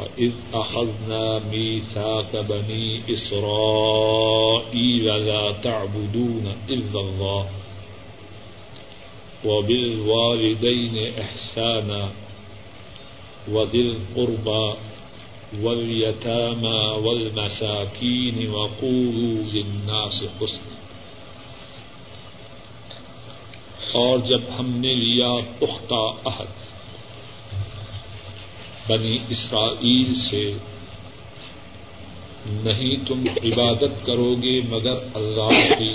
وإذ 0.00 0.32
أخذنا 0.52 1.38
ميثاق 1.38 2.40
بني 2.40 3.02
إسرائيل 3.12 5.04
لا 5.04 5.52
تعبدون 5.52 6.56
إلا 6.68 7.00
الله 7.00 7.50
وبالوالدين 9.44 11.12
إحسانا 11.20 12.12
وذي 13.48 13.80
القربى 13.80 14.74
واليتامى 15.60 16.80
والمساكين 17.04 18.50
وقولوا 18.50 19.42
للناس 19.52 20.24
حسنا 20.40 20.78
اور 23.92 24.18
جب 24.18 24.42
ہم 24.58 24.68
نے 24.76 24.94
لیا 24.94 25.28
پختہ 25.58 26.00
عہد 26.24 26.69
بنی 28.90 29.18
اسرائیل 29.28 30.14
سے، 30.14 30.52
نہیں 32.46 32.96
تم 33.06 33.24
عبادت 33.44 34.06
کرو 34.06 34.34
گے 34.42 34.60
مگر 34.60 34.94
اللہ 35.14 35.74
کی۔ 35.78 35.92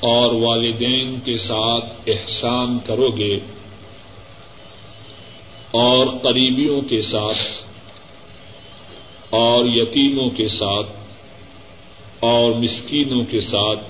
اور 0.00 0.32
والدین 0.32 1.20
کے 1.20 1.36
ساتھ 1.36 1.84
احسان 2.06 2.78
کرو 2.86 3.08
گے 3.08 3.36
اور 5.70 6.06
قریبیوں 6.22 6.80
کے 6.80 7.02
ساتھ 7.02 7.64
اور 9.30 9.64
یتیموں 9.64 10.30
کے 10.30 10.48
ساتھ 10.48 10.88
اور 12.20 12.52
مسکینوں 12.52 13.22
کے 13.30 13.40
ساتھ۔ 13.40 13.80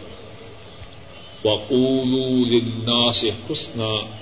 وقولوا 1.46 2.28
للناس 2.28 3.24
حسنا۔ 3.50 4.21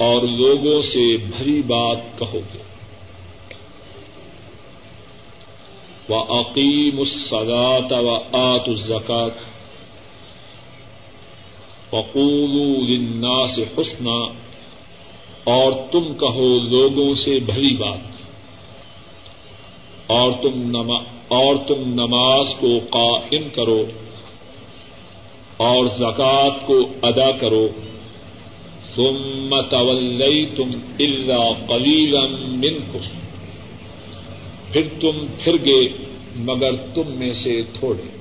اور 0.00 0.22
لوگوں 0.22 0.82
سے 0.82 1.16
بھری 1.16 1.62
بات 1.62 2.18
کہو 2.18 2.40
گے۔ 2.54 2.62
و 6.08 6.40
عقیم 6.40 6.98
الصلاۃ 6.98 8.02
و 8.02 8.14
آت 8.32 8.68
الزکات 8.68 9.30
وقولوا 11.94 12.88
للناس 12.88 13.58
حسنا 13.78 14.18
اور 15.44 15.72
تم 15.90 16.14
کہو 16.14 16.58
لوگوں 16.58 17.14
سے 17.14 17.38
بھری 17.38 17.76
بات۔ 17.76 17.98
اور 20.06 20.32
تم 20.42 20.54
نما، 20.54 20.98
اور 21.28 21.54
تم 21.66 21.92
نماز 21.94 22.54
کو 22.60 22.78
قائم 22.90 23.48
کرو 23.54 23.84
اور 25.56 25.86
زکوٰۃ 25.86 26.66
کو 26.66 26.78
ادا 27.02 27.30
کرو۔ 27.30 27.68
ثم 28.96 29.60
تولیتم 29.70 30.70
الا 30.98 31.52
قلیلا 31.66 32.26
منکم 32.48 33.20
پھر 34.72 34.82
تم 35.00 35.26
پھر 35.38 35.56
گے 35.66 35.88
مگر 36.36 36.76
تم 36.76 37.18
میں 37.18 37.32
سے 37.32 37.62
تھوڑے. 37.72 38.20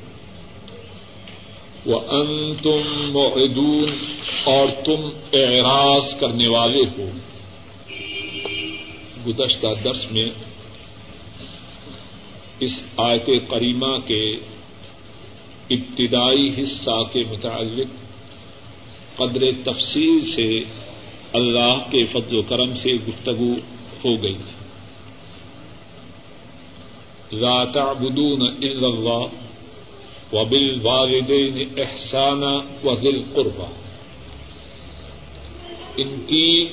وانتم 1.85 3.11
معدون 3.11 3.85
اور 4.43 4.67
تم 4.85 5.09
اعراض 5.33 6.19
کرنے 6.19 6.47
والے 6.47 6.83
ہو. 6.97 7.09
گزشتہ 9.27 9.67
درس 9.83 10.11
میں 10.11 10.29
اس 12.59 12.83
آیت 12.97 13.29
کریمہ 13.49 13.97
کے 14.05 14.31
ابتدائی 15.69 16.63
حصہ 16.63 17.03
کے 17.13 17.23
متعلق 17.31 18.08
قدر 19.19 19.41
تفصیل 19.63 20.21
سے 20.21 20.63
اللہ 21.33 21.75
کے 21.91 22.05
فضل 22.05 22.37
و 22.37 22.41
کرم 22.41 22.75
سے 22.75 22.93
گفتگو 22.93 23.53
ہو 24.05 24.23
گئی 24.23 24.33
لا 27.31 27.63
تعبدون 27.65 28.41
الا 28.41 28.87
اللہ 28.87 30.35
وبالوالدین 30.35 31.69
احسانا 31.77 32.59
وذل 32.83 33.21
قربا 33.33 33.69
ان 35.97 36.25
کی 36.27 36.65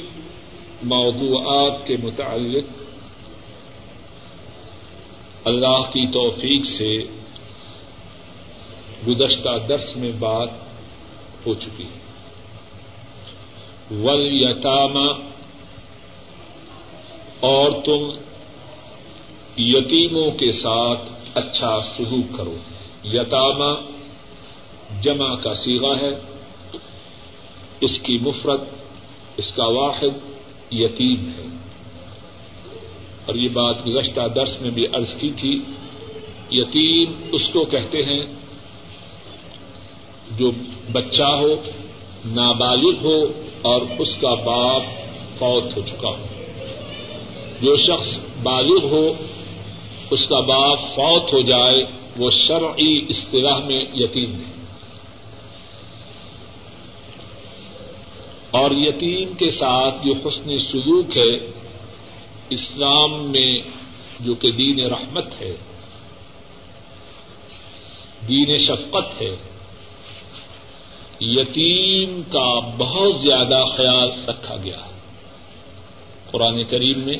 موضوعات 0.82 1.86
کے 1.86 1.96
متعلق 2.02 2.64
اللہ 5.44 5.90
کی 5.92 6.06
توفیق 6.12 6.66
سے 6.66 6.98
گزشتہ 9.08 9.66
درس 9.68 9.96
میں 9.96 10.10
بات 10.18 10.50
ہو 11.46 11.54
چکی۔ 11.54 11.84
ہے 11.84 12.05
ولیتام 13.90 14.96
اور 17.40 17.70
تم 17.84 18.18
یتیموں 19.58 20.30
کے 20.30 20.52
ساتھ 20.52 21.02
اچھا 21.34 21.80
سلوک 21.80 22.36
کرو۔ 22.36 22.56
یتاما 23.04 23.80
جمع 25.02 25.34
کا 25.34 25.54
سیگا 25.54 26.00
ہے، 26.00 26.10
اس 27.80 28.00
کی 28.00 28.18
مفرت 28.18 28.60
اس 29.36 29.54
کا 29.54 29.64
واحد 29.64 30.30
یتیم 30.72 31.28
ہے۔ 31.28 31.46
اور 33.26 33.34
یہ 33.34 33.48
بات 33.48 33.86
گزشتہ 33.86 34.20
درس 34.36 34.60
میں 34.60 34.70
بھی 34.70 34.86
عرض 34.86 35.14
کی 35.14 35.30
تھی، 35.36 35.62
یتیم 36.50 37.12
اس 37.32 37.48
کو 37.48 37.64
کہتے 37.64 37.98
ہیں 37.98 38.26
جو 40.30 40.50
بچہ 40.92 41.22
ہو، 41.22 41.48
نابالغ 42.24 42.96
ہو 43.04 43.45
اور 43.62 43.80
اس 43.98 44.16
کا 44.16 44.34
باپ 44.34 44.82
فوت 45.38 45.76
ہو 45.76 45.82
چکا 45.86 46.08
ہو۔ 46.08 46.26
جو 47.60 47.76
شخص 47.76 48.18
بالغ 48.42 48.86
ہو، 48.86 49.12
اس 50.10 50.26
کا 50.26 50.40
باپ 50.40 50.80
فوت 50.80 51.32
ہو 51.32 51.40
جائے، 51.40 51.84
وہ 52.18 52.30
شرعی 52.30 53.06
اصطلاح 53.08 53.58
میں 53.58 53.84
یتیم 53.94 54.34
ہے۔ 54.34 54.56
اور 58.50 58.70
یتیم 58.70 59.32
کے 59.32 59.50
ساتھ 59.50 59.94
جو 60.04 60.28
حسن 60.28 60.56
سلوک 60.56 61.16
ہے، 61.16 61.50
اسلام 62.50 63.30
میں 63.30 63.62
جو 64.20 64.34
کہ 64.34 64.50
دین 64.50 64.80
رحمت 64.80 65.42
ہے، 65.42 65.56
دین 68.28 68.58
شفقت 68.58 69.22
ہے 69.22 69.55
یتیم 71.20 72.20
کا 72.22 72.48
بہت 72.76 73.14
زیادہ 73.16 73.62
خیال 73.76 74.10
رکھا 74.28 74.56
گیا 74.56 74.82
قرآن 76.30 76.62
کریم 76.64 76.98
میں 76.98 77.16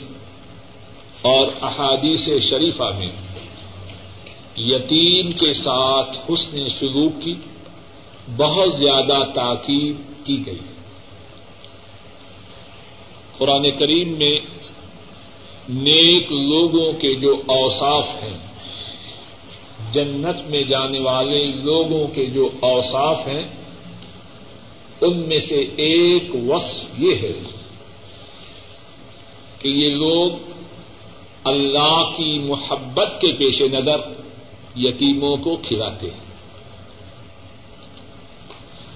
اور 1.23 1.49
احادیث 1.63 2.29
شریفہ 2.51 2.91
میں 2.99 3.11
یتیم 4.57 5.31
کے 5.31 5.53
ساتھ 5.53 6.19
حسن 6.29 6.67
سلوک 6.69 7.23
کی 7.23 7.35
بہت 8.37 8.73
زیادہ 8.75 9.23
تاکید 9.35 9.97
کی 10.25 10.47
گئی 10.47 10.59
قرآن 13.39 13.71
کریم 13.79 14.13
میں 14.13 14.37
نیک 15.69 16.33
لوگوں 16.33 16.93
کے 16.93 17.15
جو 17.15 17.35
اوصاف 17.47 18.15
ہیں 18.23 18.37
جنت 19.93 20.47
میں 20.51 20.63
جانے 20.63 20.99
والے 20.99 21.45
لوگوں 21.47 22.07
کے 22.07 22.27
جو 22.27 22.49
اوصاف 22.61 23.27
ہیں 23.29 23.43
ان 25.01 25.29
میں 25.29 25.39
سے 25.39 25.61
ایک 25.61 26.31
وصف 26.49 26.85
یہ 26.99 27.15
ہے 27.15 27.33
کہ 29.59 29.69
یہ 29.69 29.91
لوگ 29.91 30.33
اللہ 31.45 32.11
کی 32.17 32.39
محبت 32.39 33.21
کے 33.21 33.33
پیش 33.33 33.73
نظر 33.73 33.99
یتیموں 34.77 35.37
کو 35.37 35.57
کھلاتے 35.57 36.11
ہیں۔ 36.11 36.27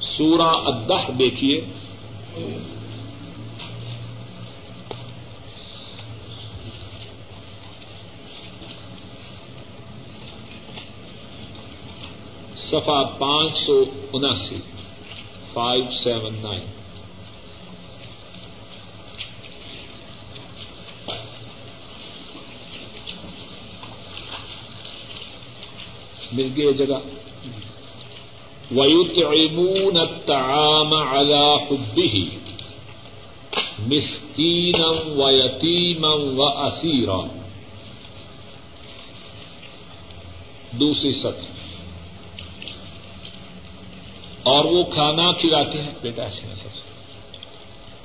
سورہ 0.00 0.48
ادہ 0.48 1.12
دیکھیے۔ 1.12 1.60
صفا 12.56 13.02
پانچ 13.02 13.58
سو 13.58 13.84
اناسی۔ 14.12 14.56
فائیو 15.54 15.84
سیون 16.02 16.34
نائن 16.42 16.66
مل 26.32 26.48
گئی 26.56 26.72
جگہ 26.74 26.98
وَيُطْعِمُونَ 28.76 29.96
الطَّعَامَ 29.98 30.94
عَلَى 30.94 31.46
حُبِّهِ 31.68 32.28
مِسْكِينًا 33.92 34.90
وَيَتِيمًا 35.22 36.12
وَأَسِيرًا 36.40 37.22
دوسری 40.80 41.12
سطح 41.12 41.59
اور 44.42 44.64
وہ 44.64 44.84
کھانا 44.84 45.32
کھلاتے 45.32 45.82
ہیں۔ 45.82 45.90
بیٹا 46.02 46.22
ایسے 46.22 46.46
سب 46.46 46.68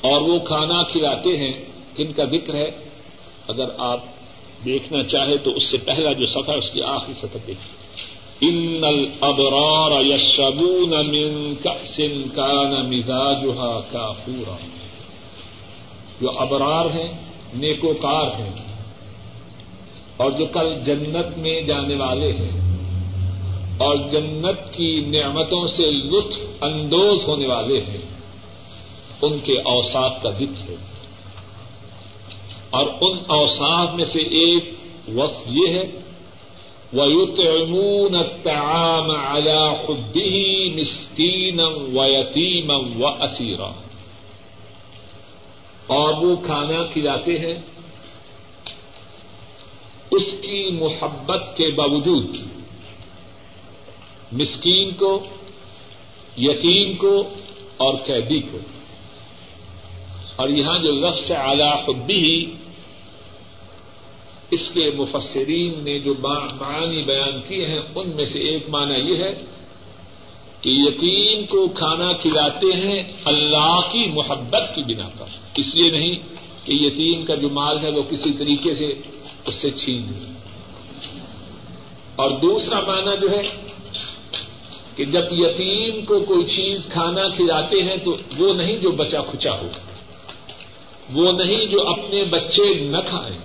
اور 0.01 0.21
وہ 0.21 0.39
کھانا 0.39 0.83
کھلاتے 0.83 1.37
ہیں 1.37 1.53
کن 1.95 2.13
کا 2.13 2.25
ذکر 2.25 2.55
ہے۔ 2.55 2.69
اگر 3.47 3.65
آپ 3.77 3.99
دیکھنا 4.65 5.03
چاہے 5.03 5.37
تو 5.37 5.51
اس 5.51 5.63
سے 5.63 5.77
پہلا 5.77 6.13
جو 6.13 6.25
سفر 6.25 6.57
اس 6.57 6.71
کی 6.71 6.81
آخری 6.81 7.13
سطح 7.13 7.37
دیکھیے۔ 7.47 7.85
ان 8.41 8.83
الابرار 8.83 10.05
یشربون 10.05 10.89
من 10.89 11.55
کأس 11.55 12.01
کان 12.35 12.85
مزاجها 12.85 13.79
کافورا 13.91 14.55
جو 16.21 16.39
ابرار 16.39 16.85
ہیں، 16.85 17.11
نیکوکار 17.53 18.27
ہیں۔ 18.39 18.75
اور 20.17 20.31
جو 20.31 20.45
کل 20.45 20.73
جنت 20.83 21.37
میں 21.37 21.61
جانے 21.61 21.95
والے 21.95 22.31
ہیں۔ 22.31 22.64
اور 23.77 23.95
جنت 23.95 24.73
کی 24.73 24.99
نعمتوں 24.99 25.67
سے 25.67 25.91
لطف 25.91 26.63
اندوز 26.63 27.27
ہونے 27.27 27.47
والے 27.47 27.81
ہیں۔ 27.81 27.97
ان 29.21 29.39
کے 29.39 29.59
اوساف 29.59 30.23
کا 30.23 30.29
ذکر 30.29 30.69
ہے۔ 30.69 30.75
اور 32.69 32.87
ان 33.01 33.17
اوساف 33.27 33.89
میں 33.93 34.05
سے 34.05 34.23
ایک 34.23 34.63
وصف 35.15 35.43
یہ 35.47 35.67
ہے، 35.67 35.83
وَيُطْعِمُونَ 36.93 38.17
الطَّعَامَ 38.17 39.13
عَلَى 39.17 39.67
حُبِّهِ 39.67 40.69
مِسْكِينًا 40.73 41.67
وَيَتِيمًا 41.67 42.75
وَأَسِيرًا۔ 42.75 43.71
اور 45.87 46.13
وہ 46.23 46.35
کھانا 46.35 46.83
کھلاتے 46.83 47.31
ہیں 47.31 47.55
اس 50.11 50.31
کی 50.31 50.71
محبت 50.71 51.57
کے 51.57 51.67
باوجود۔ 51.67 52.37
مسکین 54.35 54.91
کو، 54.91 55.25
یتیم 56.37 56.95
کو 56.95 57.29
اور 57.77 57.93
قیدی 57.93 58.39
کو۔ 58.39 58.57
اور 60.35 60.49
یہاں 60.49 60.77
جو 60.77 60.91
لفظ 60.91 61.31
اعلی 61.31 61.63
حبی، 61.63 62.53
اس 64.51 64.71
کے 64.71 64.91
مفسرین 64.97 65.83
نے 65.83 65.99
جو 65.99 66.13
معنی 66.21 67.01
بیان 67.01 67.41
کیے 67.47 67.65
ہیں، 67.65 67.79
ان 67.95 68.15
میں 68.15 68.25
سے 68.25 68.39
ایک 68.39 68.69
معنی 68.69 68.93
یہ 68.93 69.23
ہے 69.23 69.33
کہ 70.61 70.69
یتیم 70.69 71.45
کو 71.45 71.67
کھانا 71.67 72.11
کھلاتے 72.13 72.67
ہیں 72.67 73.03
اللہ 73.25 73.79
کی 73.91 74.11
محبت 74.11 74.75
کی 74.75 74.83
بنا 74.83 75.09
پر۔ 75.17 75.25
اس 75.55 75.75
لیے 75.75 75.91
نہیں 75.91 76.15
کہ 76.63 76.71
یتیم 76.71 77.25
کا 77.25 77.35
جو 77.35 77.49
مال 77.49 77.79
ہے 77.85 77.91
وہ 77.91 78.03
کسی 78.03 78.33
طریقے 78.33 78.73
سے 78.73 78.87
اس 79.45 79.55
سے 79.55 79.71
چھین 79.71 80.01
لے۔ 80.01 80.31
اور 82.15 82.31
دوسرا 82.31 82.79
معنی 82.79 83.21
جو 83.21 83.29
ہے 83.29 83.64
کہ 84.95 85.05
جب 85.05 85.23
یتیم 85.31 86.05
کو 86.05 86.19
کوئی 86.19 86.45
چیز 86.45 86.87
کھانا 86.91 87.27
کھلاتے 87.27 87.83
ہیں 87.83 87.97
تو 87.97 88.17
وہ 88.37 88.53
نہیں 88.53 88.77
جو 88.77 88.91
بچا 88.91 89.21
کھچا 89.21 89.51
ہو، 89.51 89.67
وہ 91.13 91.31
نہیں 91.31 91.65
جو 91.65 91.87
اپنے 91.87 92.23
بچے 92.23 92.73
نہ 92.73 92.97
کھائیں۔ 93.09 93.37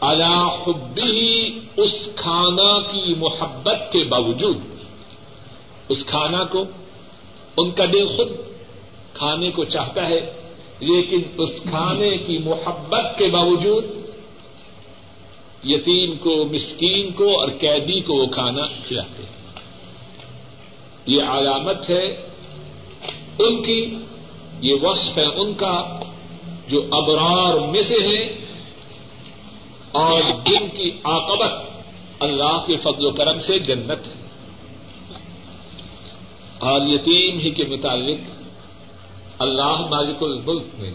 اللہ 0.00 0.48
خود 0.48 0.98
ہی 0.98 1.58
اس 1.76 2.08
کھانا 2.16 2.80
کی 2.80 3.14
محبت 3.14 3.92
کے 3.92 4.04
باوجود۔ 4.04 4.56
اس 5.88 6.06
کھانا 6.06 6.44
کو 6.44 6.64
ان 7.56 7.70
کا 7.70 7.84
دل 7.92 8.06
خود 8.06 8.28
کھانے 9.14 9.50
کو 9.50 9.64
چاہتا 9.64 10.08
ہے، 10.08 10.20
لیکن 10.80 11.22
اس 11.38 11.62
کھانے 11.62 12.16
کی 12.16 12.38
محبت 12.38 13.18
کے 13.18 13.26
باوجود 13.26 13.84
یتیم 15.64 16.16
کو، 16.16 16.44
مسکین 16.44 17.12
کو 17.12 17.40
اور 17.40 17.48
قیدی 17.48 18.00
کو 18.00 18.14
وہ 18.14 18.26
کھانا 18.26 18.66
کھلاتے 18.88 19.22
ہیں۔ 19.22 19.31
یہ 21.06 21.22
علامت 21.22 21.90
ہے 21.90 22.12
ان 23.38 23.62
کی، 23.62 23.94
یہ 24.60 24.74
وصف 24.82 25.18
ہے 25.18 25.24
ان 25.24 25.54
کا 25.54 26.00
جو 26.68 26.82
ابرار 26.90 27.68
میں 27.68 27.80
سے 27.80 27.96
ہیں 27.96 28.28
اور 29.92 30.22
جن 30.44 30.68
کی 30.68 30.90
عاقبت 31.04 31.52
اللہ 32.20 32.64
کے 32.66 32.76
فضل 32.76 33.06
و 33.06 33.10
کرم 33.10 33.38
سے 33.38 33.58
جنت 33.58 34.08
ہے۔ 34.08 34.12
اور 36.58 36.80
یتیم 36.82 37.38
ہی 37.38 37.50
کے 37.50 37.64
متعلق 37.64 38.18
اللہ 39.38 39.80
مالک 39.90 40.16
الملک 40.20 40.66
نے 40.74 40.90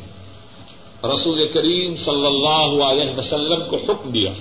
رسول 1.14 1.48
کریم 1.54 1.96
صلی 1.96 2.26
اللہ 2.26 2.84
علیہ 2.84 3.18
وسلم 3.18 3.70
کو 3.70 3.78
حکم 3.90 4.10
دیا۔ 4.10 4.32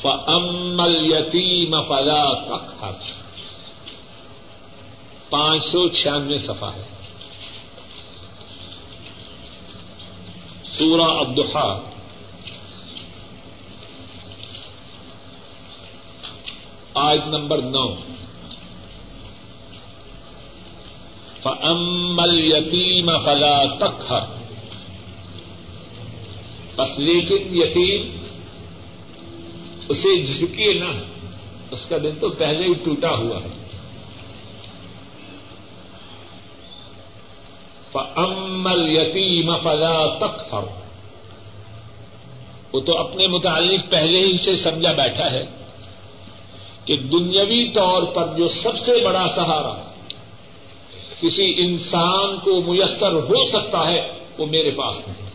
فمل 0.00 1.12
یتیم 1.12 1.82
فلا 1.82 2.32
تک 2.32 2.84
پانچ 5.30 5.64
سو 5.64 5.88
چھیانوے 5.88 6.38
صفحہ 6.38 6.68
ہے۔ 6.76 6.82
سورہ 10.64 11.02
الدحا 11.02 11.90
آج 16.94 17.20
نمبر 17.26 17.62
نو۔ 17.62 17.94
فمل 21.42 22.52
یتیم 22.52 23.18
فلا 23.24 23.64
تک 23.64 24.12
بس 26.76 26.98
لیکن 26.98 27.56
یتیم 27.56 28.26
اسے 29.88 30.22
جھکیے 30.22 30.72
نہ۔ 30.72 31.02
اس 31.70 31.86
کا 31.86 31.96
دن 31.98 32.14
تو 32.14 32.30
پہلے 32.30 32.68
ہی 32.68 32.74
ٹوٹا 32.74 33.10
ہوا 33.10 33.38
ہے۔ 33.44 33.65
فمل 37.96 38.96
یتیم 38.96 39.58
فلا 39.58 40.16
تک 40.16 40.54
وہ 42.72 42.80
تو 42.80 42.98
اپنے 42.98 43.26
متعلق 43.26 43.90
پہلے 43.90 44.18
ہی 44.18 44.36
سے 44.36 44.54
سمجھا 44.54 44.92
بیٹھا 44.92 45.30
ہے 45.32 45.44
کہ 46.84 46.96
دنیاوی 46.96 47.72
طور 47.72 48.02
پر 48.02 48.26
جو 48.36 48.48
سب 48.48 48.78
سے 48.78 48.92
بڑا 49.04 49.26
سہارا 49.28 49.92
کسی 51.20 51.54
انسان 51.58 52.38
کو 52.38 52.72
میسر 52.72 53.12
ہو 53.12 53.44
سکتا 53.44 53.90
ہے، 53.90 54.08
وہ 54.38 54.46
میرے 54.46 54.70
پاس 54.70 55.08
نہیں۔ 55.08 55.30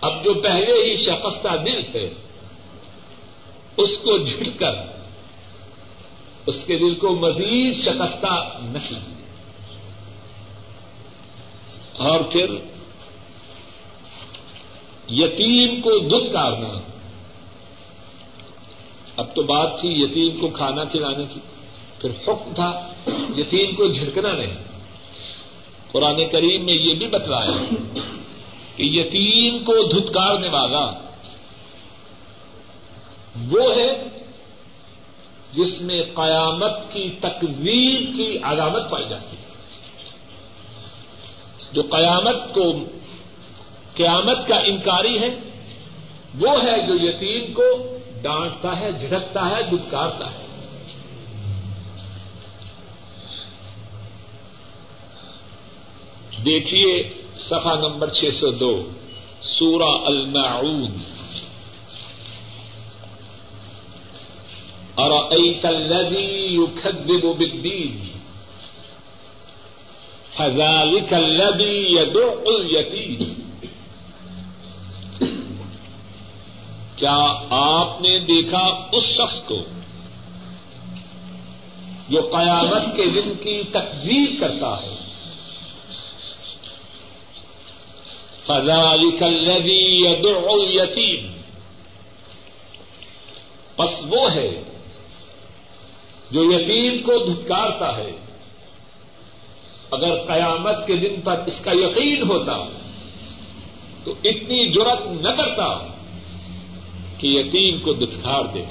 اب 0.00 0.24
جو 0.24 0.34
پہلے 0.34 0.90
ہی 0.90 0.96
شکستہ 0.96 1.48
دل 1.48 1.98
ہے 1.98 2.14
اس 3.76 3.98
کو 3.98 4.18
جھٹ 4.18 4.58
کر، 4.58 4.74
اس 6.46 6.64
کے 6.64 6.78
دل 6.78 6.94
کو 6.94 7.14
مزید 7.14 7.74
شکستہ 7.74 8.58
نہیں۔ 8.60 9.21
اور 11.96 12.20
پھر 12.20 12.46
یتیم 15.08 15.80
کو 15.80 15.98
دودھ 15.98 16.32
کارنا 16.32 16.68
اب 19.16 19.36
تو 19.36 19.42
بات 19.42 19.80
تھی 19.80 19.88
یتیم 19.88 20.40
کو 20.40 20.48
کھانا 20.48 20.84
کھلانے 20.84 21.24
کی۔ 21.34 21.40
پھر 22.00 22.10
حکم 22.10 22.54
تھا 22.54 22.92
یتیم 23.36 23.74
کو 23.74 23.88
جھڑکنا 23.88 24.32
نہیں۔ 24.32 24.54
قرآن 25.92 26.28
کریم 26.28 26.64
میں 26.64 26.74
یہ 26.74 26.94
بھی 26.94 27.06
بتلایا 27.06 27.74
کہ 28.76 28.82
یتیم 28.82 29.64
کو 29.64 29.88
دھتکارنے 29.88 30.48
والا 30.48 30.90
وہ 33.50 33.76
ہے 33.76 34.04
جس 35.52 35.80
میں 35.82 36.02
قیامت 36.14 36.92
کی 36.92 37.10
تقویر 37.20 38.00
کی 38.16 38.38
علامت 38.42 38.90
پائی 38.90 39.08
جاتی۔ 39.08 39.36
ہے 39.36 39.41
جو 41.72 41.82
قیامت 41.82 42.54
کو 42.54 42.72
قیامت 43.94 44.48
کا 44.48 44.56
انکاری 44.56 45.18
ہے، 45.18 45.28
وہ 46.40 46.62
ہے 46.62 46.86
جو 46.86 47.08
یتیم 47.08 47.52
کو 47.52 47.98
ڈانٹتا 48.22 48.80
ہے 48.80 48.92
جھڑکتا 48.92 49.50
ہے، 49.50 49.62
دتکارتا 49.62 50.30
ہے۔ 50.30 50.42
دیکھیے 56.44 57.14
سفا 57.36 57.74
نمبر 57.74 58.08
چھ 58.08 58.34
سو 58.34 58.50
دو، 58.50 58.88
سورہ 59.42 60.06
المعون۔ 60.06 60.90
اور 64.94 65.10
الذي 65.62 66.54
يكذب 66.54 67.24
بالدين 67.38 68.11
فذلك 70.36 71.12
الذي 71.12 71.96
يدع 71.96 72.26
اليتيم۔ 72.46 73.32
کیا 76.96 77.46
آپ 77.50 78.00
نے 78.00 78.18
دیکھا 78.18 78.88
اس 78.92 79.04
شخص 79.04 79.42
کو 79.42 79.58
جو 82.08 82.20
قیامت 82.20 82.96
کے 82.96 83.06
دن 83.06 83.34
کی 83.34 83.62
تقدیر 83.72 84.28
کرتا 84.40 84.82
ہے؟ 84.82 84.94
فذلك 88.46 89.22
الذي 89.22 90.06
يدعو 90.06 90.62
اليتيم۔ 90.62 91.26
پس 93.76 93.88
وہ 94.08 94.32
ہے 94.34 94.62
جو 96.30 96.44
یتیم 96.44 97.02
کو 97.02 97.24
دھتکارتا 97.24 97.96
ہے۔ 97.96 98.21
اگر 99.92 100.24
قیامت 100.26 100.86
کے 100.86 100.96
دن 100.96 101.20
پر 101.20 101.40
اس 101.46 101.64
کا 101.64 101.70
یقین 101.74 102.22
ہوتا 102.22 102.68
تو 104.04 104.14
اتنی 104.24 104.70
جرت 104.70 105.06
نہ 105.06 105.28
کرتا 105.28 105.86
کہ 107.18 107.26
یتیم 107.26 107.80
کو 107.80 107.92
دھتکار 107.92 108.44
دے۔ 108.54 108.62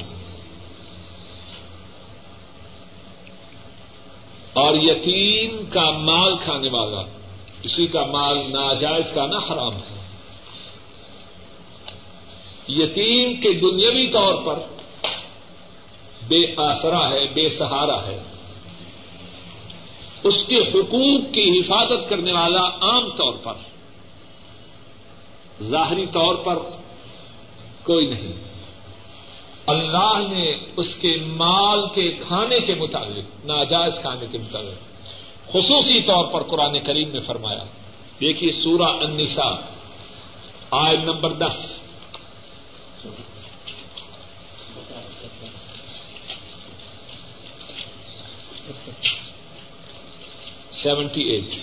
اور 4.54 4.76
یتیم 4.76 5.66
کا 5.70 5.90
مال 5.92 6.38
کھانے 6.38 6.70
والا 6.70 7.02
کسی 7.62 7.88
کا 7.88 8.06
مال 8.06 8.38
ناجائز 8.38 9.12
کا 9.12 9.26
نہ 9.26 9.36
حرام 9.36 9.74
ہے۔ 9.74 10.02
یتیم 12.68 13.42
کے 13.42 13.54
دنیاوی 13.54 14.12
طور 14.12 14.42
پر 14.42 14.60
بے 16.28 16.46
آسرا 16.58 17.10
ہے، 17.10 17.28
بے 17.34 17.50
سہارا 17.50 18.06
ہے۔ 18.06 18.24
اس 20.24 20.46
کے 20.46 20.56
حقوق 20.56 21.34
کی 21.34 21.60
حفاظت 21.60 22.10
کرنے 22.10 22.32
والا 22.32 22.62
عام 22.62 23.10
طور 23.10 23.34
پر، 23.34 23.54
ظاہری 25.64 26.06
طور 26.06 26.36
پر 26.36 26.56
کوئی 27.84 28.06
نہیں۔ 28.06 28.34
اللہ 29.68 30.28
نے 30.30 30.52
اس 30.78 30.96
کے 30.96 31.18
مال 31.26 31.90
کے 31.90 32.12
کھانے 32.12 32.60
کے 32.60 32.76
مطابق، 32.76 33.46
ناجائز 33.46 34.00
کھانے 34.00 34.26
کے 34.32 34.38
مطابق، 34.38 35.02
خصوصی 35.52 36.02
طور 36.02 36.26
پر 36.26 36.44
قرآن 36.44 36.80
کریم 36.84 37.10
میں 37.10 37.20
فرمایا۔ 37.20 37.64
دیکھیے 38.20 38.50
سورہ 38.50 38.88
النساء 38.88 39.56
آئے 40.72 40.98
نمبر 40.98 41.34
دس۔ 41.34 41.82
Seventy 50.84 51.22
eight. 51.22 51.56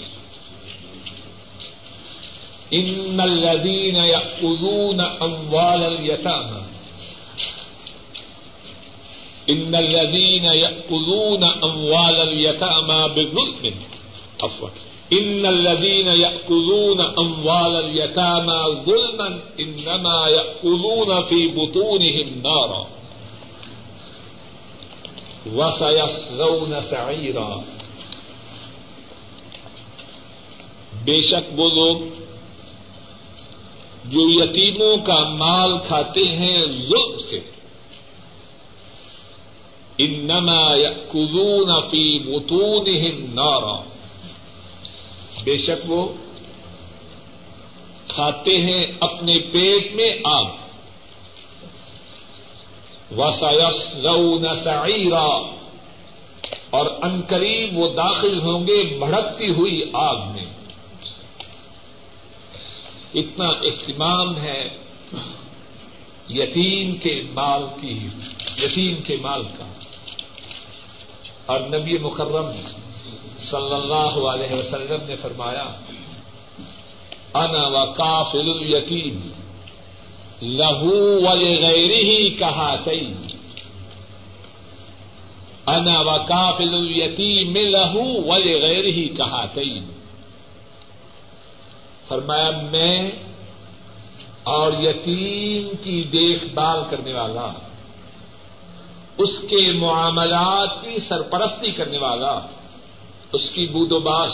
ان 2.71 3.21
الذين 3.21 3.97
يأخذون 3.97 5.01
اموال 5.01 5.85
اليتامى۔ 5.85 6.79
ان 9.47 9.75
الذين 9.75 10.45
يأخذون 10.45 11.45
اموال 11.63 12.21
اليتامى 12.21 13.09
بالظلم 13.15 13.69
عفوا۔ 14.43 14.69
ان 15.11 15.47
الذين 15.47 16.09
يأخذون 16.09 17.01
اموال 17.17 17.77
اليتامى 17.77 18.85
ظلما 18.85 19.27
انما 19.59 20.29
يأخذون 20.29 21.23
في 21.23 21.47
بطونهم 21.47 22.41
نارا۔ 22.41 22.83
وسيصلون 25.57 26.81
سعيرا۔ 26.81 27.78
بے 31.09 31.21
شک 31.21 31.61
وہ 31.61 31.71
لوگ 31.71 31.97
جو 34.05 34.45
یتیموں 34.45 34.97
کا 34.97 35.29
مال 35.29 35.79
کھاتے 35.87 36.21
ہیں 36.21 36.67
ظلم 36.67 37.19
سے۔ 37.19 37.41
انما 39.99 40.75
یأکلون 40.77 41.83
فی 41.91 42.19
بطونہم 42.19 43.35
نارا۔ 43.35 43.81
بے 45.45 45.57
شک 45.57 45.91
وہ 45.91 46.09
کھاتے 48.09 48.61
ہیں 48.61 48.87
اپنے 49.01 49.39
پیٹ 49.39 49.95
میں 49.95 50.11
آگ۔ 50.25 50.45
وسیصلون 53.19 54.55
سعیرا 54.57 55.53
اور 56.71 56.87
انقریب 57.03 57.79
وہ 57.79 57.89
داخل 57.89 58.41
ہوں 58.41 58.67
گے 58.67 58.99
بھڑکتی 58.99 59.51
ہوئی 59.51 59.83
آگ 59.93 60.17
میں۔ 60.17 60.58
اتنا 63.15 63.45
اہتمام 63.45 64.37
ہے 64.37 64.69
یتیم 66.29 66.97
کے 66.97 67.23
مال 67.35 67.63
کی، 67.81 68.07
یتیم 68.59 69.03
کے 69.03 69.17
مال 69.23 69.43
کا۔ 69.43 69.69
اور 71.47 71.61
نبی 71.61 71.99
مکرم 71.99 72.53
صلی 73.39 73.75
اللہ 73.75 74.27
علیہ 74.29 74.55
وسلم 74.55 75.07
نے 75.07 75.15
فرمایا، 75.15 75.65
انا 77.35 77.69
و 77.69 77.93
کافل 77.93 78.75
یتیم 78.75 79.31
لہو 80.43 81.21
وغیر 81.23 81.91
ہی 81.91 82.31
کہا 82.31 82.77
تئی 82.77 83.13
انا 85.67 86.01
و 86.01 86.25
کافل 86.25 86.91
یتیم 86.91 87.57
لہو 87.57 88.23
وغیر 88.27 88.85
ہی 88.85 89.09
کہا 89.09 89.47
تئی 89.47 89.81
فرمایا، 92.09 92.51
میں 92.51 93.11
اور 94.43 94.73
یتیم 94.73 95.77
کی 95.83 96.01
دیکھ 96.01 96.45
بھال 96.45 96.83
کرنے 96.91 97.13
والا، 97.13 97.53
اس 99.19 99.39
کے 99.41 99.73
معاملات 99.73 100.83
کی 100.83 100.99
سرپرستی 100.99 101.73
کرنے 101.73 101.99
والا، 101.99 102.41
اس 103.33 103.51
کی 103.51 103.67
بود 103.67 103.93
و 103.93 103.99
باش، 104.01 104.31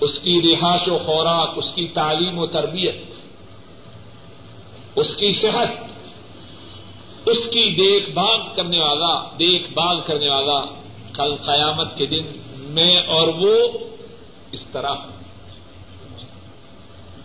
اس 0.00 0.18
کی 0.18 0.40
رہائش 0.42 0.88
و 0.88 0.98
خوراک، 0.98 1.58
اس 1.58 1.72
کی 1.74 1.88
تعلیم 1.88 2.38
و 2.38 2.46
تربیت، 2.46 3.02
اس 4.96 5.16
کی 5.16 5.30
صحت، 5.30 5.70
اس 7.26 7.46
کی 7.46 7.70
دیکھ 7.74 8.10
بھال 8.10 8.40
کرنے 8.56 8.80
والا، 8.80 9.14
دیکھ 9.38 9.72
بھال 9.72 10.00
کرنے 10.00 10.28
والا، 10.28 10.60
کل 11.14 11.36
قیامت 11.36 11.96
کے 11.96 12.06
دن 12.06 12.24
میں 12.58 12.96
اور 12.96 13.28
وہ 13.28 13.54
اس 14.52 14.64
طرح 14.64 14.94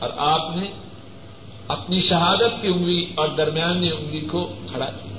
اور 0.03 0.10
آپ 0.17 0.57
نے 0.57 0.72
اپنی 1.67 2.00
شہادت 2.00 2.62
کی 2.62 2.67
انگلی 2.67 3.12
اور 3.15 3.29
درمیانی 3.29 3.91
انگلی 3.91 4.19
کو 4.19 4.51
کھڑا 4.72 4.86
کیا۔ 4.86 5.17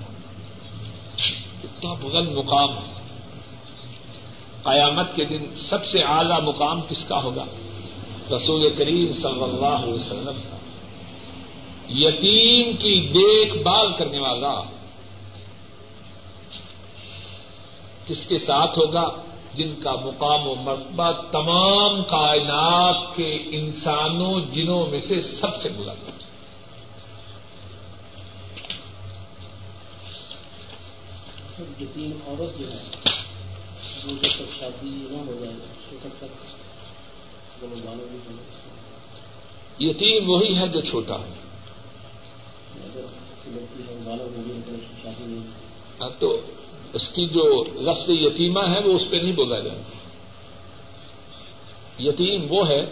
اتنا 1.65 1.93
بلند 1.93 2.37
مقام 2.37 2.71
ہے۔ 2.71 2.93
قیامت 4.63 5.17
کے 5.17 5.25
دن 5.25 5.55
سب 5.55 5.87
سے 5.87 6.03
اعلی 6.03 6.43
مقام 6.43 6.81
کس 6.81 7.05
کا 7.05 7.23
ہوگا؟ 7.23 7.45
رسول 8.37 8.75
کریم 8.79 9.13
صلی 9.13 9.43
اللہ 9.43 9.67
علیہ 9.67 9.95
وسلم 9.95 10.41
کا۔ 10.51 10.57
یتیم 11.89 12.77
کی 12.77 13.09
دیکھ 13.09 13.63
بھال 13.63 13.93
کرنے 13.99 14.19
والا 14.19 14.63
کس 18.07 18.27
کے 18.27 18.39
ساتھ 18.39 18.79
ہوگا؟ 18.79 19.09
جن 19.55 19.75
کا 19.75 19.95
مقام 19.95 20.49
و 20.49 20.55
مرتبہ 20.55 21.13
تمام 21.13 22.05
کائنات 22.05 23.17
کے 23.17 23.35
انسانوں 23.51 24.41
جنوں 24.53 24.87
میں 24.87 25.01
سے 25.01 25.21
سب 25.21 25.57
سے 25.57 25.69
بلند 25.69 26.11
عورت 32.27 32.59
جو 32.59 32.73
ہے 32.73 32.79
وہ 34.05 34.11
جب 34.23 34.31
تک 34.31 34.61
شادی 34.61 35.07
نہ 35.11 35.19
ہو 35.19 35.39
جائے 35.41 35.55
تو 35.91 35.97
تب 36.03 36.09
تک 36.19 36.55
یتیم 39.79 40.31
وہی 40.31 40.59
ہے 40.59 40.69
جو 40.69 40.81
چھوٹا 40.81 41.15
ہے۔ 41.15 41.33
تو 46.19 46.37
اس 46.95 47.09
کی 47.09 47.27
جو 47.27 47.65
لفظ 47.75 48.11
یتیمہ 48.11 48.61
ہے 48.61 48.81
وہ 48.81 48.93
اس 48.93 49.11
پہ 49.11 49.17
نہیں 49.17 49.33
بولا 49.33 49.59
جائے 49.61 49.83
یتیم 51.99 52.47
وہ 52.49 52.69
ہے 52.69 52.87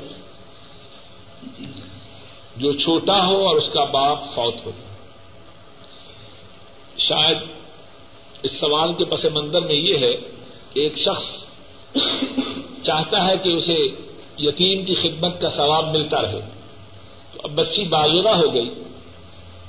جو 2.56 2.72
چھوٹا 2.72 3.26
ہو 3.26 3.46
اور 3.46 3.56
اس 3.56 3.68
کا 3.68 3.84
باپ 3.84 4.24
فوت 4.24 4.66
ہو 4.66 4.70
جائے۔ 4.70 4.90
شاید 6.98 7.38
اس 8.42 8.52
سوال 8.52 8.94
کے 8.94 9.04
پس 9.04 9.24
منظر 9.24 9.60
میں 9.60 9.74
یہ 9.74 9.98
ہے 9.98 10.14
کہ 10.72 10.80
ایک 10.80 10.96
شخص 10.96 11.46
چاہتا 12.82 13.26
ہے 13.26 13.38
کہ 13.38 13.48
اسے 13.48 13.76
یتیم 14.38 14.84
کی 14.84 14.94
خدمت 14.94 15.40
کا 15.40 15.48
ثواب 15.48 15.96
ملتا 15.96 16.22
رہے۔ 16.22 16.40
تو 17.32 17.40
اب 17.44 17.50
بچی 17.50 17.84
بالغہ 17.84 18.36
ہو 18.36 18.54
گئی 18.54 18.70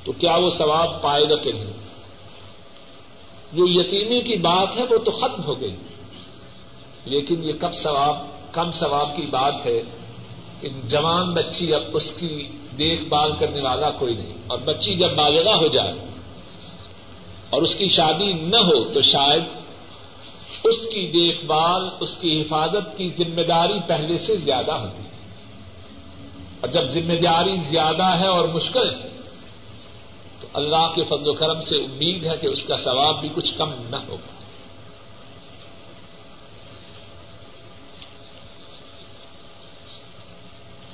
تو 0.04 0.12
کیا 0.12 0.36
وہ 0.36 0.50
ثواب 0.50 1.02
پائے 1.02 1.24
گا 1.30 1.36
کہ 1.36 1.52
نہیں؟ 1.52 1.74
جو 3.54 3.68
یتیمی 3.68 4.22
کی 4.22 4.36
بات 4.36 4.78
ہے 4.78 4.84
وہ 4.84 4.98
تو 4.98 5.12
ختم 5.12 5.44
ہو 5.44 5.62
گئی۔ 5.62 5.76
لیکن 7.06 7.44
یہ 7.44 7.54
کب 7.60 7.74
ثواب، 7.74 8.18
کم 8.54 8.72
ثواب 8.72 9.16
کی 9.16 9.26
بات 9.26 9.66
ہے 9.66 9.82
کہ 10.60 10.70
جوان 10.84 11.34
بچی 11.34 11.74
اب 11.74 11.82
اس 11.94 12.12
کی 12.12 12.48
دیکھ 12.80 13.04
بھال 13.04 13.32
کرنے 13.40 13.62
والا 13.62 13.90
کوئی 13.90 14.14
نہیں۔ 14.16 14.34
اور 14.48 14.60
بچی 14.60 14.96
جب 14.96 15.16
بالغا 15.16 15.56
ہو 15.56 15.68
جائے 15.68 15.94
اور 17.50 17.62
اس 17.62 17.76
کی 17.76 17.88
شادی 17.90 18.34
نہ 18.34 18.56
ہو 18.56 18.94
تو 18.94 19.02
شاید 19.02 19.44
اس 20.64 20.80
کی 20.80 21.08
دیکھ 21.08 21.46
بھال، 21.46 21.90
اس 22.00 22.18
کی 22.18 22.42
حفاظت 22.42 22.98
کی 22.98 23.08
ذمہ 23.08 23.42
داری 23.42 23.80
پہلے 23.88 24.18
سے 24.18 24.38
زیادہ 24.38 24.72
ہوتی۔ 24.72 25.04
ہے 25.04 25.14
اور 26.62 26.70
جب 26.70 26.84
ذمہ 26.84 27.14
داری 27.14 27.56
زیادہ 27.56 28.04
ہے 28.04 28.28
اور 28.28 28.48
مشکل 28.48 28.90
ہے 28.90 29.13
اللہ 30.54 30.92
کے 30.96 31.04
فضل 31.04 31.30
و 31.30 31.34
کرم 31.34 31.62
سے 31.62 31.76
امید 31.76 32.24
ہے 32.24 32.38
کہ 32.42 32.48
اس 32.48 32.64
کا 32.64 32.76
ثواب 32.76 33.22
بھی 33.22 33.30
کچھ 33.36 33.54
کم 33.58 33.70
نہ 33.90 33.96
ہوگا 33.96 34.32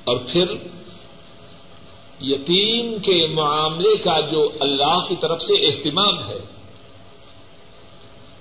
اور 0.04 0.18
پھر 0.18 0.54
یتیم 2.22 2.98
کے 3.01 3.28
معاملے 3.28 3.98
کا 3.98 4.20
جو 4.20 4.50
اللہ 4.60 5.06
کی 5.10 5.16
طرف 5.16 5.42
سے 5.42 5.54
اہتمام 5.68 6.28
ہے، 6.28 6.39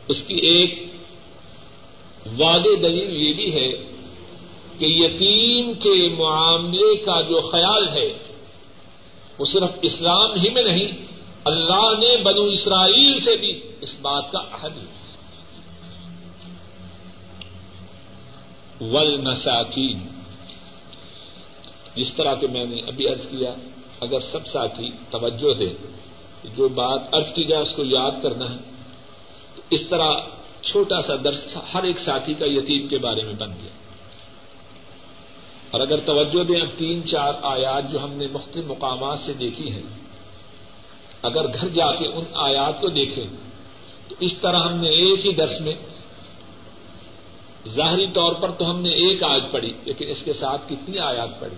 اس 0.08 0.22
کی 0.22 0.34
ایک 0.34 0.86
وعدے 2.38 2.74
دلیل 2.76 3.26
یہ 3.26 3.32
بھی 3.34 3.52
ہے 3.54 3.68
کہ 4.78 4.84
یتیم 4.84 5.72
کے 5.72 6.14
معاملے 6.18 6.96
کا 6.96 7.20
جو 7.20 7.40
خیال 7.40 7.88
ہے 7.88 8.27
وہ 9.38 9.44
صرف 9.44 9.70
اسلام 9.82 10.30
ہی 10.30 10.50
میں 10.50 10.62
نہیں، 10.62 11.06
اللہ 11.44 11.88
نے 11.98 12.22
بنو 12.22 12.42
اسرائیل 12.42 13.20
سے 13.20 13.36
بھی 13.36 13.60
اس 13.80 13.96
بات 14.00 14.32
کا 14.32 14.38
عہد 14.38 14.76
لیا۔ 14.76 14.96
ول 18.80 19.16
مساکین 19.20 19.98
جس 21.94 22.14
طرح 22.14 22.34
کہ 22.34 22.46
میں 22.46 22.64
نے 22.64 22.76
ابھی 22.76 23.08
ارض 23.08 23.28
کیا، 23.28 23.54
اگر 24.00 24.20
سب 24.20 24.46
ساتھی 24.46 24.90
توجہ 25.10 25.54
دے 25.54 25.72
جو 26.56 26.68
بات 26.68 27.14
ارض 27.14 27.32
کی 27.32 27.44
جائے 27.44 27.62
اس 27.62 27.72
کو 27.72 27.84
یاد 27.84 28.22
کرنا 28.22 28.50
ہے، 28.50 28.56
تو 29.56 29.62
اس 29.70 29.86
طرح 29.86 30.10
چھوٹا 30.62 31.00
سا 31.00 31.14
درس 31.24 31.56
ہر 31.74 31.82
ایک 31.82 31.98
ساتھی 31.98 32.34
کا 32.34 32.44
یتیم 32.46 32.88
کے 32.88 32.98
بارے 32.98 33.22
میں 33.22 33.34
بن 33.34 33.48
گیا۔ 33.48 33.70
اور 35.70 35.80
اگر 35.80 36.00
توجہ 36.00 36.44
دیں 36.44 36.60
اب 36.60 36.68
تین 36.76 37.04
چار 37.04 37.32
آیات 37.42 37.90
جو 37.90 38.04
ہم 38.04 38.12
نے 38.12 38.26
مختلف 38.26 38.64
مقامات 38.64 39.18
سے 39.18 39.32
دیکھی 39.32 39.72
ہیں، 39.72 39.82
اگر 41.22 41.46
گھر 41.46 41.68
جا 41.68 41.92
کے 41.92 42.06
ان 42.06 42.24
آیات 42.34 42.80
کو 42.80 42.88
دیکھیں، 42.88 43.24
تو 44.08 44.14
اس 44.20 44.38
طرح 44.38 44.58
ہم 44.58 44.76
نے 44.76 44.88
ایک 44.88 45.26
ہی 45.26 45.32
درس 45.34 45.60
میں 45.60 45.74
ظاہری 47.68 48.06
طور 48.14 48.34
پر 48.34 48.50
تو 48.50 48.70
ہم 48.70 48.80
نے 48.80 48.90
ایک 48.90 49.22
آیت 49.22 49.52
پڑھی، 49.52 49.72
لیکن 49.84 50.08
اس 50.08 50.22
کے 50.22 50.32
ساتھ 50.32 50.62
کتنی 50.68 50.98
آیات 50.98 51.40
پڑھی؟ 51.40 51.56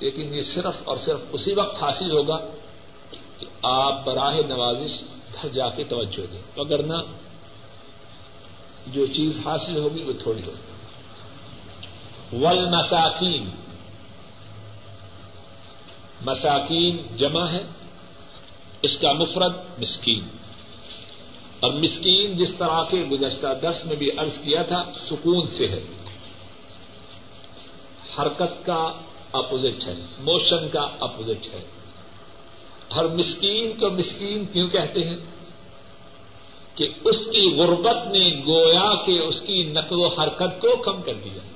لیکن 0.00 0.34
یہ 0.34 0.40
صرف 0.40 0.82
اور 0.84 0.96
صرف 0.96 1.24
اسی 1.32 1.52
وقت 1.52 1.82
حاصل 1.82 2.10
ہوگا 2.10 2.38
کہ 3.38 3.46
آپ 3.62 4.04
براہ 4.04 4.34
نوازش 4.48 5.04
گھر 5.42 5.48
جا 5.48 5.68
کے 5.68 5.84
توجہ 5.84 6.32
دیں۔ 6.32 6.40
اگر 6.56 6.82
نہ، 6.82 6.96
جو 8.86 9.06
چیز 9.06 9.42
حاصل 9.46 9.76
ہوگی 9.76 10.02
وہ 10.02 10.12
تھوڑی 10.22 10.42
ہوگی۔ 10.46 10.73
ول 12.34 12.68
مساکین 12.68 13.50
مساکین 16.26 17.16
جمع 17.16 17.50
ہے 17.50 17.64
اس 18.82 18.98
کا 18.98 19.12
مفرد 19.12 19.54
مسکین۔ 19.78 20.24
اور 21.60 21.72
مسکین 21.72 22.36
جس 22.36 22.54
طرح 22.54 22.84
کے 22.84 22.96
گزشتہ 22.96 23.46
درس 23.62 23.86
میں 23.86 23.96
بھی 23.96 24.10
عرض 24.18 24.38
کیا 24.38 24.62
تھا، 24.62 24.82
سکون 24.94 25.46
سے 25.46 25.68
ہے۔ 25.68 25.82
حرکت 28.18 28.66
کا 28.66 28.92
اپوزٹ 29.32 29.88
ہے، 29.88 29.94
موشن 30.18 30.68
کا 30.68 30.88
اپوزٹ 31.00 31.54
ہے۔ 31.54 31.60
ہر 32.96 33.06
مسکین 33.06 33.72
کو 33.80 33.90
مسکین 33.90 34.44
کیوں 34.44 34.68
کہتے 34.68 35.08
ہیں؟ 35.08 35.16
کہ 36.74 36.88
اس 37.04 37.26
کی 37.26 37.54
غربت 37.58 38.06
نے 38.06 38.42
گویا 38.46 39.04
کہ 39.06 39.18
اس 39.18 39.40
کی 39.40 39.62
نقل 39.62 39.96
و 39.96 40.08
حرکت 40.08 40.60
کو 40.60 40.76
کم 40.82 41.02
کر 41.02 41.14
دیا۔ 41.14 41.53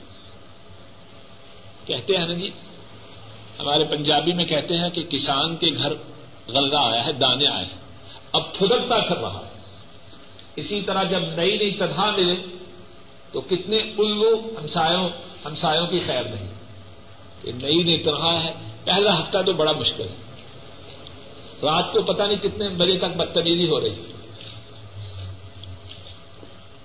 کہتے 1.89 2.17
ہیں 2.17 2.27
نا 2.27 2.35
جی 2.35 2.51
ہمارے 3.59 3.85
پنجابی 3.85 4.33
میں 4.33 4.45
کہتے 4.45 4.79
ہیں 4.79 4.91
کہ 4.91 5.03
کسان 5.03 5.57
کے 5.57 5.67
گھر 5.77 5.93
غلہ 6.49 6.79
آیا 6.79 7.07
ہے، 7.07 7.13
دانے 7.13 7.47
آئے 7.47 7.65
ہیں۔ 7.65 7.81
اب 8.33 8.55
پھدکتا 8.55 8.99
پھر 8.99 9.17
رہا 9.17 9.43
اسی 10.57 10.83
طرح 10.83 11.03
جب 11.03 11.19
نئی 11.19 11.57
نئی 11.57 11.71
تنہا 11.71 12.11
ملے 12.11 12.37
تو 13.33 13.41
کتنے 13.41 13.77
الو 13.77 14.41
ہمسایوں 14.59 15.09
ہمسایوں 15.45 15.87
کی 15.87 16.01
خیر 16.01 16.25
نہیں۔ 16.25 16.49
کہ 17.43 17.53
نئی 17.53 17.83
نئی 17.83 17.97
تنہا 17.97 18.45
ہے، 18.45 18.53
پہلا 18.85 19.21
ہفتہ 19.21 19.39
تو 19.47 19.53
بڑا 19.53 19.73
مشکل 19.73 20.05
ہے۔ 20.05 20.17
رات 21.63 21.93
کو 21.93 22.03
پتہ 22.03 22.23
نہیں 22.23 22.39
کتنے 22.39 22.69
بجے 22.69 22.99
تک 22.99 23.17
بدتمیزی 23.17 23.69
ہو 23.69 23.81
رہی۔ 23.81 23.91
ہے 23.91 24.18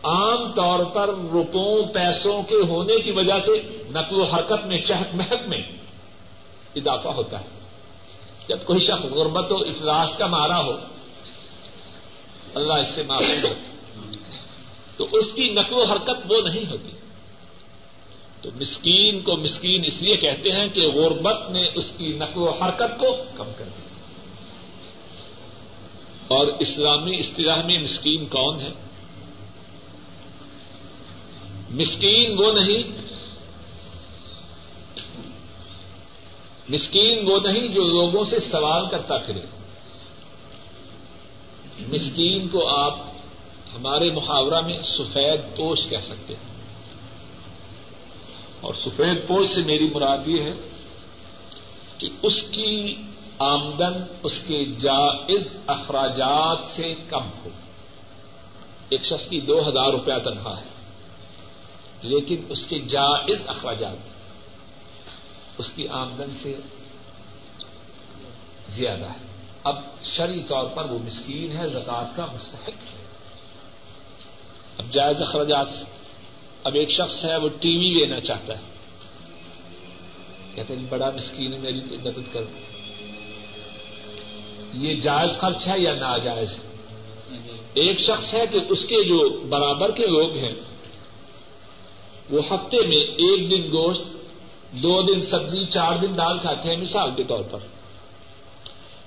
عام 0.04 0.54
طور 0.54 0.80
پر 0.80 1.08
روپوں، 1.08 1.94
پیسوں 1.94 2.44
کے 2.44 2.56
ہونے 2.56 3.00
کی 3.00 3.12
وجہ 3.12 3.40
سے 3.40 3.84
نقل 3.90 4.16
و 4.16 4.24
حرکت 4.24 4.66
میں، 4.66 4.82
چہک 4.82 5.16
مہک 5.16 5.48
میں 5.48 5.62
اضافہ 6.76 7.08
ہوتا 7.08 7.40
ہے۔ 7.42 7.46
جب 8.48 8.58
کوئی 8.66 8.80
شخص 8.80 9.06
غربت 9.06 9.52
و 9.52 9.56
افلاس 9.56 10.18
کا 10.18 10.28
مارا 10.28 10.60
ہو، 10.60 10.74
اللہ 12.56 12.74
اس 12.74 12.88
سے 12.88 13.04
معلوم 13.04 13.44
ہو 13.44 13.54
تو 14.98 15.08
اس 15.12 15.34
کی 15.34 15.50
نقل 15.50 15.76
و 15.76 15.84
حرکت 15.84 16.32
وہ 16.32 16.42
نہیں 16.42 16.72
ہوتی۔ 16.72 16.90
تو 18.42 18.50
مسکین 18.62 19.20
کو 19.20 19.38
مسکین 19.38 19.82
اس 19.86 20.02
لیے 20.02 20.18
کہتے 20.18 20.52
ہیں 20.52 20.68
کہ 20.68 20.88
غربت 20.88 21.50
نے 21.50 21.68
اس 21.76 21.92
کی 21.98 22.08
نقل 22.08 22.38
و 22.38 22.50
حرکت 22.50 23.00
کو 23.00 23.18
کم 23.36 23.46
کر 23.58 23.66
دیا۔ 23.66 23.88
اور 26.28 26.48
اسلامی 26.48 27.20
اصطلاح 27.20 27.66
میں 27.66 27.80
مسکین 27.80 28.26
کون 28.26 28.60
ہے؟ 28.60 28.83
مسکین 31.74 32.36
وہ 32.38 32.52
نہیں، 32.52 32.84
مسکین 36.70 37.32
وہ 37.32 37.40
نہیں 37.40 37.68
جو 37.68 37.82
لوگوں 37.82 38.24
سے 38.24 38.40
سوال 38.40 38.90
کرتا 38.90 39.18
پھرے۔ 39.18 39.42
مسکین 41.80 42.48
کو 42.48 42.68
آپ 42.68 42.98
ہمارے 43.76 44.12
محاورہ 44.12 44.62
میں 44.62 44.82
سفید 44.82 45.42
پوش 45.56 45.88
کہہ 45.90 45.98
سکتے 45.98 46.34
ہیں۔ 46.34 46.54
اور 48.62 48.74
سفید 48.74 49.28
پوش 49.28 49.48
سے 49.48 49.62
میری 49.62 49.90
مراد 49.96 50.30
یہ 50.30 50.42
ہے 50.42 50.54
کہ 51.98 52.10
اس 52.22 52.44
کی 52.44 52.96
آمدن 53.40 53.94
اس 54.24 54.40
کے 54.40 54.66
جائز 54.66 55.58
اخراجات 55.68 56.64
سے 56.64 56.96
کم 57.10 57.30
ہو۔ 57.46 57.50
ایک 58.90 59.06
شخص 59.06 59.30
کی 59.30 59.42
دو 59.42 59.70
ہزار 59.70 59.90
روپیہ 59.90 60.18
تنخواہ 60.24 60.60
ہے۔ 60.60 60.73
لیکن 62.04 62.42
اس 62.50 62.68
کے 62.68 62.80
جائز 62.80 63.42
اخراجات 63.48 63.98
اس 65.58 65.74
کی 65.74 65.88
آمدن 65.88 66.32
سے 66.38 66.60
زیادہ 68.68 69.06
ہے۔ 69.06 69.34
اب 69.64 69.76
شرعی 70.04 70.44
طور 70.48 70.66
پر 70.66 70.86
وہ 70.86 71.00
مسکین 71.00 71.58
ہے 71.58 71.68
زکات 71.68 72.16
کا 72.16 72.26
مستحق 72.26 72.70
ہے۔ 72.70 73.06
اب 74.78 74.94
جائز 74.94 75.22
اخراجات 75.22 75.68
اب 76.64 76.76
ایک 76.76 76.90
شخص 76.90 77.26
ہے 77.26 77.38
وہ 77.38 77.50
ٹی 77.60 77.78
وی 77.78 77.94
لینا 77.94 78.20
چاہتا 78.20 78.58
ہے۔ 78.58 78.64
کہتے 80.56 80.76
ہیں 80.76 80.86
بڑا 80.90 81.10
مسکین 81.16 81.54
ہے 81.54 81.60
میری 81.60 81.82
مدد 81.82 82.34
کر۔ 82.34 82.42
یہ 84.74 84.94
جائز 84.96 85.38
خرچ 85.38 85.68
ہے 85.68 85.80
یا 85.80 85.94
ناجائز 85.94 86.64
ایک 87.74 88.00
شخص 88.00 88.36
ہے 88.36 88.48
کہ 88.48 88.60
اس 88.70 88.86
کے 88.86 88.96
جو 88.96 89.42
برابر 89.50 89.92
کے 89.92 90.06
لوگ 90.06 90.38
ہیں 90.38 90.73
وہ 92.30 92.42
ہفتے 92.52 92.78
میں 92.88 92.98
ایک 92.98 93.52
دن 93.52 93.72
گوشت، 93.72 94.04
دو 94.72 95.02
دن 95.02 95.20
سبزی، 95.20 95.66
چار 95.66 95.98
دن 95.98 96.18
دال 96.18 96.40
کھاتے 96.40 96.70
ہیں 96.70 96.78
مثال 96.78 97.12
کے 97.16 97.24
طور 97.24 97.44
پر۔ 97.52 97.60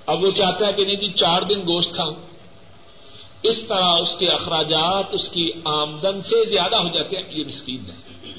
اب 0.07 0.25
وہ 0.25 0.31
چاہتا 0.31 0.67
ہے 0.67 0.73
کہ 0.73 0.85
نہیں 0.85 0.97
جی 0.97 1.13
چار 1.13 1.43
دن 1.43 1.61
گوشت 1.61 1.95
کھاؤں۔ 1.95 2.15
اس 3.43 3.65
طرح 3.65 3.85
اس 3.85 4.17
کے 4.19 4.29
اخراجات 4.29 5.05
اس 5.13 5.29
کی 5.29 5.51
آمدن 5.65 6.21
سے 6.21 6.45
زیادہ 6.45 6.77
ہو 6.77 6.89
جاتے 6.89 7.17
ہیں، 7.17 7.25
یہ 7.31 7.45
مسکین 7.47 7.91
ہے۔ 7.91 8.31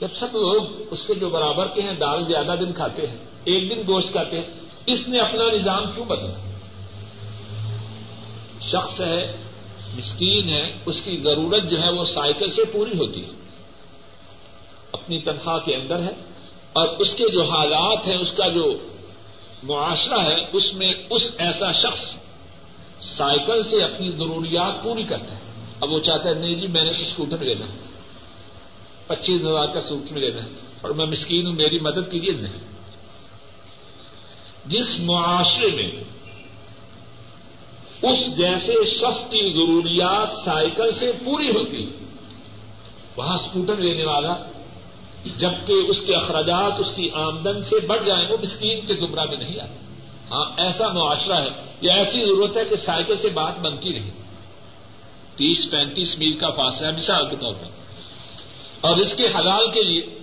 جب 0.00 0.08
سب 0.12 0.26
لوگ 0.26 0.62
اس 0.90 1.06
کے 1.06 1.14
جو 1.14 1.28
برابر 1.28 1.66
کے 1.66 1.82
ہیں، 1.82 1.94
دال 1.94 2.24
زیادہ 2.24 2.54
دن 2.60 2.72
کھاتے 2.72 3.06
ہیں، 3.06 3.18
ایک 3.44 3.70
دن 3.70 3.80
گوشت 3.86 4.12
کھاتے 4.12 4.36
ہیں، 4.36 4.46
اس 4.86 5.08
نے 5.08 5.18
اپنا 5.18 5.52
نظام 5.52 5.84
کیوں 5.94 6.04
بدلا؟ 6.04 6.50
شخص 8.60 9.00
ہے 9.00 9.45
مسکین 9.96 10.48
ہے، 10.48 10.78
اس 10.86 11.02
کی 11.02 11.20
ضرورت 11.20 11.70
جو 11.70 11.82
ہے 11.82 11.92
وہ 11.92 12.04
سائیکل 12.04 12.48
سے 12.48 12.64
پوری 12.64 12.90
ہوتی 12.90 13.24
ہے۔ 13.24 13.30
اپنی 14.92 15.20
تنخواہ 15.20 15.58
کے 15.58 15.76
اندر 15.76 16.02
ہے 16.02 16.12
اور 16.72 16.88
اس 16.88 17.14
کے 17.14 17.24
جو 17.32 17.42
حالات 17.42 18.08
ہیں، 18.08 18.16
اس 18.16 18.32
کا 18.32 18.48
جو 18.48 18.78
معاشرہ 19.62 20.24
ہے، 20.24 20.46
اس 20.52 20.74
میں 20.74 20.94
اس 21.10 21.34
ایسا 21.38 21.72
شخص 21.72 22.16
سائیکل 23.00 23.62
سے 23.62 23.84
اپنی 23.84 24.08
ضروریات 24.08 24.82
پوری 24.82 25.02
کرتا 25.02 25.34
ہے۔ 25.34 25.40
اب 25.80 25.92
وہ 25.92 25.98
چاہتا 25.98 26.28
ہے، 26.28 26.34
نہیں 26.34 26.54
جی 26.54 26.66
میں 26.66 26.84
نے 26.84 26.90
اسکوٹر 26.90 27.38
لینا 27.38 27.66
ہے۔ 27.66 27.78
پچیس 29.06 29.40
ہزار 29.40 29.68
کا 29.74 29.80
سوٹ 29.80 30.12
میں 30.12 30.20
لینا 30.20 30.44
ہے 30.44 30.48
اور 30.80 30.90
میں 30.90 31.06
مسکین 31.06 31.46
ہوں، 31.46 31.54
میری 31.54 31.78
مدد 31.78 32.10
کیجیے۔ 32.10 32.32
نہیں۔ 32.32 32.76
جس 34.66 35.00
معاشرے 35.00 35.70
میں 35.70 36.04
اس 38.02 38.36
جیسے 38.36 38.84
شخص 38.84 39.24
کی 39.24 39.54
ضروریات 39.54 40.32
سائیکل 40.32 40.90
سے 40.90 41.12
پوری 41.24 41.48
ہوتی 41.48 41.86
وہاں 43.16 43.34
اسکوٹر 43.34 43.76
لینے 43.76 44.04
والا، 44.04 44.34
جبکہ 45.36 45.72
اس 45.88 46.02
کے 46.02 46.14
اخراجات، 46.14 46.72
اس 46.78 46.96
کی 46.96 47.10
آمدن 47.14 47.62
سے 47.62 47.86
بڑھ 47.86 48.06
جائیں، 48.06 48.28
وہ 48.30 48.36
مسکین 48.42 48.86
کے 48.86 48.94
گمراہ 48.94 49.24
میں 49.24 49.36
نہیں 49.36 49.60
آتا۔ 49.60 49.74
ہاں 50.30 50.44
ایسا 50.56 50.88
معاشرہ 50.88 51.40
ہے 51.40 51.48
یا 51.80 51.94
ایسی 51.94 52.24
ضرورت 52.24 52.56
ہے 52.56 52.64
کہ 52.64 52.76
سائیکل 52.76 53.16
سے 53.16 53.30
بات 53.30 53.58
بنتی 53.58 53.92
رہی 53.92 54.10
تیس 55.36 55.70
پینتیس 55.70 56.18
میل 56.18 56.32
کا 56.32 56.50
فاصلہ 56.50 56.96
مثال 56.96 57.28
کے 57.28 57.36
طور 57.36 57.54
پر۔ 57.54 57.68
اور 58.80 58.96
اس 58.96 59.16
کے 59.16 59.26
حلال 59.26 59.70
کے 59.70 59.82
لیے، 59.82 60.18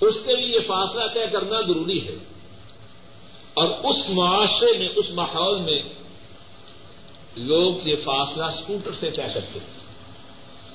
اس 0.00 0.24
کے 0.24 0.36
لیے 0.36 0.54
یہ 0.54 0.60
فاصلہ 0.66 1.02
طے 1.14 1.26
کرنا 1.32 1.60
ضروری 1.60 2.08
ہے۔ 2.08 2.14
اور 3.54 3.68
اس 3.84 4.10
معاشرے 4.10 4.78
میں، 4.78 4.88
اس 4.96 5.10
ماحول 5.14 5.60
میں 5.60 5.82
لوگ 7.36 7.88
یہ 7.88 7.96
فاصلہ 7.96 8.44
اسکوٹر 8.44 8.92
سے 8.92 9.10
طے 9.10 9.22
کرتے 9.34 9.58
ہیں۔ 9.58 9.82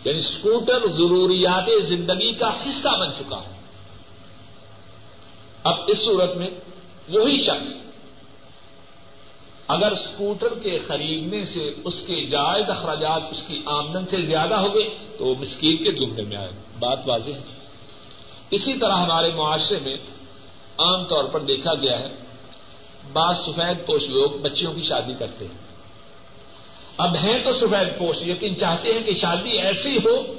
یعنی 0.05 0.17
اسکوٹر 0.17 0.87
ضروریات 0.87 1.83
زندگی 1.83 2.33
کا 2.33 2.49
حصہ 2.65 2.89
بن 2.89 3.13
چکا 3.15 3.37
ہے۔ 3.37 3.57
اب 5.63 5.75
اس 5.87 5.97
صورت 5.97 6.37
میں 6.37 6.49
وہی 7.09 7.45
شخص 7.45 7.73
اگر 9.67 9.91
اسکوٹر 9.91 10.47
کے 10.47 10.77
خریدنے 10.77 11.43
سے 11.43 11.73
اس 11.83 12.05
کے 12.05 12.25
جائز 12.25 12.69
اخراجات 12.69 13.21
اس 13.31 13.43
کی 13.43 13.61
آمدن 13.65 14.05
سے 14.05 14.21
زیادہ 14.21 14.53
ہو 14.53 14.75
گئے 14.75 14.97
تو 15.17 15.25
وہ 15.25 15.35
مسکین 15.39 15.77
کے 15.77 15.91
جملے 15.91 16.23
میں 16.23 16.37
آئے۔ 16.37 16.51
بات 16.79 16.99
واضح 17.05 17.31
ہے۔ 17.31 17.41
اسی 18.49 18.73
طرح 18.73 18.95
ہمارے 18.95 19.31
معاشرے 19.31 19.79
میں 19.79 19.95
عام 20.77 21.03
طور 21.03 21.23
پر 21.23 21.39
دیکھا 21.39 21.73
گیا 21.73 21.99
ہے، 21.99 22.09
بعض 23.13 23.37
سفید 23.37 23.85
پوش 23.85 24.09
لوگ 24.09 24.29
بچیوں 24.29 24.73
کی 24.73 24.81
شادی 24.81 25.13
کرتے 25.13 25.45
ہیں۔ 25.45 25.66
اب 26.97 27.15
ہیں 27.15 27.43
تو 27.43 27.51
سفید 27.51 27.97
پوش 27.97 28.21
لیکن 28.21 28.55
چاہتے 28.55 28.93
ہیں 28.93 29.01
کہ 29.03 29.13
شادی 29.13 29.49
ایسی 29.49 29.97
ہو 29.97 30.33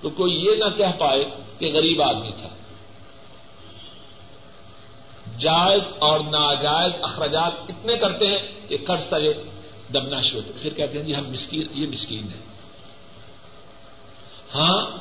تو 0.00 0.10
کوئی 0.10 0.32
یہ 0.32 0.56
نہ 0.56 0.76
کہہ 0.76 0.98
پائے 0.98 1.24
کہ 1.58 1.72
غریب 1.74 2.02
آدمی 2.02 2.30
تھا۔ 2.40 2.48
جائز 5.38 5.80
اور 5.98 6.20
ناجائز 6.20 6.92
اخراجات 7.02 7.52
اتنے 7.68 7.96
کرتے 7.96 8.26
ہیں 8.26 8.68
کہ 8.68 8.76
قرض 8.86 9.08
تلے 9.08 9.32
دبنا 9.92 10.20
شروع 10.20 10.40
ہوتے 10.42 10.58
پھر 10.62 10.72
کہتے 10.72 10.98
ہیں 10.98 11.04
جی 11.04 11.14
ہم 11.14 11.28
مسکین، 11.30 11.66
یہ 11.72 11.86
مسکین 11.86 12.24
ہے 12.24 12.40
ہاں 14.54 14.98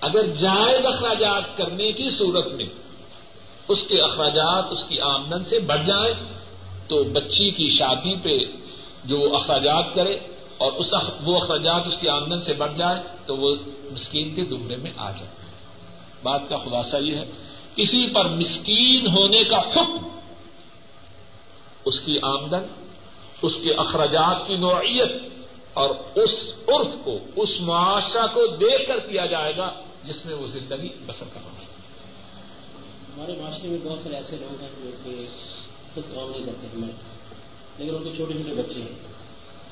اگر 0.00 0.26
جائز 0.26 0.86
اخراجات 0.86 1.56
کرنے 1.56 1.92
کی 1.92 2.06
صورت 2.10 2.46
میں 2.46 2.66
اس 3.68 3.86
کے 3.86 4.00
اخراجات 4.00 4.72
اس 4.72 4.84
کی 4.84 5.00
آمدن 5.00 5.44
سے 5.44 5.58
بڑھ 5.58 5.86
جائیں 5.86 6.14
تو 6.88 7.04
بچی 7.04 7.50
کی 7.50 7.68
شادی 7.68 8.16
پہ 8.16 8.38
جو 9.04 9.18
وہ 9.18 9.36
اخراجات 9.36 9.94
کرے 9.94 10.14
اور 10.58 10.72
اس 10.72 10.94
وہ 11.24 11.36
اخراجات 11.36 11.86
اس 11.86 11.96
کی 11.96 12.08
آمدن 12.08 12.38
سے 12.38 12.52
بڑھ 12.52 12.74
جائے 12.74 13.02
تو 13.26 13.36
وہ 13.36 13.54
مسکین 13.92 14.34
کے 14.34 14.44
دمرے 14.44 14.76
میں 14.76 14.90
آ 14.96 15.10
جائے۔ 15.10 15.30
بات 16.22 16.48
کا 16.48 16.56
خلاصہ 16.56 16.96
یہ 16.96 17.14
ہے، 17.16 17.24
کسی 17.74 18.08
پر 18.14 18.28
مسکین 18.28 19.06
ہونے 19.06 19.44
کا 19.44 19.58
حکم، 19.58 20.08
اس 21.84 22.00
کی 22.00 22.18
آمدن، 22.22 22.62
اس 23.42 23.56
کے 23.56 23.72
اخراجات 23.72 24.46
کی 24.46 24.56
نوعیت 24.56 25.12
اور 25.74 25.90
اس 26.14 26.54
عرف 26.68 26.96
کو، 27.04 27.18
اس 27.36 27.60
معاشرہ 27.60 28.26
کو 28.26 28.46
دیکھ 28.46 28.88
کر 28.88 28.98
کیا 28.98 29.26
جائے 29.26 29.56
گا 29.56 29.70
جس 30.04 30.26
میں 30.26 30.34
وہ 30.34 30.46
زندگی 30.46 30.88
بسر 31.06 31.24
کر 31.34 31.40
رہا 31.44 31.58
ہے۔ 31.58 31.66
ہمارے 33.16 33.32
معاشرے 33.42 33.68
میں 33.68 33.78
بہت 33.84 33.98
سارے 34.02 34.16
ایسے 34.16 34.36
لوگ 34.36 34.60
ہیں 34.60 34.70
جو 34.82 34.90
کہ 35.04 35.26
خود 35.94 36.14
کام 36.14 36.30
نہیں 36.30 36.46
کرتے 36.46 36.66
ہمیں۔ 36.74 37.13
لیکن 37.78 37.94
ان 37.94 38.04
کے 38.04 38.10
چھوٹے 38.16 38.34
چھوٹے 38.34 38.62
بچے 38.62 38.80
ہیں۔ 38.80 39.14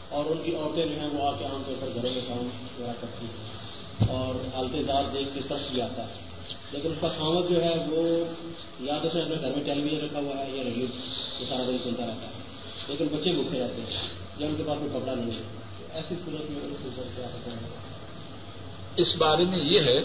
اور 0.08 0.24
ان 0.24 0.42
کی 0.44 0.54
عورتیں 0.54 0.86
جو 0.86 1.00
ہیں 1.00 1.08
وہ 1.12 1.28
آ 1.28 1.38
کے 1.38 1.44
عام 1.44 1.62
طور 1.66 1.74
پر 1.80 1.88
گھروں 1.94 2.12
میں 2.12 2.20
کام 2.28 2.38
وغیرہ 2.38 2.92
کرتی 3.00 3.26
ہیں۔ 3.26 3.52
اور 4.08 4.56
حالت 4.56 4.88
داد 4.88 5.04
دیکھ 5.12 5.28
کے 5.34 5.40
ترس 5.48 5.70
بھی 5.70 5.82
آتا 5.82 6.02
ہے۔ 6.02 6.12
لیکن 6.72 6.90
اس 6.90 6.96
کا 7.00 7.08
خامد 7.08 7.50
جو 7.50 7.62
ہے 7.62 7.74
وہ 7.90 8.24
یا 8.80 8.98
تو 8.98 9.08
اس 9.08 9.14
نے 9.14 9.22
اپنے 9.22 9.34
گھر 9.40 9.54
میں 9.54 9.64
ٹیلی 9.64 9.82
ویژن 9.82 10.04
رکھا 10.04 10.18
ہوا 10.18 10.46
ہے 10.46 10.50
یا 10.50 10.64
ریڈیو 10.64 10.86
وہ 11.40 11.44
سارا 11.48 11.62
دن 11.66 11.76
چلتا 11.84 12.06
رہتا 12.06 12.26
ہے۔ 12.26 12.42
لیکن 12.88 13.06
بچے 13.12 13.30
بھوکے 13.30 13.60
رہتے 13.60 13.82
ہیں۔ 13.82 14.08
یا 14.38 14.46
ان 14.46 14.54
کے 14.56 14.62
پاس 14.66 14.78
کوئی 14.78 14.90
کپڑا 14.90 15.14
نہیں 15.14 15.30
ہے۔ 15.30 15.42
ایسی 15.92 16.14
صورت 16.24 16.50
میں 16.50 16.60
ان 16.62 16.74
کو 16.82 17.02
کیا 17.16 17.26
ہوتا 17.26 17.50
ہے؟ 17.50 17.56
اس 18.96 19.16
بارے 19.16 19.44
میں 19.44 19.58
یہ 19.58 19.80
ہے، 19.80 20.00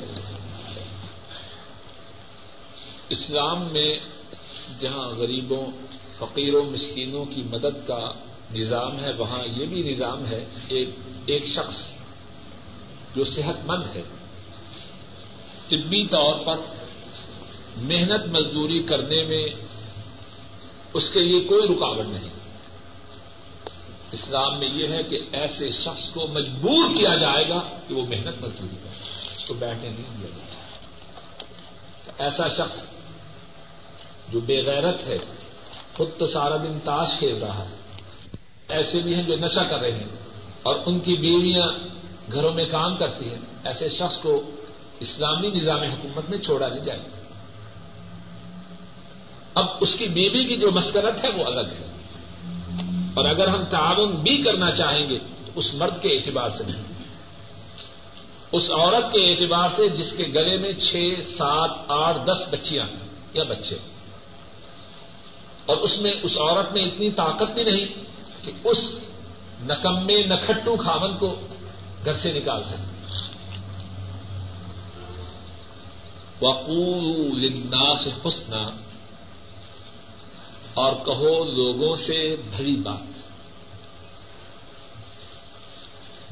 اسلام 3.10 3.67
میں 3.71 3.99
جہاں 4.79 5.07
غریبوں 5.07 5.62
فقیروں، 6.19 6.63
مسکینوں 6.65 7.25
کی 7.25 7.43
مدد 7.43 7.88
کا 7.88 8.12
نظام 8.56 8.99
ہے، 8.99 9.13
وہاں 9.13 9.43
یہ 9.47 9.65
بھی 9.65 9.82
نظام 9.82 10.25
ہے، 10.25 10.45
ایک 10.67 10.89
ایک 11.25 11.47
شخص 11.47 11.91
جو 13.15 13.23
صحت 13.23 13.65
مند 13.65 13.95
ہے، 13.95 14.01
طبی 15.67 16.08
طور 16.08 16.36
پر 16.45 16.56
محنت 17.77 18.25
مزدوری 18.25 18.80
کرنے 18.84 19.23
میں 19.23 19.45
اس 20.93 21.10
کے 21.10 21.21
لیے 21.21 21.39
کوئی 21.39 21.67
رکاوٹ 21.67 22.06
نہیں۔ 22.06 22.30
اسلام 24.12 24.60
میں 24.60 24.67
یہ 24.67 24.88
ہے 24.88 25.03
کہ 25.03 25.19
ایسے 25.32 25.71
شخص 25.71 26.10
کو 26.10 26.27
مجبور 26.27 26.89
کیا 26.97 27.15
جائے 27.15 27.49
گا 27.49 27.62
کہ 27.88 27.93
وہ 27.93 28.06
محنت 28.06 28.43
مزدوری 28.43 28.75
کرے، 28.84 28.95
اس 29.36 29.43
کو 29.45 29.53
بیٹھنے 29.53 29.89
نہیں 29.89 30.17
دیا 30.19 30.30
جائے 30.38 30.45
ایسا 32.17 32.47
شخص 32.47 32.86
جو 34.30 34.39
بے 34.39 34.62
غیرت 34.62 35.08
ہے 35.08 35.17
خود 35.97 36.10
تو 36.17 36.25
سارا 36.25 36.57
دن 36.57 36.79
تاش 36.79 37.07
کھیل 37.19 37.43
رہا 37.43 37.69
ہے۔ 37.69 37.75
ایسے 38.69 38.99
بھی 38.99 39.15
ہیں 39.15 39.23
جو 39.23 39.36
نشہ 39.36 39.60
کر 39.69 39.79
رہے 39.79 39.91
ہیں 39.91 40.07
اور 40.63 40.75
ان 40.86 40.99
کی 40.99 41.15
بیویاں 41.15 41.67
گھروں 42.31 42.53
میں 42.53 42.65
کام 42.65 42.97
کرتی 42.97 43.29
ہیں۔ 43.29 43.39
ایسے 43.63 43.89
شخص 43.89 44.17
کو 44.17 44.49
اسلامی 44.99 45.49
نظام 45.49 45.81
حکومت 45.81 46.29
میں 46.29 46.38
چھوڑا 46.38 46.67
نہیں 46.67 46.79
جائے 46.79 46.99
گا۔ 46.99 47.33
اب 49.53 49.65
اس 49.81 49.95
کی 49.95 50.07
بیوی 50.07 50.45
کی 50.45 50.57
جو 50.57 50.71
مسکرت 50.71 51.23
ہے 51.23 51.29
وہ 51.29 51.45
الگ 51.45 51.62
ہے۔ 51.62 51.86
اور 53.13 53.25
اگر 53.25 53.47
ہم 53.47 53.63
تعاون 53.63 54.12
بھی 54.12 54.43
کرنا 54.43 54.71
چاہیں 54.71 55.10
گے 55.10 55.19
تو 55.19 55.51
اس 55.55 55.73
مرد 55.73 56.01
کے 56.01 56.10
اعتبار 56.10 56.49
سے 56.49 56.63
نہیں۔ 56.67 56.83
اس 58.51 58.71
عورت 58.71 59.13
کے 59.13 59.31
اعتبار 59.31 59.69
سے 59.69 59.89
جس 59.89 60.13
کے 60.17 60.23
گلے 60.23 60.57
میں 60.57 60.73
چھ، 60.73 61.13
سات، 61.23 61.69
آٹھ، 61.88 62.25
دس 62.25 62.47
بچیاں 62.51 62.86
ہیں 62.86 63.07
یا 63.33 63.43
بچے۔ 63.43 63.77
اور 65.67 65.77
اس 65.77 66.01
میں 66.01 66.12
اس 66.23 66.38
عورت 66.38 66.71
میں 66.71 66.82
اتنی 66.82 67.12
طاقت 67.12 67.51
بھی 67.53 67.63
نہیں 67.63 67.86
کہ 68.45 68.51
اس 68.63 68.99
نکمے 69.62 70.23
نکھٹو 70.23 70.75
کھاون 70.75 71.17
کو 71.17 71.36
گھر 72.06 72.13
سے 72.13 72.34
نکال 72.34 72.63
سکے۔ 72.63 72.97
وقول 76.41 77.39
للناس 77.41 78.08
حسنا 78.25 78.69
اور 80.73 80.93
کہو 80.93 81.43
لوگوں 81.43 81.95
سے 81.95 82.36
بھری 82.51 82.75
بات۔ 82.75 83.17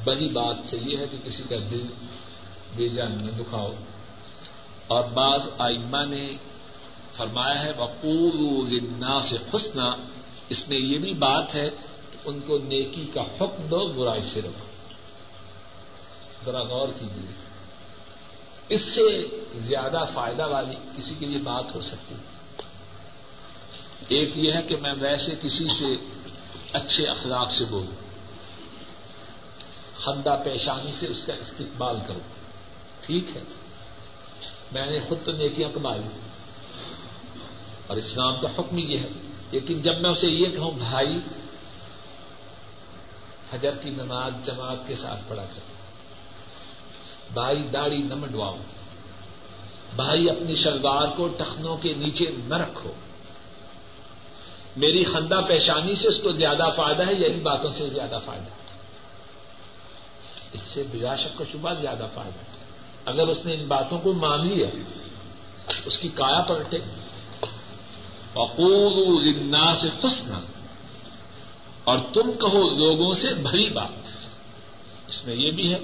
بڑی 0.04 0.28
بات 0.28 0.56
سے 0.64 0.78
یہ 0.86 0.96
ہے 0.96 1.06
کہ 1.06 1.18
کسی 1.24 1.42
کا 1.48 1.56
دل 1.70 1.86
بے 2.76 2.88
جان 2.88 3.12
نہ 3.12 3.30
دکھاؤ۔ 3.30 3.72
اور 4.86 5.04
بعض 5.04 5.48
آئمہ 5.58 6.04
نے 6.10 6.36
فرمایا 7.16 7.64
ہے 7.64 7.72
وقول 7.78 8.70
للناس 8.70 9.34
حسنا۔ 9.54 9.96
اس 10.48 10.68
میں 10.68 10.78
یہ 10.78 10.98
بھی 10.98 11.14
بات 11.14 11.54
ہے 11.54 11.70
ان 12.24 12.40
کو 12.40 12.58
نیکی 12.58 13.10
کا 13.14 13.20
حکم 13.20 13.66
دو، 13.70 13.92
برائی 13.92 14.22
سے 14.22 14.40
رکھو۔ 14.40 14.66
ذرا 16.44 16.62
غور 16.62 16.88
کیجیے 16.88 17.30
اس 18.68 18.80
سے 18.80 19.28
زیادہ 19.56 20.04
فائدہ 20.14 20.46
والی 20.46 20.74
کسی 20.96 21.14
کے 21.18 21.26
لیے 21.26 21.38
بات 21.38 21.74
ہو 21.74 21.80
سکتی 21.80 22.14
ہے۔ 22.14 22.36
ایک 24.08 24.38
یہ 24.38 24.52
ہے 24.52 24.62
کہ 24.62 24.76
میں 24.76 24.94
ویسے 25.00 25.34
کسی 25.42 25.68
سے 25.78 25.96
اچھے 26.72 27.06
اخلاق 27.06 27.50
سے 27.50 27.64
بولوں۔ 27.70 28.06
خندہ 29.96 30.36
پیشانی 30.44 30.92
سے 30.92 31.06
اس 31.06 31.24
کا 31.24 31.34
استقبال 31.34 31.96
کروں۔ 32.06 32.20
ٹھیک 33.00 33.36
ہے۔ 33.36 33.42
میں 34.72 34.86
نے 34.86 35.00
خود 35.00 35.18
تو 35.24 35.32
نیکیاں 35.32 35.70
کمائی۔ 35.74 36.00
اور 37.86 37.96
اسلام 37.96 38.36
کا 38.40 38.48
حکم 38.58 38.78
یہ 38.78 38.98
ہے۔ 38.98 39.08
لیکن 39.50 39.82
جب 39.82 40.00
میں 40.00 40.10
اسے 40.10 40.26
یہ 40.26 40.46
کہوں، 40.46 40.70
بھائی، 40.70 41.18
حجر 43.52 43.76
کی 43.76 43.90
نماز 43.90 44.32
جماعت 44.44 44.76
کے 44.86 44.94
ساتھ 44.94 45.20
پڑھا 45.28 45.44
کر 45.44 45.60
بھائی، 47.32 47.62
داڑھی 47.62 47.98
نہ 47.98 48.14
منڈواؤ۔ 48.14 48.56
بھائی، 49.96 50.30
اپنی 50.30 50.54
شلوار 50.54 51.08
کو 51.16 51.28
ٹخنوں 51.28 51.76
کے 51.76 51.94
نیچے 51.94 52.24
نہ 52.44 52.54
رکھو۔ 52.54 52.92
میری 54.76 55.04
خندہ 55.04 55.40
پیشانی 55.48 55.94
سے 55.94 56.08
اس 56.08 56.18
کو 56.22 56.32
زیادہ 56.32 56.68
فائدہ 56.76 57.06
ہے 57.06 57.12
یا 57.14 57.28
ان 57.32 57.38
باتوں 57.38 57.70
سے 57.70 57.88
زیادہ 57.88 58.18
فائدہ 58.24 58.44
ہے۔ 58.44 58.66
اس 60.52 60.62
سے 60.62 60.82
بلا 60.90 61.14
شک 61.14 61.40
و 61.40 61.44
شبہ 61.52 61.72
زیادہ 61.80 62.06
فائدہ 62.14 62.38
ہے۔ 62.38 62.64
اگر 63.04 63.28
اس 63.28 63.46
نے 63.46 63.54
ان 63.54 63.64
باتوں 63.66 63.98
کو 63.98 64.12
مان 64.12 64.46
لیا، 64.46 64.66
اس 65.84 65.98
کی 65.98 66.08
کایا 66.08 66.40
پلٹے۔ 66.40 66.78
اقول 68.36 69.34
سے 69.76 69.88
حسنا۔ 70.04 70.40
اور 71.84 71.98
تم 71.98 72.32
کہو 72.32 72.76
لوگوں 72.76 73.14
سے 73.14 73.34
بھری 73.34 73.70
بات۔ 73.70 74.06
اس 75.08 75.26
میں 75.26 75.34
یہ 75.34 75.50
بھی 75.50 75.74
ہے، 75.74 75.78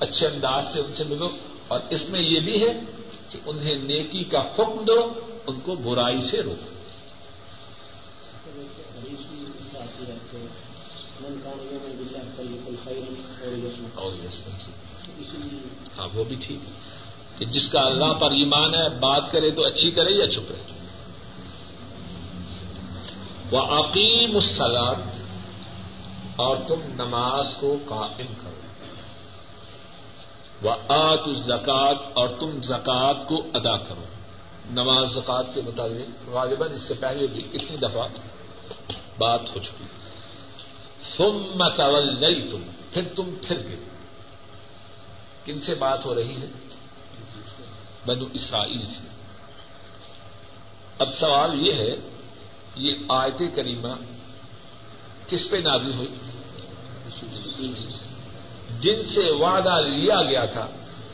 اچھے 0.00 0.26
انداز 0.26 0.74
سے 0.74 0.80
ان 0.80 0.92
سے 0.92 1.04
ملو۔ 1.04 1.28
اور 1.68 1.80
اس 1.90 2.10
میں 2.10 2.20
یہ 2.20 2.40
بھی 2.40 2.66
ہے 2.66 2.80
کہ 3.30 3.38
انہیں 3.46 3.74
نیکی 3.74 4.24
کا 4.24 4.40
حکم 4.40 4.84
دو، 4.84 5.12
ان 5.46 5.60
کو 5.60 5.74
برائی 5.74 6.20
سے 6.20 6.42
روکو۔ 6.42 6.70
ہاں 15.98 16.08
وہ 16.14 16.24
بھی 16.24 16.36
ٹھیک۔ 16.40 16.58
ہے 16.66 16.72
کہ 17.38 17.44
جس 17.44 17.68
کا 17.68 17.80
اللہ 17.80 18.12
پر 18.12 18.30
ایمان 18.30 18.74
ہے، 18.74 18.88
بات 18.88 19.32
کرے 19.32 19.50
تو 19.50 19.64
اچھی 19.64 19.90
کرے 19.90 20.10
یا 20.10 20.30
چھپ 20.30 20.50
رہے؟ 20.50 20.75
وہ 23.50 23.60
عقیم 23.60 24.34
السلاد 24.34 24.94
اور 26.36 26.56
تم 26.56 26.80
نماز 26.82 27.54
کو 27.54 27.76
قائم 27.88 28.26
کرو۔ 28.26 28.60
وہ 30.62 30.70
آت 30.88 31.20
الزکات 31.26 31.96
اور 32.14 32.28
تم 32.28 32.62
زکات 32.62 33.28
کو 33.28 33.46
ادا 33.54 33.76
کرو۔ 33.76 34.04
نماز 34.70 35.10
زکات 35.10 35.46
کے 35.54 35.60
مطابق، 35.66 36.30
غالباً 36.30 36.72
اس 36.72 36.82
سے 36.82 36.94
پہلے 36.94 37.26
بھی 37.26 37.48
اتنی 37.52 37.76
دفعہ 37.76 38.08
بات 39.18 39.40
ہو 39.40 39.58
چکی۔ 39.58 39.84
تم 41.16 41.42
متول 41.54 42.20
نہیں 42.20 42.50
تم 42.50 42.62
پھر 42.92 43.02
تم 43.16 43.30
پھر 43.42 43.62
گئے۔ 43.64 43.76
کن 45.44 45.60
سے 45.60 45.74
بات 45.74 46.06
ہو 46.06 46.14
رہی 46.14 46.42
ہے؟ 46.42 46.46
بنو 48.06 48.24
اسرائیل 48.32 48.84
سے۔ 48.84 49.08
اب 50.98 51.14
سوال 51.14 51.66
یہ 51.66 51.74
ہے 51.74 52.15
یہ 52.76 52.92
آیت 53.08 53.42
کریمہ 53.54 53.88
کس 55.26 55.50
پہ 55.50 55.56
نازل 55.56 55.92
ہوئی؟ 55.94 56.08
جن 58.80 59.02
سے 59.02 59.30
وعدہ 59.30 59.80
لیا 59.80 60.22
گیا 60.22 60.44
تھا، 60.44 60.66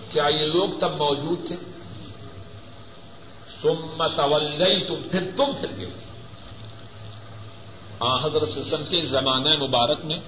کیا 0.08 0.24
یہ 0.26 0.46
لوگ 0.46 0.70
تب 0.80 0.92
موجود 0.96 1.46
تھے؟ 1.46 1.56
سمت 3.46 4.20
اول 4.20 4.64
تم 4.88 5.08
پھر 5.10 5.30
تم 5.36 5.52
پھر 5.60 5.78
گئے۔ 5.78 5.90
حضرت 8.22 8.48
سسم 8.48 8.84
کے 8.84 9.02
زمانہ 9.02 9.62
مبارک 9.62 10.04
میں 10.04 10.18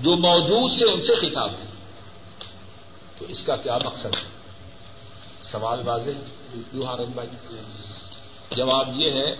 جو 0.00 0.16
موجود 0.16 0.70
سے 0.70 0.84
ان 0.92 1.00
سے 1.00 1.14
خطاب 1.14 1.50
ہے۔ 1.50 1.66
تو 3.18 3.24
اس 3.24 3.44
کا 3.44 3.56
کیا 3.56 3.78
مقصد 3.84 4.16
ہے؟ 4.16 4.28
سوال 5.42 5.82
واضح 5.84 6.10
یو 6.72 6.84
ہارن 6.86 7.10
بھائی۔ 7.14 7.28
جواب 8.50 9.00
یہ 9.00 9.10
ہے 9.10 9.34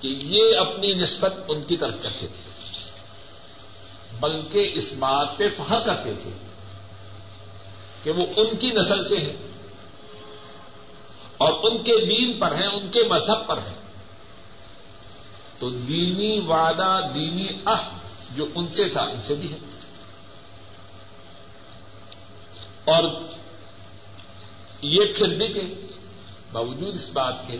کہ 0.00 0.08
یہ 0.08 0.58
اپنی 0.58 0.94
نسبت 0.94 1.34
ان 1.48 1.62
کی 1.62 1.76
طرف 1.76 1.94
کرتے 2.02 2.26
تھے، 2.26 2.50
بلکہ 4.20 4.70
اس 4.74 4.94
بات 4.98 5.38
پہ 5.38 5.48
فخر 5.48 5.80
کرتے 5.80 6.12
تھے 6.22 6.30
کہ 8.02 8.10
وہ 8.10 8.26
ان 8.36 8.56
کی 8.56 8.70
نسل 8.70 9.08
سے 9.08 9.18
ہیں 9.18 9.36
اور 11.38 11.52
ان 11.62 11.82
کے 11.82 12.06
دین 12.06 12.38
پر 12.38 12.54
ہیں، 12.54 12.66
ان 12.66 12.90
کے 12.90 13.02
مذہب 13.10 13.46
پر 13.46 13.58
ہیں۔ 13.58 13.74
تو 15.58 15.70
دینی 15.70 16.40
وعدہ، 16.40 17.00
دینی 17.14 17.46
اہ 17.66 17.98
جو 18.34 18.44
ان 18.54 18.68
سے 18.68 18.88
تھا، 18.88 19.00
ان 19.00 19.20
سے 19.20 19.34
بھی 19.34 19.52
ہے۔ 19.52 19.58
اور 22.84 23.04
یہ 24.82 25.04
پھر 25.18 25.34
بھی 25.34 25.48
کہ 25.48 25.74
باوجود 26.52 26.94
اس 26.94 27.10
بات 27.10 27.34
کے 27.46 27.58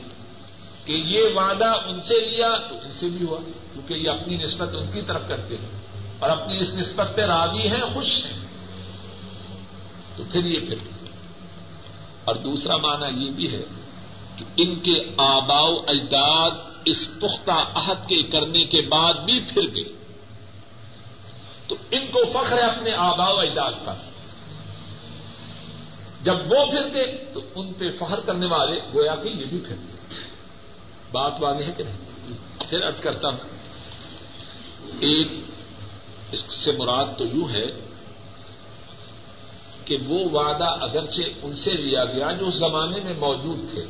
کہ 0.87 0.93
یہ 0.93 1.23
وعدہ 1.35 1.75
ان 1.87 2.01
سے 2.01 2.31
لیا 2.31 2.51
تو 2.69 2.77
ان 2.83 2.93
سے 2.93 3.09
بھی 3.09 3.27
ہوا، 3.27 3.39
کیونکہ 3.73 3.95
یہ 3.95 4.11
اپنی 4.11 4.37
نسبت 4.37 4.69
ان 4.75 4.87
کی 4.93 5.03
طرف 5.03 5.29
کرتے 5.29 5.57
ہیں۔ 5.57 5.69
اور 6.19 6.31
اپنی 6.31 6.59
اس 6.59 6.75
نسبت 6.75 7.17
پہ 7.17 7.23
راضی 7.23 7.69
ہیں، 7.69 7.95
خوش 7.95 8.25
ہیں۔ 8.25 8.37
تو 10.17 10.23
پھر 10.31 10.45
یہ 10.45 10.61
پھر۔ 10.61 10.75
اور 12.25 12.35
دوسرا 12.35 12.77
معنی 12.77 13.25
یہ 13.25 13.31
بھی 13.31 13.55
ہے 13.55 13.63
کہ 14.37 14.45
ان 14.57 14.75
کے 14.75 15.15
آبا 15.17 15.61
و 15.61 15.75
اجداد 15.87 16.51
اس 16.85 17.09
پختہ 17.21 17.51
عہد 17.51 18.09
کے 18.09 18.23
کرنے 18.23 18.65
کے 18.65 18.81
بعد 18.89 19.15
بھی 19.15 19.41
پھر 19.41 19.75
گئے۔ 19.75 20.15
تو 21.67 21.77
ان 21.91 22.07
کو 22.07 22.25
فخر 22.31 22.57
ہے 22.57 22.63
اپنے 22.63 22.91
آبا 22.93 23.31
و 23.31 23.41
اجداد 23.41 23.73
پر۔ 23.85 23.95
جب 26.23 26.35
وہ 26.35 26.67
پھر 26.67 26.95
گئے 26.95 27.25
تو 27.35 27.41
ان 27.55 27.73
پہ 27.73 27.91
فخر 27.91 28.21
کرنے 28.21 28.47
والے 28.47 28.81
گویا 28.95 29.15
کہ 29.15 29.29
یہ 29.29 29.45
بھی 29.45 29.61
پھر 29.61 29.77
گئے۔ 29.77 29.96
بات 31.17 31.43
واضح 31.43 31.65
ہے 31.65 31.73
کہ 31.77 31.85
نہیں؟ 31.85 32.05
پھر 32.71 32.83
ارض 32.83 33.01
کرتا 33.01 33.29
ہوں، 33.29 33.41
ایک 35.01 35.29
اس 36.33 36.45
سے 36.55 36.73
مراد 36.73 37.19
تو 37.19 37.25
یوں 37.25 37.49
ہے 37.49 37.67
کہ 39.85 39.97
وہ 40.07 40.19
وعدہ 40.31 40.69
اگرچہ 40.81 41.23
ان 41.43 41.53
سے 41.55 41.71
لیا 41.71 42.05
گیا 42.05 42.31
جو 42.31 42.47
اس 42.47 42.55
زمانے 42.55 43.01
میں 43.05 43.15
موجود 43.19 43.71
تھے، 43.71 43.85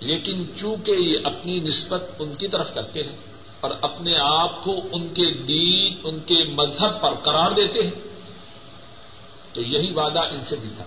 لیکن 0.00 0.44
چونکہ 0.56 0.90
یہ 0.90 1.16
اپنی 1.24 1.58
نسبت 1.60 2.02
ان 2.18 2.34
کی 2.34 2.48
طرف 2.48 2.74
کرتے 2.74 3.02
ہیں 3.02 3.16
اور 3.60 3.70
اپنے 3.80 4.16
آپ 4.18 4.62
کو 4.64 4.72
ان 4.92 5.08
کے 5.08 5.26
دین، 5.48 6.00
ان 6.04 6.18
کے 6.26 6.38
مذہب 6.52 7.00
پر 7.00 7.14
قرار 7.22 7.50
دیتے 7.50 7.82
ہیں، 7.82 8.00
تو 9.52 9.60
یہی 9.60 9.90
وعدہ 9.92 10.22
ان 10.30 10.40
سے 10.44 10.56
بھی 10.56 10.70
تھا۔ 10.76 10.84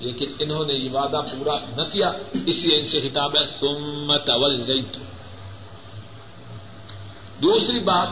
لیکن 0.00 0.32
انہوں 0.38 0.64
نے 0.64 0.72
یہ 0.72 0.90
وعدہ 0.90 1.20
پورا 1.32 1.58
نہ 1.76 1.82
کیا، 1.82 2.12
اس 2.46 2.64
لیے 2.64 2.76
ان 2.76 2.84
سے 2.84 3.00
خطاب 3.00 3.32
ہے 3.38 3.46
سمت 3.46 4.30
اول 4.30 4.80
دوسری 7.42 7.80
بات، 7.80 8.08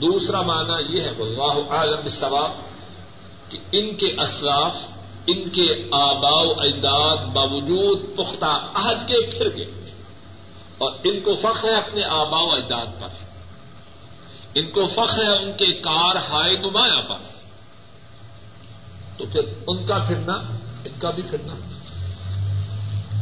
دوسرا 0.00 0.42
معنی 0.42 0.96
یہ 0.96 1.02
ہے 1.02 1.08
اللہ 1.08 1.70
عالم 1.70 2.08
ثواب 2.08 2.52
کہ 3.48 3.58
ان 3.72 3.96
کے 3.96 4.20
اسلاف، 4.20 4.86
ان 5.26 5.48
کے 5.48 5.88
آبا 5.92 6.30
و 6.30 6.60
اجداد 6.60 7.16
باوجود 7.16 8.16
پختہ 8.16 8.70
عہد 8.74 9.08
کے 9.08 9.38
پھر 9.38 9.56
گئے۔ 9.56 9.90
اور 10.78 10.92
ان 11.04 11.20
کو 11.20 11.34
فخر 11.34 11.68
ہے 11.68 11.74
اپنے 11.74 12.04
آبا 12.04 12.40
و 12.40 12.50
اجداد 12.50 12.86
پر۔ 13.00 13.08
ان 14.54 14.70
کو 14.70 14.86
فخر 14.86 15.22
ہے 15.22 15.36
ان 15.36 15.52
کے 15.52 15.72
کار 15.72 16.16
ہائے 16.16 16.56
نمایاں 16.56 17.02
پر۔ 17.08 17.16
تو 19.16 19.24
پھر 19.32 19.40
ان 19.66 19.86
کا 19.86 19.98
پھرنا 19.98 20.55
ان 20.86 21.00
کا 21.00 21.10
بھی 21.10 21.22
پھرنا 21.22 21.54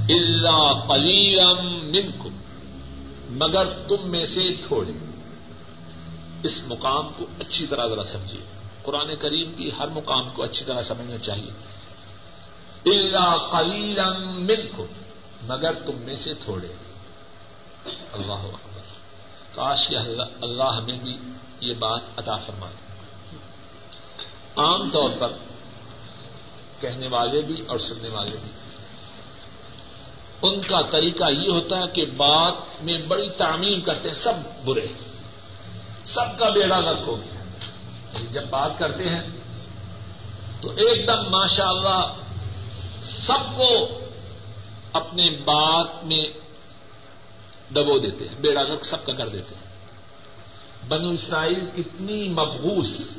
اللہ 0.09 0.87
پلیم 0.89 1.85
منکم، 1.85 2.37
مگر 3.29 3.67
تم 3.89 4.11
میں 4.11 4.25
سے 4.25 4.55
تھوڑے۔ 4.55 4.93
اس 6.43 6.65
مقام 6.67 7.09
کو 7.17 7.27
اچھی 7.41 7.67
طرح 7.67 7.89
ذرا 7.89 8.03
سمجھیے۔ 8.03 8.41
قرآن 8.83 9.17
کریم 9.17 9.53
کی 9.53 9.71
ہر 9.79 9.89
مقام 9.89 10.29
کو 10.35 10.43
اچھی 10.43 10.65
طرح 10.65 10.81
سمجھنا 10.81 11.19
چاہیے۔ 11.19 11.51
اللہ 12.91 13.37
کلیلم 13.53 14.41
منکم، 14.41 14.85
مگر 15.43 15.73
تم 15.87 15.93
میں 15.97 16.17
سے 16.17 16.35
تھوڑے۔ 16.35 16.69
اللہ 18.13 18.33
اکبر۔ 18.33 18.81
کاش 19.55 19.81
اللہ 20.41 20.65
ہمیں 20.65 20.99
بھی 20.99 21.19
یہ 21.61 21.75
بات 21.75 22.01
عطا 22.17 22.37
فرمائے۔ 22.37 22.75
عام 24.57 24.91
طور 24.91 25.11
پر 25.19 25.33
کہنے 26.81 27.09
والے 27.09 27.43
بھی 27.43 27.63
اور 27.67 27.79
سننے 27.79 28.09
والے 28.09 28.37
بھی۔ 28.43 28.51
ان 30.43 30.61
کا 30.61 30.81
طریقہ 30.83 31.25
یہ 31.31 31.51
ہوتا 31.51 31.79
ہے 31.79 31.87
کہ 31.93 32.05
بات 32.17 32.83
میں 32.83 32.99
بڑی 33.09 33.31
تعمیر 33.31 33.79
کرتے 33.87 34.09
ہیں، 34.09 34.17
سب 34.17 34.65
برے۔ 34.65 34.87
سب 36.05 36.39
کا 36.39 36.49
بیڑا 36.49 36.81
غرق 36.81 37.07
ہو 37.07 37.17
گیا 37.17 37.43
جب 38.31 38.47
بات 38.51 38.79
کرتے 38.79 39.05
ہیں 39.05 39.23
تو 40.61 40.71
ایک 40.71 41.09
دم 41.09 41.31
ماشاء 41.31 41.69
اللہ 41.69 42.15
سب 43.05 43.57
کو 43.57 43.89
اپنے 44.93 45.31
بات 45.31 46.05
میں 46.05 46.25
دبو 47.75 47.99
دیتے 47.99 48.29
ہیں، 48.29 48.35
بیڑا 48.41 48.63
غرق 48.63 48.85
سب 48.85 49.07
کا 49.07 49.13
کر 49.13 49.29
دیتے 49.29 49.55
ہیں۔ 49.55 49.65
بنو 50.89 51.11
اسرائیل 51.11 51.67
کتنی 51.77 52.29
مبوس 52.29 53.19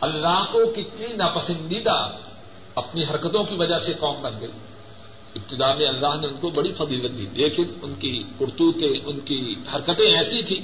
اللہ 0.00 0.44
کو 0.52 0.66
کتنی 0.66 1.06
ناپسندیدہ 1.06 2.10
اپنی 2.74 3.04
حرکتوں 3.04 3.44
کی 3.44 3.54
وجہ 3.54 3.78
سے 3.78 3.92
قوم 3.94 4.22
بن 4.22 4.40
گئی۔ 4.40 4.50
ابتدا 5.34 5.74
میں 5.74 5.86
اللہ 5.86 6.20
نے 6.20 6.26
ان 6.26 6.36
کو 6.40 6.48
بڑی 6.48 6.72
فضیلت 6.72 7.18
دی، 7.18 7.26
لیکن 7.32 7.64
ان 7.82 7.94
کی 7.94 8.22
کرتوتیں، 8.40 9.06
ان 9.06 9.20
کی 9.20 9.54
حرکتیں 9.74 10.16
ایسی 10.16 10.42
تھی 10.42 10.60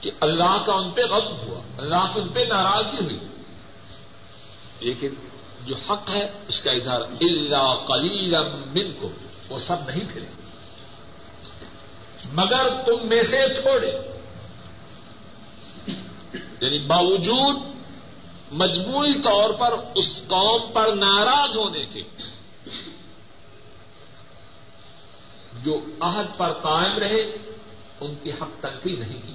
کہ 0.00 0.10
اللہ 0.20 0.62
کا 0.66 0.72
ان 0.72 0.90
پہ 0.90 1.00
غضب 1.00 1.46
ہوا، 1.46 1.60
اللہ 1.78 2.14
کی 2.14 2.20
ان 2.20 2.28
پہ 2.28 2.40
ناراضگی 2.40 3.04
ہوئی۔ 3.04 3.18
لیکن 4.80 5.08
جو 5.66 5.74
حق 5.90 6.10
ہے، 6.10 6.32
اس 6.48 6.60
کا 6.60 6.70
اظہار 6.70 7.00
اللہ 7.00 7.84
کلیل 7.86 8.34
من 8.44 8.92
کو 9.00 9.08
وہ 9.48 9.58
سب 9.58 9.76
نہیں 9.88 10.04
پھرے 10.12 10.26
مگر 12.32 12.82
تم 12.86 13.08
میں 13.08 13.22
سے 13.22 13.48
تھوڑے 13.62 13.90
یعنی 16.60 16.86
باوجود 16.86 17.73
مجموعی 18.54 19.14
طور 19.22 19.50
پر 19.50 19.74
اس 19.94 20.22
قوم 20.28 20.72
پر 20.72 20.94
ناراض 20.94 21.56
ہونے 21.56 21.84
کے 21.84 22.02
جو 25.64 25.78
عہد 26.00 26.38
پر 26.38 26.52
قائم 26.52 26.98
رہے، 26.98 27.36
ان 28.00 28.14
کی 28.22 28.30
حق 28.32 28.62
تنقید 28.62 28.98
نہیں 28.98 29.18
کی۔ 29.26 29.34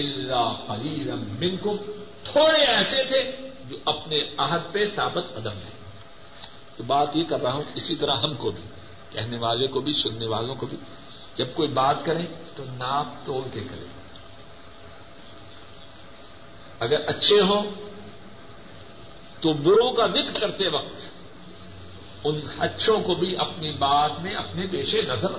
اللہ 0.00 0.52
قلیل 0.66 1.12
منکم۔ 1.12 1.76
تھوڑے 2.22 2.64
ایسے 2.64 3.04
تھے 3.04 3.48
جو 3.68 3.76
اپنے 3.84 4.20
عہد 4.38 4.72
پہ 4.72 4.78
ثابت 4.96 5.24
قدم 5.34 5.50
ہے 5.50 5.70
تو 6.76 6.82
بات 6.82 7.16
یہ 7.16 7.24
کر 7.24 7.40
رہا 7.40 7.52
ہوں، 7.52 7.62
اسی 7.74 7.96
طرح 7.96 8.14
ہم 8.14 8.34
کو 8.34 8.50
بھی، 8.50 8.62
کہنے 9.10 9.38
والے 9.38 9.66
کو 9.66 9.80
بھی، 9.80 9.92
سننے 9.92 10.26
والوں 10.26 10.54
کو 10.54 10.66
بھی۔ 10.66 10.76
جب 11.34 11.46
کوئی 11.54 11.68
بات 11.68 11.96
کرے 12.04 12.26
تو 12.54 12.64
ناپ 12.64 13.06
توڑ 13.24 13.48
کے 13.52 13.60
کرے۔ 13.60 13.86
اگر 16.80 17.00
اچھے 17.06 17.40
ہوں 17.40 17.85
تو 19.40 19.52
بروں 19.52 19.92
کا 19.92 20.06
ذکر 20.06 20.40
کرتے 20.40 20.68
وقت 20.68 21.04
ان 22.24 22.40
اچھوں 22.58 23.00
کو 23.00 23.14
بھی 23.14 23.36
اپنی 23.36 23.72
بات 23.72 24.20
میں 24.20 24.34
اپنے 24.34 24.66
پیشے 24.66 25.02
نظر 25.02 25.32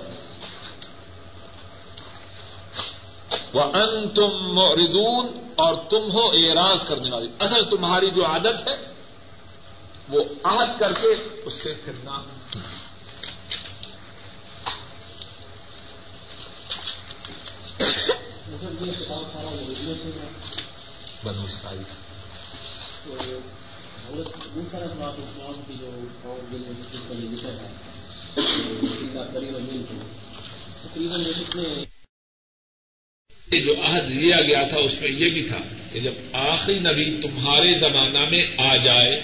وہ 3.54 3.62
ان 3.62 4.10
تم 4.10 4.54
موردون 4.54 5.52
اور 5.56 5.76
تم 5.90 6.12
ہو 6.12 6.26
اعراض 6.30 6.86
کرنے 6.88 7.12
والی۔ 7.12 7.28
اصل 7.40 7.70
تمہاری 7.70 8.10
جو 8.12 8.26
عادت 8.26 8.68
ہے 8.68 8.76
وہ 10.10 10.24
عہد 10.44 10.80
کر 10.80 10.94
کے 10.94 11.14
اس 11.46 11.54
سے 11.54 11.74
پھرنا 11.86 12.22
بنو 21.24 21.48
سائز 21.48 21.98
بہت 24.10 24.28
سارا 24.72 24.86
بات 24.86 25.20
اسلام 25.20 25.62
کی 25.68 25.74
جو 25.80 25.92
ذکر 27.36 27.50
ہے 27.50 27.72
تقریباً 29.14 29.62
کتنے 33.44 33.60
جو 33.60 33.74
عہد 33.84 34.12
لیا 34.12 34.42
گیا 34.42 34.64
تھا، 34.64 34.80
اس 34.80 35.02
میں 35.02 35.10
یہ 35.12 35.30
بھی 35.30 35.42
تھا 35.42 35.58
کہ 35.92 36.00
جب 36.00 36.12
آخری 36.34 36.80
نبی 36.80 37.22
تمہارے 37.22 37.74
زمانہ 37.74 38.30
میں 38.30 38.46
آ 38.58 38.76
جائے، 38.76 39.22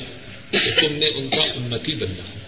تو 0.51 0.87
تم 0.87 0.93
نے 0.93 1.09
ان 1.17 1.29
کا 1.29 1.43
امتی 1.43 1.93
بننا۔ 1.93 2.39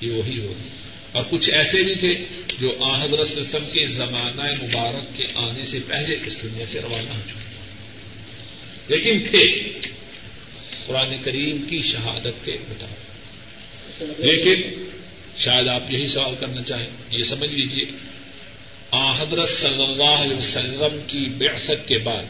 یہ 0.00 0.10
وہی 0.10 0.40
ہوگی 0.40 0.68
اور 1.12 1.22
کچھ 1.30 1.50
ایسے 1.50 1.82
بھی 1.82 1.94
تھے 1.94 2.26
جو 2.60 2.84
آحد 2.84 3.08
رسم 3.08 3.64
کے 3.72 3.86
زمانہ 3.86 4.42
مبارک 4.42 5.16
کے 5.16 5.24
آنے 5.34 5.62
سے 5.62 5.78
پہلے 5.86 6.16
اس 6.26 6.42
دنیا 6.42 6.66
سے 6.66 6.80
روانہ 6.80 7.14
ہو 7.14 7.22
چکے۔ 7.26 7.50
لیکن 8.88 9.18
تھے 9.30 9.72
قرآن 10.90 11.18
کریم 11.24 11.58
کی 11.58 11.78
شہادت 11.78 12.44
کے 12.44 12.52
مطابق۔ 12.68 14.20
لیکن 14.20 14.84
شاید 15.36 15.68
آپ 15.68 15.92
یہی 15.92 16.06
سوال 16.06 16.34
کرنا 16.40 16.62
چاہیں، 16.62 16.86
یہ 17.10 17.22
سمجھ 17.22 17.54
لیجیے 17.54 17.84
حضرت 19.18 19.48
صلی 19.48 19.82
اللہ 19.82 20.24
علیہ 20.24 20.36
وسلم 20.36 21.00
کی 21.06 21.26
بعثت 21.28 21.88
کے 21.88 21.98
بعد، 21.98 22.24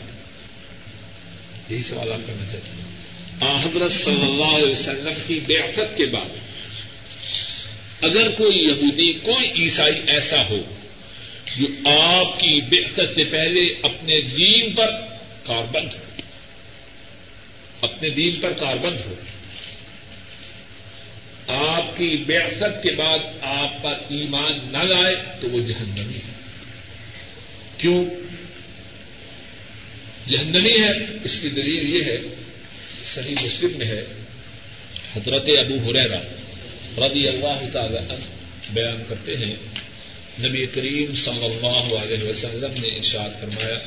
یہی 1.70 1.82
سوال 1.82 2.12
آپ 2.12 2.26
کرنا 2.26 2.52
چاہتے 2.52 2.70
ہیں۔ 2.72 3.64
حضرت 3.64 3.92
صلی 3.92 4.22
اللہ 4.22 4.56
علیہ 4.56 4.70
وسلم 4.70 5.14
کی 5.26 5.40
بعثت 5.40 5.96
کے 5.96 6.06
بعد، 6.06 6.28
اگر 8.00 8.30
کوئی 8.30 8.58
یہودی، 8.58 9.12
کوئی 9.12 9.62
عیسائی 9.62 9.94
ایسا 10.06 10.48
ہو، 10.48 10.62
جو 11.56 11.66
آپ 11.88 12.40
کی 12.40 12.60
بعثت 12.60 13.14
سے 13.14 13.24
پہلے 13.24 13.60
اپنے 13.82 14.20
دین 14.20 14.74
پر 14.74 14.90
کاربند 15.46 15.94
ہو 15.94 16.09
اپنے 17.80 18.08
دین 18.08 18.40
پر 18.40 18.52
کاربند 18.52 18.96
ہو۔ 19.06 19.14
آپ 21.48 21.96
کی 21.96 22.24
بعثت 22.26 22.82
کے 22.82 22.90
بعد 22.90 23.18
آپ 23.40 23.82
پر 23.82 23.92
ایمان 23.92 24.52
نہ 24.72 24.78
لائے 24.78 25.16
تو 25.40 25.50
وہ 25.50 25.60
جہنمی 25.60 26.14
ہے۔ 26.14 26.32
کیوں؟ 27.76 28.04
جہنمی 30.28 30.82
ہے، 30.82 30.92
اس 31.24 31.40
کی 31.40 31.48
دلیل 31.50 31.96
یہ 31.96 32.12
ہے، 32.12 32.18
صحیح 33.04 33.34
مسلم 33.42 33.70
میں 33.78 33.86
ہے، 33.86 34.04
حضرت 35.16 35.48
ابو 35.48 35.90
حریرا 35.90 36.18
رضی 37.06 37.28
اللہ 37.28 37.70
تعالی 37.72 37.96
عنہ 37.96 38.24
بیان 38.72 39.02
کرتے 39.08 39.32
ہیں۔ 39.32 39.54
نبی 40.40 40.66
کریم 40.66 41.14
صلی 41.14 41.44
اللہ 41.44 41.94
علیہ 41.94 42.28
وسلم 42.28 42.80
نے 42.80 42.96
ارشاد 42.96 43.40
فرمایا 43.40 43.78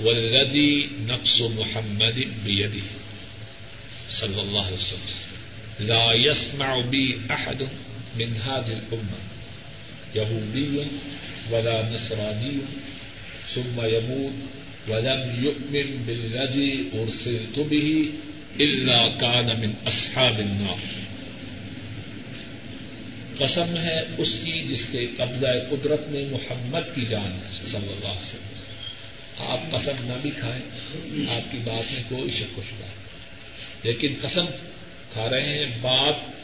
ولدی 0.00 0.86
نقص 0.90 1.40
محمد 1.40 2.18
بیدی 2.18 2.80
صلی 4.08 4.40
اللہ 4.40 4.58
علیہ 4.58 4.74
وسلم. 4.74 5.24
لا 5.78 6.14
يسمع 6.14 6.80
بي 6.90 7.16
احد 7.30 7.62
من 8.16 8.36
هذه 8.36 8.72
الامه 8.72 9.18
يهودي 10.14 10.80
ولا 11.50 11.88
نصراني 11.90 12.58
ثم 13.46 13.80
يموت 13.80 14.34
ولم 14.88 15.44
يؤمن 15.44 16.02
بالذي 16.06 16.88
ارسلت 16.92 17.58
به 17.58 18.10
الا 18.60 19.08
كان 19.20 19.60
من 19.60 19.72
اصحاب 19.84 20.38
النار. 20.38 20.84
قسم 23.38 23.76
ہے 23.76 24.00
اس 24.18 24.38
کی 24.44 24.68
جس 24.68 24.86
کے 24.92 25.06
قبضہ 25.16 25.46
قدرت 25.70 26.08
میں 26.08 26.24
محمد 26.30 26.94
کی 26.94 27.04
جان 27.08 27.32
ہے، 27.32 27.50
صلی 27.52 27.92
اللہ 27.92 28.08
علیہ 28.08 28.26
وسلم. 28.26 28.54
آپ 29.38 29.70
قسم 29.72 29.92
نہ 30.00 30.12
بھی 30.22 30.30
کھائیں، 30.30 30.62
آپ 31.30 31.52
کی 31.52 31.58
بات 31.64 31.92
میں 31.92 32.02
کوئی 32.08 32.30
شک 32.30 32.58
و 32.58 32.62
شبہ 32.70 33.05
لیکن 33.82 34.14
قسم 34.22 34.46
کھا 35.12 35.30
رہے 35.30 35.58
ہیں 35.58 35.78
بات 35.80 36.36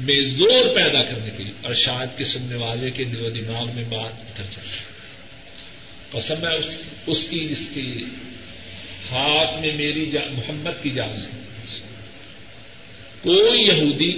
میں 0.00 0.20
زور 0.20 0.74
پیدا 0.74 1.02
کرنے 1.02 1.30
کے 1.36 1.44
لیے 1.44 1.52
اور 1.62 1.74
شاید 1.74 2.18
کے 2.18 2.24
سننے 2.24 2.54
والے 2.54 2.90
کے 2.90 3.04
دل 3.04 3.26
و 3.26 3.30
دماغ 3.30 3.66
میں 3.74 3.84
بات 3.84 4.12
اتر 4.20 4.44
جائے۔ 4.44 4.90
قسم 6.10 6.46
ہے، 6.46 6.76
اس 7.06 7.28
کی 7.28 7.48
جس 7.48 7.68
کے 7.74 7.80
ہاتھ 9.10 9.60
میں 9.60 9.72
میری 9.72 10.10
جان 10.10 10.32
محمد 10.32 10.82
کی 10.82 10.90
جان 10.90 11.08
ہے۔ 11.08 11.40
کوئی 13.20 13.62
یہودی، 13.62 14.12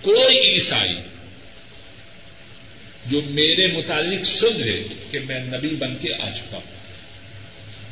کوئی 0.00 0.38
عیسائی 0.38 0.96
جو 3.06 3.20
میرے 3.26 3.66
متعلق 3.66 4.24
سن 4.24 4.60
لے 4.60 4.82
کہ 5.10 5.18
میں 5.18 5.40
نبی 5.40 5.68
بن 5.68 5.96
کے 5.96 6.14
آ 6.14 6.30
چکا 6.30 6.56
ہوں۔ 6.56 6.76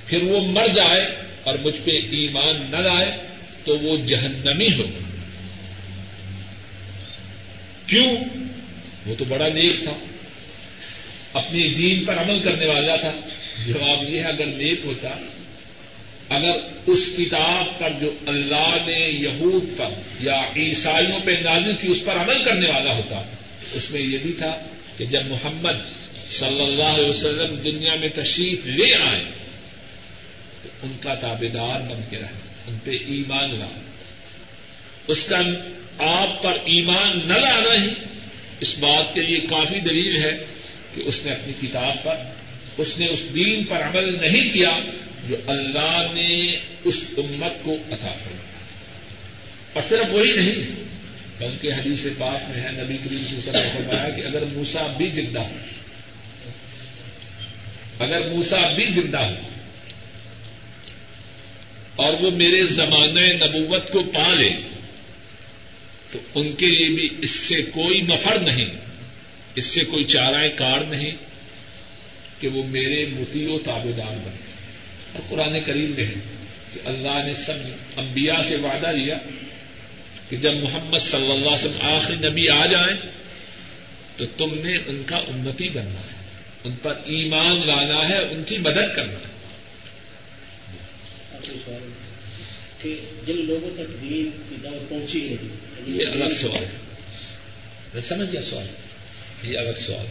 پھر 0.06 0.22
وہ 0.22 0.40
مر 0.40 0.66
جائے 0.66 1.02
اور 1.44 1.58
مجھ 1.64 1.76
پہ 1.84 1.90
ایمان 1.90 2.66
نہ 2.70 2.76
لائے 2.76 3.16
تو 3.64 3.78
وہ 3.78 3.96
جہنمی 3.96 4.68
ہو۔ 4.68 4.98
کیوں؟ 7.86 8.16
وہ 9.06 9.14
تو 9.18 9.24
بڑا 9.28 9.48
نیک 9.48 9.82
تھا۔ 9.82 9.92
اپنی 11.32 11.68
دین 11.68 12.04
پر 12.04 12.18
عمل 12.18 12.40
کرنے 12.40 12.66
والا 12.66 12.96
تھا۔ 12.96 13.12
جواب 13.66 14.08
یہ 14.08 14.20
ہے، 14.20 14.24
اگر 14.24 14.46
نیک 14.46 14.80
ہوتا، 14.84 15.08
اگر 16.28 16.52
اس 16.86 17.14
کتاب 17.18 17.78
پر 17.78 17.92
جو 18.00 18.12
اللہ 18.26 18.76
نے 18.86 19.20
یہود 19.20 19.78
پر 19.78 19.86
یا 20.20 20.40
عیسائیوں 20.56 21.20
پہ 21.24 21.30
نازل 21.30 21.76
کی، 21.76 21.88
اس 21.88 22.04
پر 22.04 22.16
عمل 22.16 22.44
کرنے 22.44 22.66
والا 22.66 22.96
ہوتا، 22.96 23.22
اس 23.72 23.90
میں 23.90 24.00
یہ 24.00 24.18
بھی 24.22 24.32
تھا 24.38 24.58
کہ 24.96 25.04
جب 25.04 25.22
محمد 25.26 26.04
صلی 26.30 26.62
اللہ 26.62 26.82
علیہ 26.82 27.08
وسلم 27.08 27.54
دنیا 27.54 27.94
میں 27.94 28.08
تشریف 28.08 28.66
لے 28.66 28.94
آئے 28.94 29.43
ان 30.85 30.92
کا 31.01 31.14
تابے 31.14 31.49
دار 31.49 31.81
بن 31.81 32.01
کے 32.11 32.18
رہے، 32.18 32.38
ان 32.66 32.79
پہ 32.85 32.90
ایمان 32.90 33.55
لائے 33.55 33.83
اس 35.09 35.27
کا 35.27 35.40
آپ 35.99 36.42
پر 36.42 36.53
ایمان 36.64 37.29
نہ 37.29 37.33
لانا 37.33 37.85
ہی 37.85 37.94
اس 38.61 38.79
بات 38.79 39.14
کے 39.14 39.23
لیے 39.23 39.40
کافی 39.40 39.81
دلیل 39.81 40.23
ہے 40.25 40.44
کہ 40.94 41.03
اس 41.05 41.27
نے 41.27 41.33
اپنی 41.33 41.53
کتاب 41.68 42.05
پر، 42.05 42.16
اس 42.77 42.99
نے 42.99 43.07
اس 43.07 43.23
دین 43.35 43.64
پر 43.64 43.77
عمل 43.77 44.20
نہیں 44.20 44.49
کیا 44.53 44.79
جو 45.29 45.37
اللہ 45.47 46.03
نے 46.14 46.57
اس 46.85 47.05
امت 47.16 47.64
کو 47.64 47.74
عطا 47.74 48.12
فرمایا۔ 48.12 48.59
اور 49.72 49.82
صرف 49.89 50.14
وہی 50.14 50.32
نہیں، 50.32 50.85
بلکہ 51.39 51.72
حدیث 51.72 52.07
پاک 52.18 52.51
میں 52.51 52.62
ہے، 52.62 52.68
نبی 52.72 52.97
کریم 52.97 53.24
صلی 53.28 53.41
اللہ 53.41 53.59
علیہ 53.59 53.70
وسلم 53.70 53.82
نے 53.82 53.89
فرمایا 53.89 54.09
کہ 54.09 54.26
اگر 54.26 54.45
موسا 54.45 54.87
بھی 54.97 55.07
زندہ 55.09 55.41
ہو، 55.41 55.57
اگر 57.99 58.30
موسا 58.30 58.72
بھی 58.76 58.85
زندہ 58.85 59.18
ہو 59.18 59.35
اور 61.97 62.14
وہ 62.20 62.30
میرے 62.30 62.64
زمانہ 62.64 63.20
نبوت 63.20 63.92
کو 63.92 64.03
پا 64.03 64.34
لے، 64.34 64.51
تو 66.11 66.18
ان 66.34 66.53
کے 66.53 66.66
لیے 66.66 66.88
بھی 66.88 67.09
اس 67.22 67.30
سے 67.30 67.62
کوئی 67.62 68.01
نفر 68.01 68.38
نہیں، 68.38 68.64
اس 69.55 69.64
سے 69.64 69.84
کوئی 69.84 70.05
چارائے 70.05 70.49
کار 70.49 70.80
نہیں 70.80 71.11
کہ 72.40 72.49
وہ 72.49 72.62
میرے 72.66 73.05
متی 73.05 73.47
و 73.47 73.59
تابے 73.59 73.92
دار 73.92 74.12
بنے۔ 74.12 74.55
اور 75.12 75.22
قرآن 75.28 75.61
کریم 75.61 75.90
میں 75.97 76.07
ہے 76.07 76.14
کہ 76.74 76.88
اللہ 76.88 77.26
نے 77.26 77.34
سب 77.34 77.55
انبیاء 77.97 78.42
سے 78.42 78.57
وعدہ 78.57 78.92
لیا 78.97 79.18
کہ 80.30 80.36
جب 80.36 80.55
محمد 80.55 80.99
صلی 80.99 81.22
اللہ 81.22 81.49
علیہ 81.49 81.68
وسلم 81.68 81.78
آخری 81.80 82.16
نبی 82.28 82.49
آ 82.49 82.66
جائیں 82.66 82.97
تو 84.16 84.26
تم 84.26 84.55
نے 84.64 84.76
ان 84.86 85.03
کا 85.07 85.16
انتی 85.16 85.68
بننا 85.68 86.01
ہے، 86.01 86.24
ان 86.64 86.72
پر 86.82 86.92
ایمان 87.05 87.66
لانا 87.66 88.09
ہے، 88.09 88.34
ان 88.34 88.42
کی 88.42 88.59
مدد 88.59 88.97
کرنا 88.97 89.12
ہے۔ 89.12 89.34
جن 93.26 93.47
لوگوں 93.47 93.70
تک 93.74 94.03
دین 94.03 94.30
کی 94.49 94.57
دعوت 94.64 94.90
پہنچی 94.90 95.20
ہے 95.20 95.32
یعنی 95.32 95.99
یہ 95.99 96.07
الگ 96.09 96.34
سوال 96.34 96.64
ہے۔ 96.64 96.78
میں 97.95 98.03
سمجھ 98.03 98.32
گیا 98.32 98.42
سوال۔ 98.42 98.66
یہ 99.42 99.59
الگ 99.59 99.78
سوال 99.78 100.07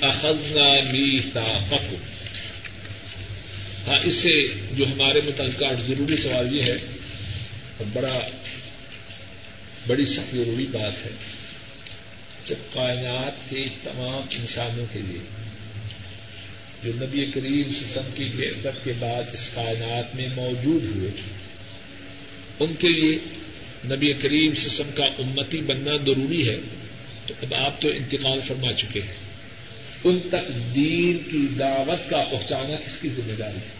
اخذنا 0.00 0.92
میثاقکم 0.92 1.96
ہاں 3.86 3.98
اس 4.04 4.14
سے 4.14 4.46
جو 4.72 4.84
ہمارے 4.86 5.20
متعلقہ 5.24 5.64
ضروری 5.86 6.16
سوال 6.16 6.56
یہ 6.56 6.62
ہے، 6.62 6.76
اور 7.78 7.84
بڑا 7.92 8.20
بڑی 9.86 10.04
سخت 10.04 10.34
ضروری 10.34 10.66
بات 10.66 11.06
ہے، 11.06 11.10
جب 12.44 12.54
کائنات 12.72 13.50
کے 13.50 13.66
تمام 13.84 14.26
انسانوں 14.30 14.86
کے 14.92 14.98
لیے 14.98 15.18
جو 16.84 16.92
نبی 16.94 17.24
کریم 17.24 17.72
سسم 17.72 18.00
کی 18.14 18.24
عدت 18.24 18.84
کے 18.84 18.92
بعد 18.98 19.22
اس 19.32 19.50
کائنات 19.54 20.16
میں 20.16 20.28
موجود 20.36 20.96
ہوئے 20.96 21.10
تھے۔ 21.10 21.30
ان 22.60 22.74
کے 22.74 22.88
لیے 22.88 23.16
نبی 23.84 24.12
کریم 24.12 24.54
سسم 24.54 24.90
کا 24.94 25.04
امتی 25.04 25.60
بننا 25.60 25.96
ضروری 26.06 26.48
ہے۔ 26.48 26.56
تو 27.26 27.34
اب 27.42 27.54
آپ 27.54 27.82
تو 27.82 27.88
انتقال 27.88 28.40
فرما 28.40 28.72
چکے 28.72 29.00
ہیں۔ 29.00 29.14
ان 30.04 30.18
تک 30.20 30.74
دین 30.74 31.18
کی 31.18 31.46
دعوت 31.58 32.10
کا 32.10 32.24
پہنچانا 32.30 32.76
کس 32.86 33.00
کی 33.00 33.08
ذمہ 33.08 33.32
داری 33.38 33.56
ہے؟ 33.56 33.76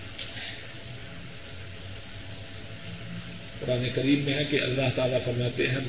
قرآن 3.60 3.88
کریم 3.94 4.20
میں 4.20 4.34
ہے 4.34 4.42
کہ 4.50 4.60
اللہ 4.62 4.88
تعالیٰ 4.96 5.18
فرماتے 5.24 5.66
ہیں، 5.66 5.74
ہم 5.74 5.82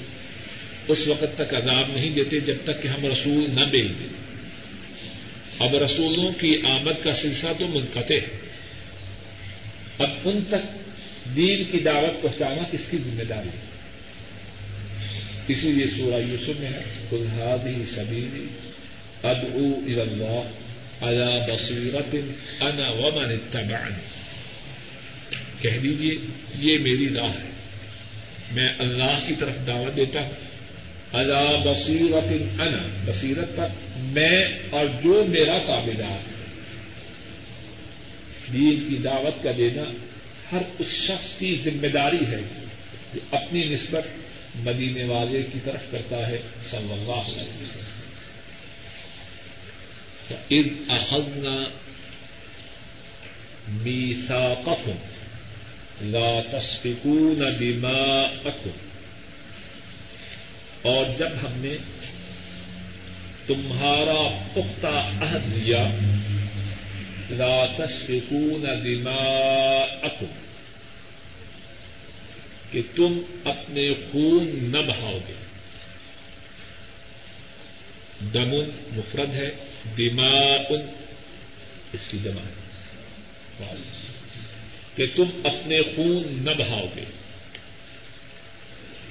اس 0.87 1.07
وقت 1.07 1.37
تک 1.37 1.55
عذاب 1.55 1.85
نہیں 1.89 2.09
دیتے 2.09 2.39
جب 2.39 2.55
تک 2.63 2.83
کہ 2.83 2.87
ہم 2.87 3.05
رسول 3.05 3.45
نہ 3.53 3.65
بیچ 3.65 3.91
دیں 3.99 4.27
اب 5.59 5.75
رسولوں 5.75 6.33
کی 6.39 6.55
آمد 6.69 7.03
کا 7.03 7.11
سلسلہ 7.11 7.49
تو 7.59 7.67
منقطع 7.67 8.13
ہے۔ 8.13 8.39
اب 9.97 10.09
ان 10.25 10.43
تک 10.49 10.77
دین 11.35 11.63
کی 11.71 11.79
دعوت 11.79 12.21
پہنچانا 12.21 12.63
کس 12.71 12.89
کی 12.91 12.97
ذمہ 12.97 13.23
داری 13.23 13.49
ہے؟ 13.49 13.77
اسی 15.47 15.71
لیے 15.71 15.87
سورہ 15.87 16.21
یوسف 16.31 16.59
میں 16.59 16.69
ہے 16.69 16.81
کلہادی 17.09 17.85
سبیلی 17.85 18.45
اب 19.23 19.37
او 19.53 20.41
الا 21.01 21.55
بصیرت 21.55 22.15
انا 22.61 22.89
ومن 22.89 23.31
اتبعنی۔ 23.31 24.01
کہہ 25.61 25.77
دیجیے 25.77 26.11
یہ 26.59 26.77
میری 26.77 27.09
راہ 27.15 27.29
ہے۔ 27.29 27.49
میں 28.51 28.69
اللہ 28.79 29.19
کی 29.27 29.33
طرف 29.39 29.67
دعوت 29.67 29.97
دیتا 29.97 30.21
ہوں۔ 30.21 30.46
اللہ 31.13 31.71
بصیرت 31.71 32.61
انا 32.61 33.11
بصیرت 33.11 33.55
پر 33.55 33.67
میں 33.97 34.45
اور 34.69 34.85
جو 35.03 35.23
میرا 35.29 35.57
کابدار 35.59 36.11
ہے۔ 36.11 36.37
دین 38.53 38.89
کی 38.89 38.97
دعوت 38.97 39.43
کا 39.43 39.51
دینا 39.57 39.83
ہر 40.51 40.61
اس 40.79 40.87
شخص 40.87 41.39
کی 41.39 41.55
ذمہ 41.55 41.87
داری 41.87 42.25
ہے 42.25 42.41
جو 43.13 43.19
اپنی 43.31 43.61
نسبت 43.61 44.07
مدینے 44.55 45.03
والے 45.03 45.41
کی 45.53 45.59
طرف 45.63 45.91
کرتا 45.91 46.27
ہے، 46.27 46.37
صلی 46.63 46.93
اللہ 46.93 47.11
علیہ 47.11 47.63
وسلم۔ 47.63 47.97
ان 50.49 50.67
اخذنا 50.89 51.63
میثاقکم 53.67 54.95
لا 56.01 56.41
تسفکون 56.51 57.39
دماءکم 57.59 58.69
اور 60.87 61.05
جب 61.17 61.29
ہم 61.43 61.51
نے 61.55 61.77
تمہارا 63.47 64.45
پختہ 64.53 65.23
عہد 65.23 65.55
دیا 65.55 65.89
لا 67.29 67.65
تسفکون 67.77 68.65
دماءکم، 68.83 70.31
کہ 72.71 72.81
تم 72.95 73.21
اپنے 73.45 73.93
خون 73.93 74.71
نہ 74.71 74.77
بہاؤ 74.77 75.19
گے۔ 75.27 75.33
دمن 78.33 78.69
مفرد 78.91 79.35
ہے 79.35 79.49
دماغ 79.97 80.73
اس 81.93 82.07
کی 82.11 82.17
جمع 82.23 82.41
کہ 84.95 85.05
تم 85.15 85.25
اپنے 85.43 85.81
خون 85.81 86.45
نہ 86.45 86.51
بہاؤ 86.57 86.85
گے۔ 86.95 87.03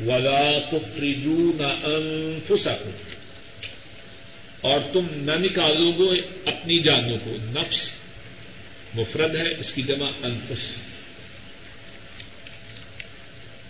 ولا 0.01 0.59
تخرجون 0.71 1.65
انفسکم 1.65 2.91
اور 4.61 4.81
تم 4.93 5.07
نہ 5.11 5.33
نکالو 5.33 5.93
گے 5.93 6.21
اپنی 6.47 6.79
جانوں 6.79 7.19
کو۔ 7.25 7.37
نفس 7.41 7.91
مفرد 8.95 9.37
ہے، 9.37 9.51
اس 9.59 9.73
کی 9.73 9.83
جمع 9.83 10.11
انفس۔ 10.23 10.75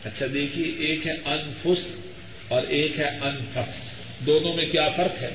اچھا 0.05 0.27
دیکھیے، 0.33 0.67
ایک 0.67 1.07
ہے 1.07 1.13
انفس 1.13 1.97
اور 2.49 2.63
ایک 2.63 2.99
ہے 2.99 3.05
انفس۔ 3.05 3.95
دونوں 4.27 4.53
میں 4.53 4.65
کیا 4.65 4.89
فرق 4.97 5.23
ہے؟ 5.23 5.35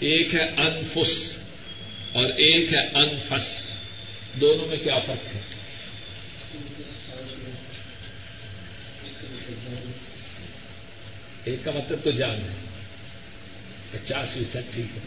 ایک 0.00 0.34
ہے 0.34 0.42
انفس 0.42 1.36
اور 2.12 2.24
ایک 2.24 2.74
ہے 2.74 2.80
انفس۔ 2.80 3.62
دونوں 4.40 4.66
میں 4.66 4.76
کیا 4.76 4.98
فرق 4.98 5.34
ہے؟ 5.34 5.40
ایک 11.44 11.64
کا 11.64 11.70
مطلب 11.70 11.98
تو 12.04 12.10
جان 12.10 12.36
ہے۔ 12.36 12.54
پچاس 13.90 14.34
فیصد 14.34 14.74
ٹھیک 14.74 14.96
ہے۔ 14.96 15.00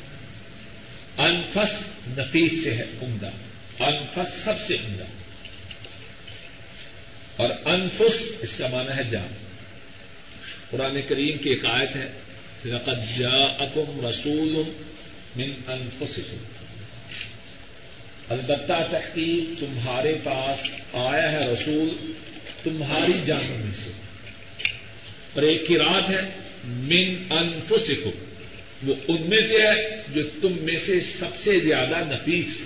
انفس 1.18 1.84
نفیس 2.08 2.64
سے 2.64 2.76
ہے 2.76 2.84
عمدہ۔ 3.02 3.30
انفس 3.80 4.34
سب 4.34 4.62
سے 4.62 4.76
عمدہ۔ 4.76 5.04
اور 7.36 7.50
انفس 7.66 8.32
اس 8.42 8.58
کا 8.58 8.68
معنی 8.68 8.98
ہے 8.98 9.04
جان۔ 9.04 9.28
قرآن 10.70 10.98
کریم 11.08 11.38
کی 11.38 11.50
ایک 11.50 11.66
آیت 11.66 11.96
ہے، 11.96 12.06
لقد 12.66 13.20
جاءکم 13.20 14.06
رسول 14.08 14.64
من 15.36 15.52
انفسکم۔ 15.68 16.38
البتہ 18.30 18.74
تحقیق 18.92 19.60
تمہارے 19.60 20.18
پاس 20.24 20.60
آیا 20.94 21.32
ہے 21.32 21.48
رسول 21.48 22.14
تمہاری 22.64 23.22
جانوں 23.26 23.58
میں 23.58 23.74
سے۔ 23.74 23.92
اور 25.36 25.44
ایک 25.44 25.68
کی 25.68 25.78
رات 25.78 26.10
ہے، 26.10 26.22
من 26.64 27.16
انفسکم۔ 27.30 28.10
وہ 28.88 28.96
ان 29.08 29.22
میں 29.22 29.42
سے 29.42 29.54
ہے 29.54 30.04
جو 30.14 30.22
تم 30.42 30.52
میں 30.62 30.76
سے 30.76 31.00
سب 31.00 31.40
سے 31.40 31.60
زیادہ 31.60 32.14
نفیس۔ 32.14 32.62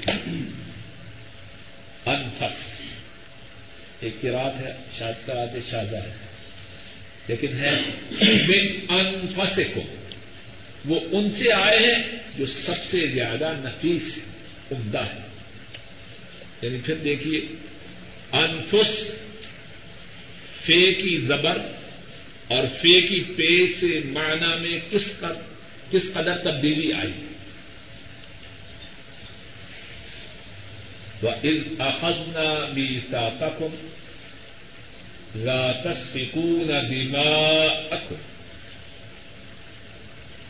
انفس۔ 2.05 2.81
ایک 3.99 4.13
کی 4.21 4.29
رات 4.29 4.59
ہے 4.59 4.73
شاید 4.99 5.27
کرات 5.27 5.69
شاہجہ 5.69 5.97
ہے 5.97 6.13
لیکن 7.27 7.47
ہے، 7.53 7.71
من 8.21 8.67
انفسکم۔ 8.89 9.95
وہ 10.85 10.99
ان 11.11 11.31
سے 11.31 11.53
آئے 11.53 11.77
ہیں 11.77 12.03
جو 12.37 12.45
سب 12.45 12.83
سے 12.83 13.07
زیادہ 13.07 13.53
نفیس، 13.57 14.19
عمدہ 14.71 15.01
ہے 15.01 15.27
یعنی 16.61 16.77
پھر 16.85 16.95
دیکھیے، 16.95 17.39
انفس، 18.31 19.15
فے 20.65 20.93
کی 20.93 21.21
زبر۔ 21.21 21.57
اور 22.49 22.67
فے 22.67 23.01
کی 23.01 23.23
پے 23.23 23.65
سے 23.67 23.99
معنی 24.13 24.59
میں 24.61 24.79
کس 24.91 25.19
قدر 25.19 25.41
کس 25.91 26.13
قدر 26.13 26.37
تبدیلی 26.37 26.93
آئی؟ 26.93 27.11
وہ 31.21 31.29
از 31.29 31.81
اخذنا 31.81 32.71
بھی 32.73 32.99
تاکم 33.11 33.87
لا 35.35 35.71
تسفکون 35.71 36.67
دماءکم 36.67 38.15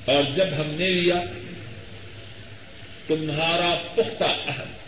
اور 0.05 0.23
جب 0.35 0.47
ہم 0.57 0.67
نے 0.67 0.89
لیا 0.89 1.15
تمہارا 3.07 3.75
پختہ 3.95 4.23
عہد 4.23 4.79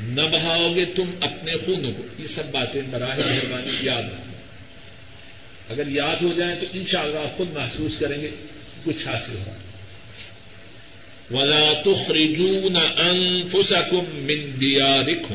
نہ 0.00 0.22
بہاؤ 0.22 0.74
گے 0.74 0.84
تم 0.84 1.10
اپنے 1.20 1.52
خونوں 1.52 1.92
کو۔ 1.92 2.02
یہ 2.18 2.26
سب 2.26 2.50
باتیں 2.50 2.82
براہ 2.90 3.18
مہربانی 3.18 3.76
یاد 3.80 4.02
رکھو 4.02 4.33
اگر 5.68 5.88
یاد 5.88 6.22
ہو 6.22 6.32
جائیں 6.32 6.60
تو 6.60 6.66
ان 6.72 6.84
شاء 6.84 7.02
اللہ 7.02 7.36
خود 7.36 7.52
محسوس 7.52 7.98
کریں 7.98 8.22
گے 8.22 8.30
کچھ 8.84 9.08
حاصل 9.08 9.36
ہو 9.36 9.52
ولا 11.30 11.72
تخرجون 11.82 12.76
انفسکم 12.76 14.04
من 14.14 14.60
دیارکم 14.60 15.34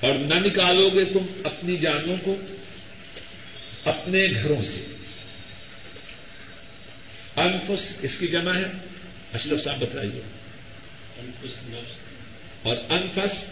اور 0.00 0.14
نہ 0.14 0.34
نکالو 0.34 0.90
گے 0.90 1.04
تم 1.04 1.26
اپنی 1.44 1.76
جانوں 1.76 2.16
کو 2.24 2.36
اپنے 3.84 4.42
گھروں 4.42 4.64
سے۔ 4.64 4.96
انفس 7.36 7.96
اس 8.02 8.18
کی 8.18 8.26
جمع 8.26 8.54
ہے؟ 8.54 8.64
اشرف 9.32 9.64
صاحب 9.64 9.80
بتائیے۔ 9.80 10.22
اور 12.62 12.76
انفس؟ 12.88 13.46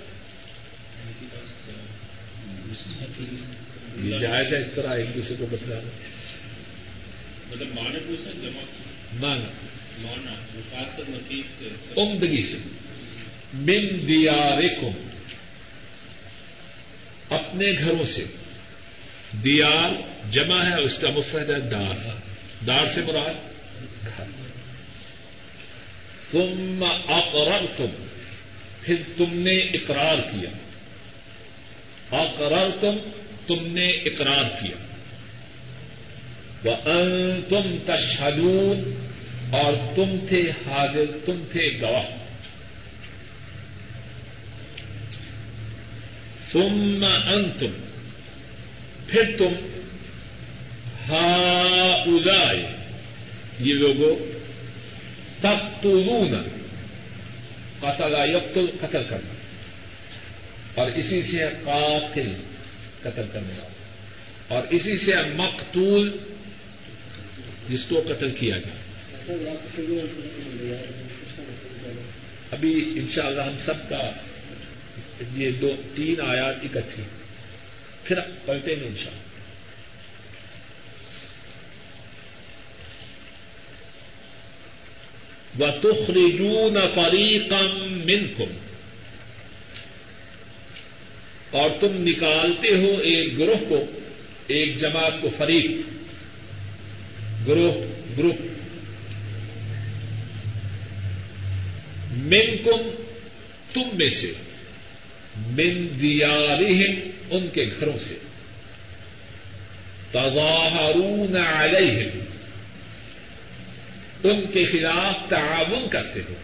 یہ 3.97 4.19
جائز 4.19 4.53
ہے 4.53 4.59
اس 4.59 4.69
طرح 4.75 4.97
ایک 4.97 5.15
دوسرے 5.15 5.37
کو 5.39 5.47
بتلا 5.51 5.77
مطلب 7.51 7.69
مانا 7.75 7.99
پوچھنا 8.07 8.31
جمع 8.31 8.61
مانا 9.21 9.51
مانا 9.99 10.35
خاص 10.71 10.97
کر 10.97 11.03
نفیس 11.09 11.47
سے۔ 11.47 11.69
عمدگی 11.97 12.43
سے۔ 12.43 12.57
من 13.55 14.09
دیارکم۔ 14.09 15.09
اپنے 17.31 17.79
گھروں 17.79 18.05
سے۔ 18.05 18.25
دیار 19.45 19.91
جمع 20.31 20.65
ہے 20.65 20.81
اس 20.81 20.99
کا 20.99 21.11
مفرد 21.11 21.51
ہے 21.51 21.61
دار۔ 21.61 21.95
دار 22.67 22.87
سے 22.87 23.01
مراد 23.03 23.35
تم 26.31 26.85
اقرر 27.09 27.67
تم 27.77 28.07
پھر 28.83 28.97
تم 29.17 29.27
نے 29.31 29.59
اقرار 29.59 30.19
کیا۔ 30.19 30.51
اقرر 32.17 32.71
تم 32.81 33.20
تم 33.55 33.67
نے 33.67 33.87
اقرار 33.87 34.45
کیا۔ 34.63 34.77
وہ 36.65 36.77
تم 37.49 37.77
تشہدون 37.87 39.07
اور 39.51 39.73
تم 39.97 40.27
تھے 40.29 40.51
حاضر، 40.51 41.05
تم 41.25 41.43
تھے 41.53 41.81
گواہ۔ 41.81 42.17
ثم 46.53 47.07
انتم 47.27 47.67
پھر 49.07 49.23
تم 49.39 49.53
ہا 51.09 51.37
ادائے 52.07 52.77
یہ 53.61 53.75
لوگوں، 53.75 54.41
تقتلون، 55.41 56.35
قتل، 57.81 58.15
یقتل، 58.35 58.67
قتل 58.81 59.03
کرنا۔ 59.11 59.35
اور 60.75 60.91
اسی 60.91 61.23
سے 61.23 61.39
قاتل۔ 61.65 62.33
قتل 63.03 63.23
کرنے 63.33 63.53
والا 63.53 63.69
اور 64.49 64.63
اسی 64.71 64.97
سے 64.97 65.13
مقتول 65.37 66.17
جس 67.69 67.85
کو 67.85 68.03
قتل 68.09 68.31
کیا 68.31 68.57
جائے۔ 68.57 68.81
ابھی 72.51 72.93
انشاءاللہ 72.97 73.43
ہم 73.43 73.59
سب 73.59 73.89
کا 73.89 74.11
یہ 75.37 75.51
دو 75.51 75.73
تین 75.97 76.21
آیات 76.21 76.55
اکٹھی 76.63 77.03
پھر 78.05 78.21
پلٹیں 78.45 78.77
گے 78.81 78.87
انشاءاللہ۔ 78.87 79.21
و 85.59 85.67
تخرجون 85.81 86.75
فریقا 86.95 87.61
منکم 88.05 88.70
اور 91.51 91.71
تم 91.81 91.89
نکالتے 91.93 92.69
ہو 92.69 92.99
ایک 92.99 93.39
گروہ 93.39 93.69
کو، 93.69 93.85
ایک 94.47 94.79
جماعت 94.79 95.13
کو 95.21 95.29
فریق۔ 95.37 95.71
گروہ، 97.47 97.75
گروپ۔ 98.19 98.37
منکم، 102.13 103.03
تم 103.73 103.83
میں 103.95 104.09
سے۔ 104.09 104.33
من 105.37 105.89
دیارہم، 106.03 107.11
ان 107.31 107.49
کے 107.53 107.65
گھروں 107.81 107.99
سے۔ 107.99 108.15
تظاہرون 110.11 111.37
علیہم۔ 111.37 112.19
ان 114.25 114.41
کے 114.53 114.65
خلاف 114.65 115.29
تعاون 115.29 115.89
کرتے 115.89 116.21
ہو۔ 116.29 116.35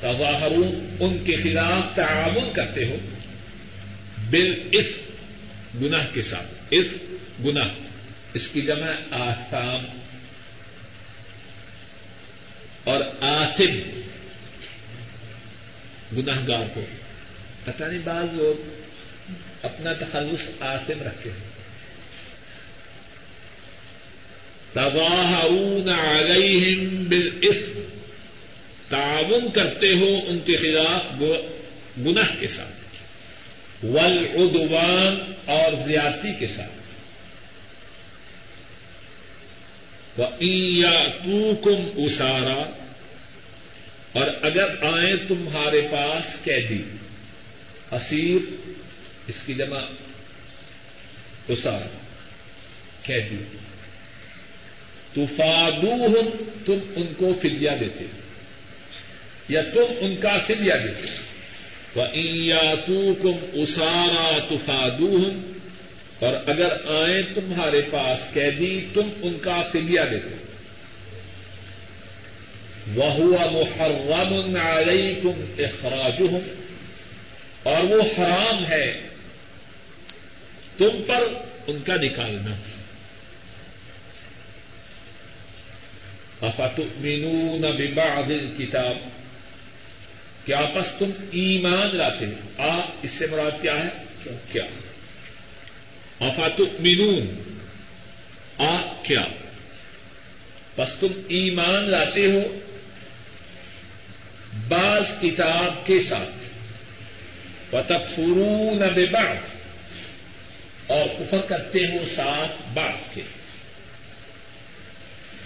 تظاہرون، 0.00 0.96
ان 1.00 1.18
کے 1.24 1.36
خلاف 1.36 1.96
تعاون 1.96 2.52
کرتے 2.52 2.84
ہو۔ 2.88 2.96
بل 4.30 4.68
اس 4.72 4.86
گناہ 5.80 6.06
کے 6.12 6.22
ساتھ۔ 6.22 6.46
اس 6.70 6.86
گناہ۔ 7.44 7.68
اس 8.34 8.50
کی 8.50 8.62
جمع 8.62 8.90
آسام 9.10 9.98
اور 12.84 13.00
آصم 13.20 14.00
گناہ 16.16 16.48
گار 16.48 16.66
کو۔ 16.74 16.80
پتہ 17.64 17.84
نہیں، 17.84 18.00
بعض 18.04 18.26
لوگ 18.34 18.68
اپنا 19.62 19.92
تخلص 19.92 20.48
آصم 20.60 21.02
رکھتے 21.02 21.30
ہیں۔ 21.30 21.50
تظاہرون 24.72 25.88
علیہم 25.88 27.04
بالاسم 27.04 27.80
تعاون 28.88 29.50
کرتے 29.50 29.86
ہو 29.86 30.18
ان 30.26 30.38
کے 30.38 30.56
خلاف 30.56 31.20
گناہ 31.98 32.40
کے 32.40 32.46
ساتھ۔ 32.46 32.79
والعدوان 33.82 35.32
اور 35.44 35.72
زیادتی 35.88 36.28
کے 36.38 36.46
ساتھ۔ 36.46 36.70
وَإِن 40.20 41.88
اسارا 41.96 42.70
اور 44.12 44.26
اگر 44.42 44.82
آئیں 44.82 45.28
تمہارے 45.28 45.80
پاس 45.80 46.44
قیدی، 46.44 46.82
اسیر، 47.90 48.70
اس 49.26 49.46
کی 49.46 49.54
جمع 49.54 49.80
اسارا 51.48 51.86
قیدی 53.02 53.44
تو 55.14 55.26
فادو 55.36 56.30
تم 56.64 56.92
ان 56.96 57.12
کو 57.16 57.32
فدیا 57.42 57.74
دیتے، 57.80 58.04
یا 59.48 59.62
تم 59.62 59.84
ان 60.00 60.16
کا 60.16 60.38
فدیا 60.46 60.76
دیتے۔ 60.76 61.29
وہ 61.94 63.14
کم 63.22 63.46
اسارا 63.52 64.38
تو 64.48 64.56
فادو 64.66 65.16
اور 66.18 66.34
اگر 66.46 66.72
آئیں 66.86 67.22
تمہارے 67.34 67.82
پاس 67.82 68.34
قیدی، 68.34 68.86
تم 68.94 69.08
ان 69.22 69.38
کا 69.38 69.62
فدیا 69.62 70.04
دیتے 70.04 70.36
وہ 72.94 73.12
ہوا 73.12 73.50
محرم 73.50 74.56
علیکم 74.60 75.44
اخراجہم 75.58 76.64
اور 77.62 77.84
وہ 77.84 78.02
حرام 78.18 78.66
ہے 78.66 79.00
تم 80.78 81.02
پر 81.06 81.24
ان 81.66 81.78
کا 81.86 81.94
نکالنا۔ 81.94 82.56
افتؤمنون 86.46 87.60
ببعض 87.60 88.30
الكتاب؟ 88.30 89.19
کیا 90.50 90.66
پس 90.74 90.94
تم 90.98 91.10
ایمان 91.30 91.96
لاتے 91.96 92.26
ہو۔ 92.26 92.62
آ، 92.62 92.80
اس 93.02 93.12
سے 93.12 93.26
مراد 93.26 93.62
کیا 93.62 93.84
ہے؟ 93.84 93.88
کیا؟ 94.52 94.62
افتؤمنون 96.20 97.34
آ، 98.58 99.02
کیا؟ 99.02 99.24
پس 100.74 100.94
تم 100.94 101.06
ایمان 101.28 101.90
لاتے 101.90 102.26
ہو 102.26 102.58
بعض 104.68 105.20
کتاب 105.20 105.86
کے 105.86 105.98
ساتھ۔ 106.00 106.44
وتکفرون 107.74 108.78
ببعض۔ 108.78 109.36
اور 110.86 111.04
کفر 111.18 111.40
کرتے 111.40 111.78
ہو 111.78 112.04
ساتھ 112.04 112.62
بات 112.74 113.14
کے۔ 113.14 113.22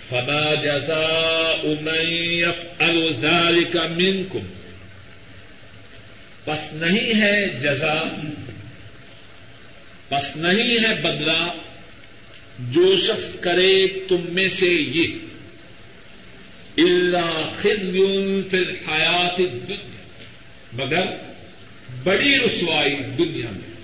فما 0.09 0.55
جزاء 0.55 1.69
من 1.81 2.13
يفعل 2.13 3.17
ذلك 3.17 3.77
منكم۔ 3.77 4.64
پس 6.45 6.73
نہیں 6.73 7.21
ہے 7.21 7.49
جزا 7.49 8.03
پس 10.09 10.37
نہیں 10.37 10.85
ہے 10.85 11.01
بدلا 11.03 11.49
جو 12.59 12.97
شخص 12.97 13.41
کرے 13.41 13.87
تم 14.09 14.21
میں 14.29 14.49
سے 14.49 14.67
یہ۔ 14.67 15.07
اللہ 16.79 17.57
خزي 17.63 18.43
فی 18.51 18.59
الحیات 18.59 19.41
الدنیا۔ 19.41 20.05
مگر 20.73 21.03
بڑی 22.05 22.39
رسوائی 22.39 22.95
دنیا 22.95 23.51
میں۔ 23.51 23.75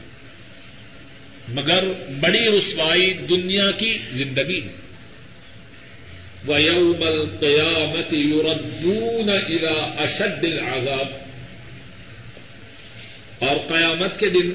مگر 1.48 1.84
بڑی 2.20 2.56
رسوائی 2.56 3.12
دنیا 3.12 3.70
کی 3.70 3.98
زندگی 4.12 4.60
میں۔ 4.60 4.80
وَيَوْمَ 6.48 7.06
الْقِيَامَةِ 7.06 8.14
يُرَدُّونَ 8.14 9.30
إِلَىٰ 9.30 10.04
أَشَدِّ 10.04 10.48
الْعَذَابِ۔ 10.52 11.19
اور 13.40 13.56
قیامت 13.68 14.20
کے 14.20 14.28
دن 14.28 14.52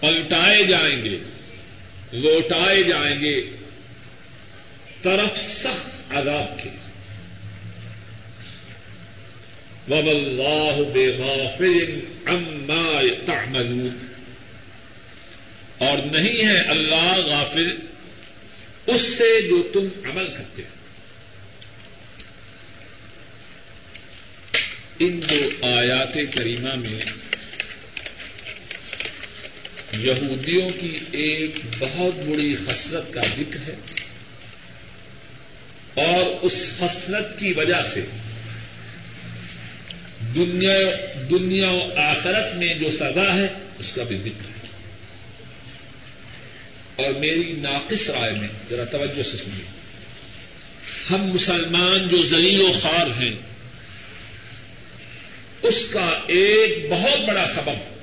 پلٹائے 0.00 0.66
جائیں 0.66 1.04
گے، 1.04 1.18
لوٹائے 2.12 2.82
جائیں 2.82 3.20
گے 3.20 3.42
طرف 5.02 5.36
سخت 5.36 6.12
عذاب 6.12 6.62
کے۔ 6.62 6.70
وب 9.88 10.06
اللہ 10.06 10.90
بے 10.92 11.16
غافل 11.18 12.00
عما 12.26 13.02
تعملون 13.26 14.06
اور 15.78 15.98
نہیں 15.98 16.46
ہے 16.46 16.58
اللہ 16.58 17.18
غافل 17.26 17.76
اس 18.86 19.00
سے 19.00 19.48
جو 19.48 19.62
تم 19.72 20.10
عمل 20.10 20.26
کرتے 20.26 20.62
ہو۔ 20.62 20.68
ان 24.98 25.20
دو 25.30 25.66
آیات 25.66 26.14
کریمہ 26.34 26.74
میں 26.74 27.00
یہودیوں 29.98 30.70
کی 30.80 30.98
ایک 31.12 31.56
بہت 31.78 32.14
بڑی 32.14 32.54
خسرت 32.54 33.12
کا 33.12 33.20
ذکر 33.20 33.60
ہے 33.68 33.74
اور 35.94 36.24
اس 36.42 36.72
خسرت 36.78 37.38
کی 37.38 37.52
وجہ 37.52 37.82
سے 37.82 38.06
دنیا 40.34 40.78
دنیا 41.30 41.70
و 41.70 41.80
آخرت 41.96 42.56
میں 42.56 42.74
جو 42.74 42.90
سزا 42.90 43.34
ہے، 43.34 43.48
اس 43.78 43.92
کا 43.92 44.02
بھی 44.02 44.16
ذکر 44.16 44.48
ہے۔ 44.48 44.68
اور 47.04 47.12
میری 47.20 47.52
ناقص 47.52 48.10
رائے 48.10 48.32
میں 48.32 48.48
ذرا 48.70 48.84
توجہ 48.84 49.22
سے 49.22 49.36
سنیے۔ 49.36 49.64
ہم 51.10 51.22
مسلمان 51.22 52.08
جو 52.08 52.22
ذلیل 52.22 52.60
و 52.60 52.72
خوار 52.72 53.22
ہیں، 53.22 53.34
اس 55.62 55.88
کا 55.92 56.06
ایک 56.26 56.90
بہت 56.90 57.28
بڑا 57.28 57.46
سبب 57.46 57.93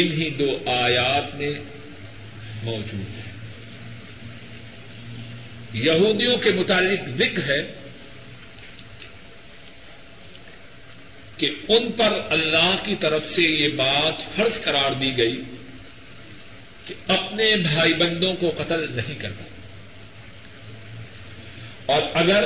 انہی 0.00 0.30
دو 0.30 0.58
آیات 0.66 1.34
میں 1.34 1.50
موجود 2.62 3.00
ہے 3.00 3.32
یہودیوں 5.72 6.36
کے 6.36 6.50
متعلق 6.50 7.08
ذکر 7.08 7.50
ہے 7.50 7.74
کہ 11.36 11.50
ان 11.68 11.92
پر 11.92 12.20
اللہ 12.30 12.76
کی 12.84 12.96
طرف 13.00 13.26
سے 13.26 13.42
یہ 13.42 13.68
بات 13.68 14.36
فرض 14.36 14.62
قرار 14.62 14.92
دی 14.92 15.16
گئی 15.16 15.42
کہ 16.86 16.94
اپنے 17.08 17.56
بھائی 17.56 17.94
بندوں 17.94 18.34
کو 18.34 18.50
قتل 18.50 18.96
نہیں 18.96 19.14
کرنا۔ 19.14 19.42
اور 21.86 22.02
اگر 22.14 22.44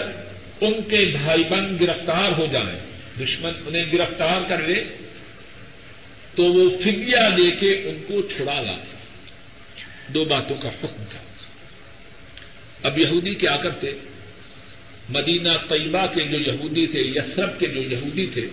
ان 0.61 0.73
کے 0.83 1.13
بھائی 1.13 1.45
بند 1.45 1.81
گرفتار 1.81 2.33
ہو 2.39 2.47
جائیں 2.47 2.81
دشمن 3.21 3.53
انہیں 3.67 3.93
گرفتار 3.93 4.41
کر 4.49 4.59
لے 4.63 4.85
تو 6.35 6.45
وہ 6.45 6.79
فدیا 6.79 7.29
دے 7.29 7.51
کے 7.51 7.73
ان 7.73 8.05
کو 8.09 8.23
چھڑا 8.23 8.61
لائے 8.61 8.93
دو 10.09 10.25
باتوں 10.25 10.57
کا 10.57 10.69
حکم 10.69 11.05
تھا۔ 11.11 11.19
اب 12.83 12.99
یہودی 12.99 13.35
کیا 13.35 13.57
کرتے؟ 13.57 13.91
مدینہ 15.09 15.49
طیبہ 15.69 16.07
کے 16.07 16.29
جو 16.29 16.39
یہودی 16.39 16.87
تھے 16.87 17.01
یسرب 17.01 17.61
کے 17.61 17.67
جو 17.67 17.83
یہودی 17.83 18.27
تھے، 18.27 18.47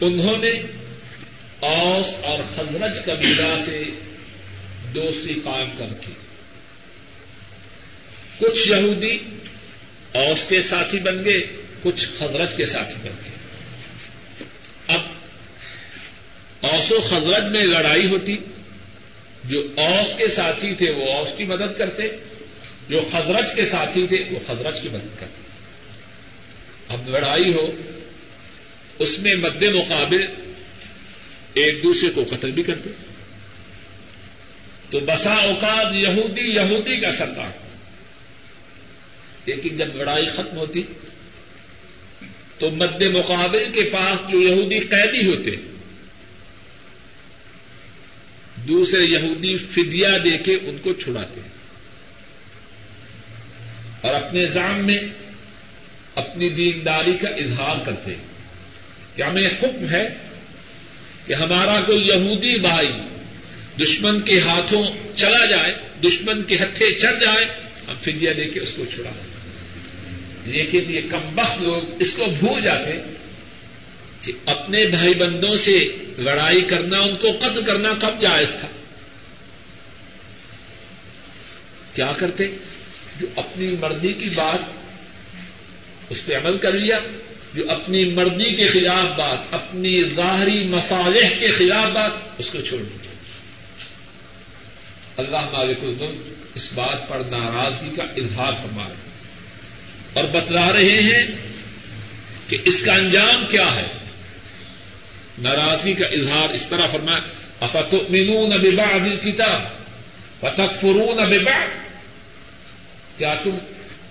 انہوں 0.00 0.38
نے 0.38 0.52
اوس 1.60 2.14
اور 2.22 2.42
خزرج 2.42 3.04
قبیلہ 3.04 3.56
سے 3.56 3.82
دوستی 4.94 5.34
قائم 5.34 5.70
کر 5.78 5.92
کی 6.00 6.12
کچھ 8.38 8.68
یہودی 8.68 9.14
اوس 10.12 10.44
کے 10.48 10.60
ساتھی 10.60 10.98
بن 10.98 11.24
گئے، 11.24 11.40
کچھ 11.82 12.08
خزرج 12.18 12.56
کے 12.56 12.64
ساتھی 12.64 12.94
بن 12.94 13.12
گئے 13.24 13.30
اب 14.86 15.00
اوس 16.60 16.92
و 16.92 17.00
خزرج 17.00 17.52
میں 17.52 17.64
لڑائی 17.64 18.06
ہوتی، 18.06 18.36
جو 19.44 19.60
اوس 19.76 20.16
کے 20.16 20.28
ساتھی 20.28 20.74
تھے 20.74 20.90
وہ 20.90 21.12
اوس 21.12 21.28
کی 21.36 21.44
مدد 21.44 21.78
کرتے، 21.78 22.02
جو 22.88 23.00
خزرج 23.08 23.54
کے 23.54 23.64
ساتھی 23.64 24.06
تھے 24.06 24.24
وہ 24.30 24.38
خزرج 24.46 24.80
کی 24.80 24.88
مدد 24.88 25.20
کرتے۔ 25.20 25.42
اب 26.88 27.08
لڑائی 27.08 27.54
ہو، 27.54 27.70
اس 28.98 29.18
میں 29.18 29.34
مد 29.34 29.62
مقابل 29.62 30.26
ایک 31.54 31.82
دوسرے 31.82 32.10
کو 32.10 32.24
قتل 32.30 32.50
بھی 32.50 32.62
کرتے۔ 32.62 32.90
تو 34.90 35.00
بسا 35.00 35.34
اوقات 35.34 35.94
یہودی 35.94 36.40
یہودی 36.40 37.00
کا 37.00 37.12
سرکار۔ 37.12 37.58
لیکن 39.46 39.76
جب 39.76 39.96
لڑائی 39.96 40.26
ختم 40.26 40.56
ہوتی، 40.56 40.82
تو 42.58 42.70
مد 42.70 43.02
مقابل 43.02 43.72
کے 43.72 43.90
پاس 43.90 44.30
جو 44.30 44.40
یہودی 44.40 44.78
قیدی 44.78 45.26
ہوتے 45.26 45.69
دوسرے 48.70 49.04
یہودی 49.04 49.56
فدیا 49.56 50.16
دے 50.24 50.38
کے 50.38 50.54
ان 50.54 50.78
کو 50.78 50.92
چھڑاتے 50.92 51.40
اور 54.00 54.14
اپنے 54.14 54.44
زام 54.44 54.86
میں 54.86 54.98
اپنی 56.14 56.48
دینداری 56.48 57.16
کا 57.16 57.28
اظہار 57.28 57.76
کرتے 57.86 58.14
کہ 59.14 59.22
ہمیں 59.22 59.46
حکم 59.46 59.88
ہے 59.90 60.08
کہ 61.26 61.34
ہمارا 61.34 61.80
کوئی 61.80 62.00
یہودی 62.08 62.58
بھائی 62.60 62.92
دشمن 63.80 64.20
کے 64.20 64.40
ہاتھوں 64.40 64.84
چلا 65.14 65.44
جائے، 65.44 65.72
دشمن 66.02 66.42
کے 66.42 66.56
ہتھے 66.56 66.94
چڑھ 66.94 67.18
جائے، 67.20 67.44
ہم 67.88 67.94
فدیا 68.00 68.32
دے 68.36 68.44
کے 68.44 68.60
اس 68.60 68.72
کو 68.76 68.84
چھڑا 68.84 69.10
لیکن 70.44 70.80
یہ 70.88 71.00
کم 71.10 71.38
وقت 71.38 71.60
لوگ 71.62 72.02
اس 72.02 72.12
کو 72.12 72.26
بھول 72.38 72.62
جاتے 72.62 72.92
کہ 74.22 74.32
اپنے 74.46 74.86
بھائی 74.86 75.14
بندوں 75.14 75.56
سے 75.56 75.78
لڑائی 76.18 76.62
کرنا، 76.62 76.98
ان 76.98 77.16
کو 77.16 77.28
قتل 77.38 77.64
کرنا 77.64 77.94
کب 78.00 78.20
جائز 78.20 78.50
تھا؟ 78.60 78.68
کیا 81.94 82.12
کرتے؟ 82.12 82.48
جو 83.20 83.26
اپنی 83.36 83.76
مرضی 83.80 84.12
کی 84.12 84.28
بات 84.34 84.60
اس 86.10 86.26
پہ 86.26 86.36
عمل 86.36 86.58
کر 86.58 86.72
لیا، 86.72 86.98
جو 87.54 87.62
اپنی 87.68 88.04
مرضی 88.04 88.56
کے 88.56 88.68
خلاف 88.68 89.18
بات، 89.18 89.38
اپنی 89.50 90.14
ظاہری 90.14 90.64
مسالح 90.64 91.28
کے 91.28 91.52
خلاف 91.52 91.94
بات، 91.94 92.10
اس 92.38 92.50
کو 92.50 92.60
چھوڑ 92.60 92.80
دیا۔ 92.80 93.10
اللہ 95.16 95.50
مالک 95.52 95.78
الملک 95.82 96.28
اس 96.54 96.72
بات 96.72 97.08
پر 97.08 97.18
ناراضگی 97.30 97.96
کا 97.96 98.02
اظہار 98.02 98.52
فرما 98.52 98.84
رہے 98.88 99.10
اور 100.12 100.24
بتلا 100.24 100.72
رہے 100.72 101.00
ہیں 101.00 101.26
کہ 102.48 102.58
اس 102.64 102.82
کا 102.82 102.92
انجام 102.92 103.46
کیا 103.46 103.74
ہے؟ 103.74 103.99
ناراضگی 105.40 105.94
کا 105.94 106.06
اظہار 106.06 106.48
اس 106.48 106.68
طرح 106.68 106.86
فرمایا 106.92 107.20
افت 107.60 107.94
مینون 108.10 108.50
ببعض 108.60 109.24
کتاب 109.24 109.60
وتکفرون 110.42 111.16
ببعض 111.16 111.68
کیا 113.16 113.34
تم 113.34 113.58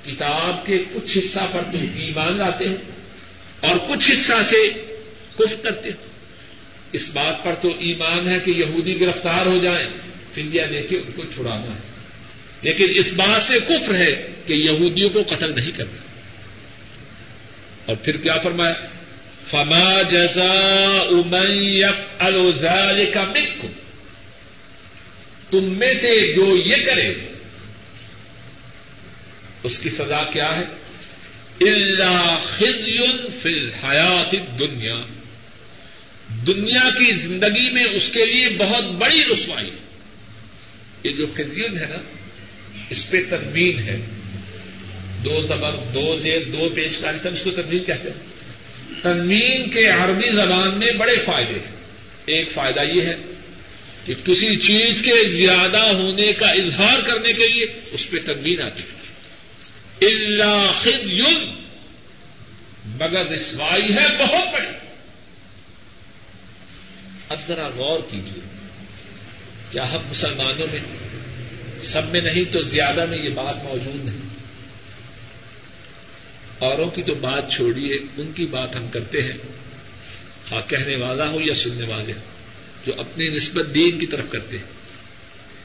کتاب 0.05 0.65
کے 0.65 0.77
کچھ 0.93 1.17
حصہ 1.17 1.39
پر 1.51 1.61
تم 1.71 1.77
ایمان 1.95 2.37
لاتے 2.37 2.67
ہو 2.67 2.73
اور 3.59 3.77
کچھ 3.89 4.11
حصہ 4.11 4.39
سے 4.41 4.69
کف 5.37 5.63
کرتے 5.63 5.89
ہو؟ 5.89 6.09
اس 6.91 7.13
بات 7.13 7.43
پر 7.43 7.55
تو 7.55 7.67
ایمان 7.67 8.27
ہے 8.29 8.39
کہ 8.39 8.51
یہودی 8.51 9.01
گرفتار 9.01 9.45
ہو 9.45 9.57
جائیں 9.57 9.89
فنڈیا 10.33 10.65
دے 10.69 10.81
کے 10.81 10.95
ان 10.95 11.11
کو 11.15 11.23
چھڑانا 11.25 11.75
ہے۔ 11.75 11.79
لیکن 12.61 12.85
اس 12.95 13.13
بات 13.13 13.41
سے 13.41 13.59
کفر 13.59 13.95
ہے 13.95 14.15
کہ 14.45 14.53
یہودیوں 14.53 15.09
کو 15.09 15.21
قتل 15.21 15.55
نہیں 15.55 15.71
کرنا۔ 15.71 15.97
اور 17.85 17.95
پھر 17.95 18.17
کیا 18.17 18.37
فرمایا؟ 18.37 18.73
فما 19.51 20.01
جزا 20.01 20.51
امف 20.99 21.33
الزال 22.19 23.11
کا 23.11 23.23
مک 23.23 23.65
تم 25.51 25.79
میں 25.79 25.93
سے 25.93 26.33
جو 26.35 26.57
یہ 26.57 26.85
کرے، 26.85 27.13
اس 29.63 29.79
کی 29.79 29.89
سزا 29.89 30.23
کیا 30.23 30.55
ہے؟ 30.55 30.65
اللہ 31.61 32.35
خزیون 32.45 33.27
فی 33.41 33.49
الحیات 33.49 34.59
دنیا 34.59 34.99
دنیا 36.47 36.89
کی 36.89 37.11
زندگی 37.11 37.71
میں 37.71 37.83
اس 37.83 38.11
کے 38.11 38.25
لیے 38.25 38.57
بہت 38.57 38.83
بڑی 38.83 39.23
رسوائی. 39.31 39.69
یہ 41.03 41.11
جو 41.11 41.25
خزیون 41.27 41.77
ہے 41.77 41.85
نا، 41.85 41.97
اس 42.89 43.09
پہ 43.09 43.17
تنوین 43.29 43.79
ہے. 43.79 43.99
دو 45.23 45.47
تبر، 45.47 45.75
دو 45.93 46.15
زیر، 46.15 46.39
دو 46.43 46.69
پیش 46.69 46.97
کاری 46.97 47.17
سب 47.23 47.33
اس 47.33 47.41
کو 47.41 47.51
تنوین 47.51 47.83
کہتے 47.83 48.09
ہیں. 48.09 48.28
تنوین 49.03 49.69
کے 49.69 49.87
عربی 49.87 50.29
زبان 50.31 50.79
میں 50.79 50.91
بڑے 50.91 51.17
فائدے 51.25 51.53
ہیں۔ 51.53 51.75
ایک 52.25 52.51
فائدہ 52.51 52.79
یہ 52.79 53.01
ہے 53.01 53.15
کہ 54.05 54.13
کسی 54.25 54.55
چیز 54.55 55.01
کے 55.01 55.27
زیادہ 55.27 55.77
ہونے 55.77 56.33
کا 56.33 56.49
اظہار 56.49 56.99
کرنے 56.99 57.33
کے 57.33 57.47
لیے 57.47 57.65
اس 57.91 58.09
پہ 58.09 58.17
تنوین 58.25 58.61
آتی 58.61 58.83
ہے۔ 58.83 58.99
اللہ 60.05 60.71
خد 60.81 61.19
مگر 63.01 63.27
رسوائی 63.27 63.93
ہے 63.93 64.17
بہت 64.17 64.53
بڑی۔ 64.53 64.67
اب 67.29 67.37
ذرا 67.47 67.67
غور 67.67 67.99
کیجیے 68.11 68.57
کیا 69.69 69.93
ہم 69.93 69.99
مسلمانوں 70.09 70.67
میں 70.71 70.79
سب 71.81 72.11
میں 72.11 72.21
نہیں 72.21 72.45
تو 72.51 72.61
زیادہ 72.61 73.05
میں 73.09 73.17
یہ 73.17 73.29
بات 73.29 73.63
موجود 73.63 74.05
نہیں۔ 74.05 74.28
اوروں 76.59 76.89
کی 76.89 77.03
تو 77.03 77.15
بات 77.15 77.51
چھوڑیے، 77.51 77.95
ان 78.17 78.31
کی 78.31 78.45
بات 78.45 78.75
ہم 78.75 78.87
کرتے 78.87 79.21
ہیں۔ 79.21 79.37
ہاں 80.51 80.61
کہنے 80.69 80.95
والا 80.95 81.31
ہو 81.31 81.41
یا 81.41 81.53
سننے 81.53 81.87
والے؟ 81.87 82.13
ہو 82.13 82.19
جو 82.85 82.93
اپنی 82.97 83.27
نسبت 83.27 83.75
دین 83.75 83.99
کی 83.99 84.05
طرف 84.05 84.29
کرتے 84.29 84.57
ہیں۔ 84.57 84.65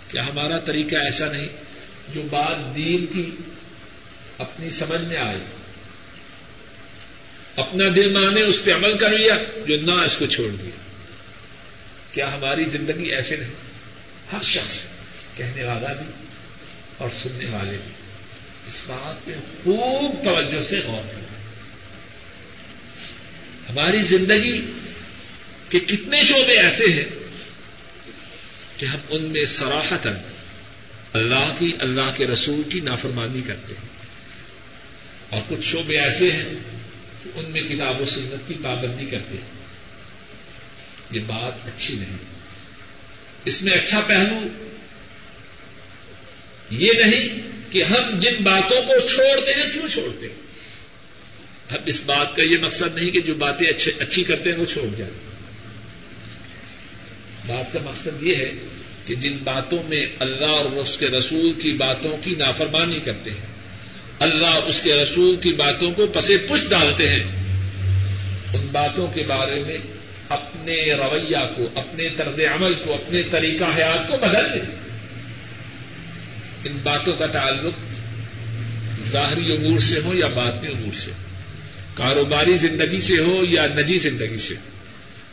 کیا 0.08 0.26
ہمارا 0.26 0.58
طریقہ 0.58 0.96
ایسا 0.96 1.32
نہیں 1.32 1.48
جو 2.14 2.22
بات 2.30 2.74
دین 2.74 3.06
کی 3.06 3.30
اپنی 4.38 4.70
سمجھ 4.70 5.00
میں 5.00 5.16
آئے؟ 5.16 5.38
اپنا 7.56 7.84
دل 7.96 8.12
مانے، 8.12 8.42
اس 8.42 8.64
پہ 8.64 8.72
عمل 8.72 8.98
کر 8.98 9.10
لیا، 9.10 9.34
جو 9.66 9.76
نہ 9.76 9.92
اس 9.92 10.16
کو 10.16 10.26
چھوڑ 10.26 10.48
دیا۔ 10.48 10.70
کیا 12.12 12.34
ہماری 12.34 12.64
زندگی 12.64 13.06
ایسے 13.14 13.36
نہیں؟ 13.36 13.50
ہر 14.32 14.40
شخص 14.40 14.86
کہنے 15.36 15.64
والا 15.64 15.92
بھی 15.92 16.26
اور 16.98 17.10
سننے 17.10 17.50
والے 17.50 17.78
بھی۔ 17.84 18.03
اس 18.66 18.82
بات 18.86 19.24
پہ 19.24 19.34
خوب 19.64 20.24
توجہ 20.24 20.62
سے 20.62 20.80
غور 20.80 21.02
کریں 21.02 21.24
ہماری 23.70 23.98
زندگی 23.98 24.72
کے 25.68 25.78
کتنے 25.78 26.20
شعبے 26.20 26.60
ایسے 26.60 26.84
ہیں 26.92 27.04
کہ 28.76 28.86
ہم 28.86 28.98
ان 29.08 29.24
میں 29.24 29.46
سراہت 29.46 30.06
اللہ 31.12 31.54
کی، 31.58 31.76
اللہ 31.80 32.10
کے 32.16 32.26
رسول 32.26 32.62
کی 32.62 32.80
نافرمانی 32.80 33.42
کرتے 33.46 33.74
ہیں۔ 33.74 33.88
اور 35.28 35.40
کچھ 35.48 35.66
شعبے 35.66 36.00
ایسے 36.00 36.32
ہیں 36.32 36.54
کہ 37.22 37.30
ان 37.34 37.50
میں 37.50 37.62
کتاب 37.62 38.00
و 38.00 38.04
سنت 38.04 38.48
کی 38.48 38.54
پابندی 38.54 39.04
کرتے 39.04 39.36
ہیں۔ 39.36 39.64
یہ 41.10 41.20
بات 41.26 41.66
اچھی 41.66 41.94
نہیں۔ 41.94 42.16
اس 43.44 43.62
میں 43.62 43.72
اچھا 43.72 44.00
پہلو 44.00 44.64
یہ 46.70 46.92
نہیں 47.04 47.53
کہ 47.74 47.82
ہم 47.82 48.18
جن 48.18 48.42
باتوں 48.42 48.82
کو 48.82 49.06
چھوڑتے 49.06 49.52
ہیں 49.52 49.72
کیوں 49.72 49.88
چھوڑتے 49.88 50.26
ہیں؟ 50.26 50.34
اب 51.68 51.80
اس 51.86 52.02
بات 52.06 52.36
کا 52.36 52.42
یہ 52.42 52.56
مقصد 52.58 52.94
نہیں 52.94 53.10
کہ 53.10 53.20
جو 53.20 53.34
باتیں 53.34 53.66
اچھی 54.00 54.24
کرتے 54.24 54.50
ہیں 54.50 54.58
وہ 54.58 54.64
چھوڑ 54.64 54.86
جائیں۔ 54.96 55.14
بات 57.46 57.72
کا 57.72 57.78
مقصد 57.84 58.22
یہ 58.22 58.34
ہے 58.34 58.52
کہ 59.06 59.14
جن 59.14 59.36
باتوں 59.36 59.82
میں 59.88 60.06
اللہ 60.20 60.46
اور 60.46 60.76
اس 60.76 60.98
کے 60.98 61.06
رسول 61.06 61.52
کی 61.52 61.72
باتوں 61.72 62.16
کی 62.20 62.34
نافرمانی 62.34 63.00
کرتے 63.00 63.30
ہیں، 63.30 63.46
اللہ 64.18 64.58
اس 64.66 64.82
کے 64.82 64.92
رسول 64.92 65.36
کی 65.36 65.52
باتوں 65.52 65.90
کو 65.90 66.06
پسے 66.06 66.36
پش 66.36 66.70
ڈالتے 66.70 67.08
ہیں۔ 67.08 67.24
ان 68.54 68.66
باتوں 68.72 69.06
کے 69.06 69.22
بارے 69.22 69.60
میں 69.66 69.78
اپنے 70.28 70.92
رویہ 70.94 71.52
کو، 71.56 71.68
اپنے 71.74 72.08
طرز 72.08 72.40
عمل 72.54 72.74
کو، 72.74 72.94
اپنے 72.94 73.22
طریقہ 73.22 73.64
حیات 73.64 74.08
کو 74.08 74.16
بدل 74.16 74.54
دیں۔ 74.54 74.83
ان 76.64 76.78
باتوں 76.82 77.16
کا 77.16 77.26
تعلق 77.26 77.74
ظاہری 79.02 79.52
امور 79.52 79.78
سے 79.78 80.00
ہو 80.00 80.14
یا 80.14 80.26
باطنی 80.26 80.72
امور 80.72 80.92
سے 80.92 81.10
کاروباری 81.94 82.56
زندگی 82.56 83.00
سے 83.00 83.22
ہو 83.22 83.44
یا 83.44 83.66
نجی 83.66 83.96
زندگی 83.96 84.36
سے 84.36 84.54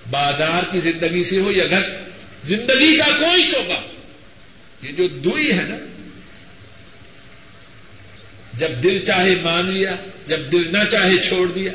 بازار 0.10 0.64
کی 0.72 0.80
زندگی 0.80 1.24
سے 1.24 1.40
ہو 1.40 1.52
یا 1.52 1.68
گھر 1.68 1.84
زندگی 2.44 2.98
کا 2.98 3.06
کوئی 3.06 3.44
شعبہ 3.44 3.82
یہ 4.82 4.92
جو 4.92 5.08
دئی 5.08 5.52
ہے 5.52 5.64
نا، 5.64 5.76
جب 8.58 8.84
دل 8.84 9.04
چاہے 9.04 9.36
مان 9.36 9.72
لیا، 9.72 9.96
جب 10.28 10.52
دل 10.52 10.78
نہ 10.78 10.84
چاہے 10.90 11.18
چھوڑ 11.18 11.52
دیا، 11.52 11.72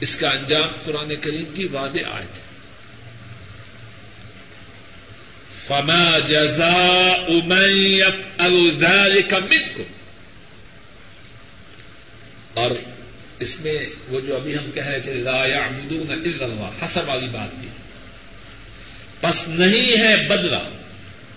اس 0.00 0.16
کا 0.16 0.28
انجام 0.28 0.68
قرآن 0.84 1.16
کریم 1.16 1.54
کی 1.54 1.66
وعدے 1.66 2.04
آئے 2.04 2.26
تھے 2.34 2.43
فما 5.66 6.18
جزا 6.18 6.72
امیف 7.28 8.26
الدار 8.38 9.20
کا 9.30 9.38
کو 9.76 9.82
اور 12.54 12.70
اس 13.38 13.60
میں 13.60 13.78
وہ 14.08 14.20
جو 14.20 14.36
ابھی 14.36 14.58
ہم 14.58 14.70
کہہ 14.70 14.86
رہے 14.86 15.00
تھے، 15.00 15.14
لا 15.14 15.46
يعبدون 15.46 16.10
الا 16.10 16.44
اللہ 16.44 16.84
حسب 16.84 17.08
والی 17.08 17.28
بات 17.28 17.50
کی 17.60 17.68
پس 19.20 19.48
نہیں 19.48 19.92
ہے 19.98 20.28
بدلا 20.28 20.68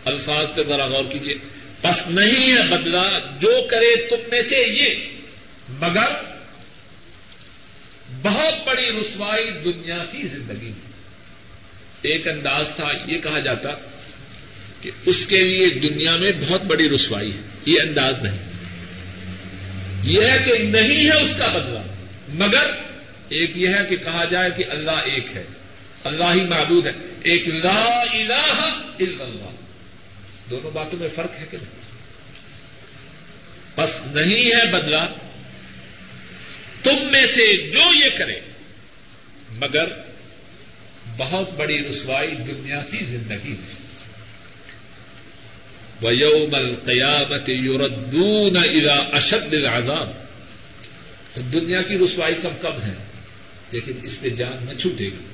الفاظ 0.05 0.47
پہ 0.55 0.63
ذرا 0.63 0.85
غور 0.85 1.03
کیجیے 1.03 1.35
پس 1.81 2.07
نہیں 2.07 2.53
ہے 2.53 2.67
بدلا 2.67 3.19
جو 3.19 3.67
کرے 3.67 4.07
تم 4.07 4.29
میں 4.31 4.41
سے 4.41 4.55
یہ۔ 4.55 4.95
مگر 5.69 6.11
بہت 8.21 8.67
بڑی 8.67 8.99
رسوائی 8.99 9.51
دنیا 9.51 9.97
کی 10.11 10.27
زندگی 10.27 10.65
میں۔ 10.65 10.91
ایک 12.01 12.27
انداز 12.27 12.71
تھا، 12.75 12.91
یہ 13.07 13.17
کہا 13.17 13.39
جاتا 13.39 13.69
کہ 14.81 14.91
اس 15.05 15.25
کے 15.25 15.43
لیے 15.43 15.69
دنیا 15.79 16.15
میں 16.15 16.31
بہت 16.31 16.61
بڑی 16.61 16.89
رسوائی 16.89 17.33
ہے، 17.33 17.41
یہ 17.65 17.81
انداز 17.81 18.23
نہیں۔ 18.23 18.37
یہ 20.03 20.21
ہے 20.21 20.37
کہ 20.45 20.63
نہیں 20.63 21.05
ہے 21.05 21.21
اس 21.21 21.35
کا 21.37 21.47
بدلا 21.47 21.81
مگر 22.27 22.87
ایک 23.29 23.57
یہ 23.57 23.67
ہے 23.67 23.87
کہ 23.89 23.95
کہا 23.95 24.25
جائے 24.25 24.49
کہ 24.57 24.63
اللہ 24.69 24.91
ایک 24.91 25.37
ہے۔ 25.37 25.43
اللہ 26.03 26.23
ہی 26.23 26.47
معبود 26.47 26.87
ہے۔ 26.87 26.91
ایک 27.23 27.47
لا 27.47 28.01
الہ 28.01 28.73
الا 28.99 29.23
اللہ۔ 29.23 29.51
دونوں 30.49 30.71
باتوں 30.71 30.99
میں 30.99 31.07
فرق 31.15 31.35
ہے 31.39 31.45
کہ 31.51 31.57
نہیں؟ 31.57 31.81
بس 33.77 34.01
نہیں 34.05 34.45
ہے 34.45 34.71
بدلا 34.71 35.05
تم 36.83 37.11
میں 37.11 37.25
سے 37.25 37.67
جو 37.71 38.05
یہ 38.05 38.09
کرے، 38.17 38.39
مگر 39.51 39.85
بہت 41.17 41.53
بڑی 41.53 41.89
رسوائی 41.89 42.35
دنیا 42.35 42.79
کی 42.79 43.05
زندگی 43.05 43.49
میں۔ 43.49 43.86
ویوم 46.01 46.55
القیامت 46.55 47.49
یوردون 47.49 48.57
الى 48.57 48.97
اشد 49.11 49.53
العذاب۔ 49.53 50.09
دنیا 51.53 51.81
کی 51.81 51.97
رسوائی 51.97 52.35
کم 52.35 52.55
کم 52.61 52.81
ہے؟ 52.81 52.95
لیکن 53.71 53.91
اس 54.03 54.21
پہ 54.21 54.29
جان 54.29 54.65
نہ 54.65 54.73
چھوٹے 54.73 55.03
گی 55.03 55.25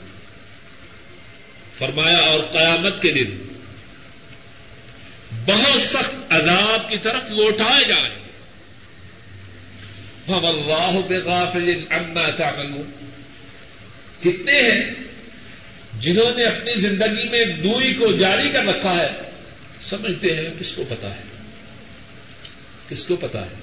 فرمایا، 1.78 2.18
اور 2.18 2.40
قیامت 2.40 3.02
کے 3.02 3.14
دن 3.14 3.38
بہت 5.46 5.82
سخت 5.82 6.16
عذاب 6.30 6.90
کی 6.90 6.98
طرف 6.98 7.32
لوٹائے 7.32 7.86
جائیں 7.86 8.16
ہم 10.28 10.46
اللہ 10.46 11.00
بغافل 11.10 11.70
عما 11.90 12.30
تعملون۔ 12.30 12.92
کتنے 14.22 14.62
ہیں 14.62 14.92
جنہوں 16.00 16.32
نے 16.38 16.44
اپنی 16.44 16.76
زندگی 16.76 17.30
میں 17.30 17.46
دوری 17.46 17.94
کو 17.94 18.12
جاری 18.12 18.50
کر 18.50 18.66
رکھا 18.66 18.92
ہے؟ 18.92 19.33
سمجھتے 19.86 20.28
ہیں 20.28 20.50
کس 20.60 20.72
کو 20.72 20.84
پتا 20.90 21.16
ہے؟ 21.16 21.24
کس 22.90 23.06
کو 23.06 23.16
پتا 23.16 23.46
ہے؟ 23.46 23.56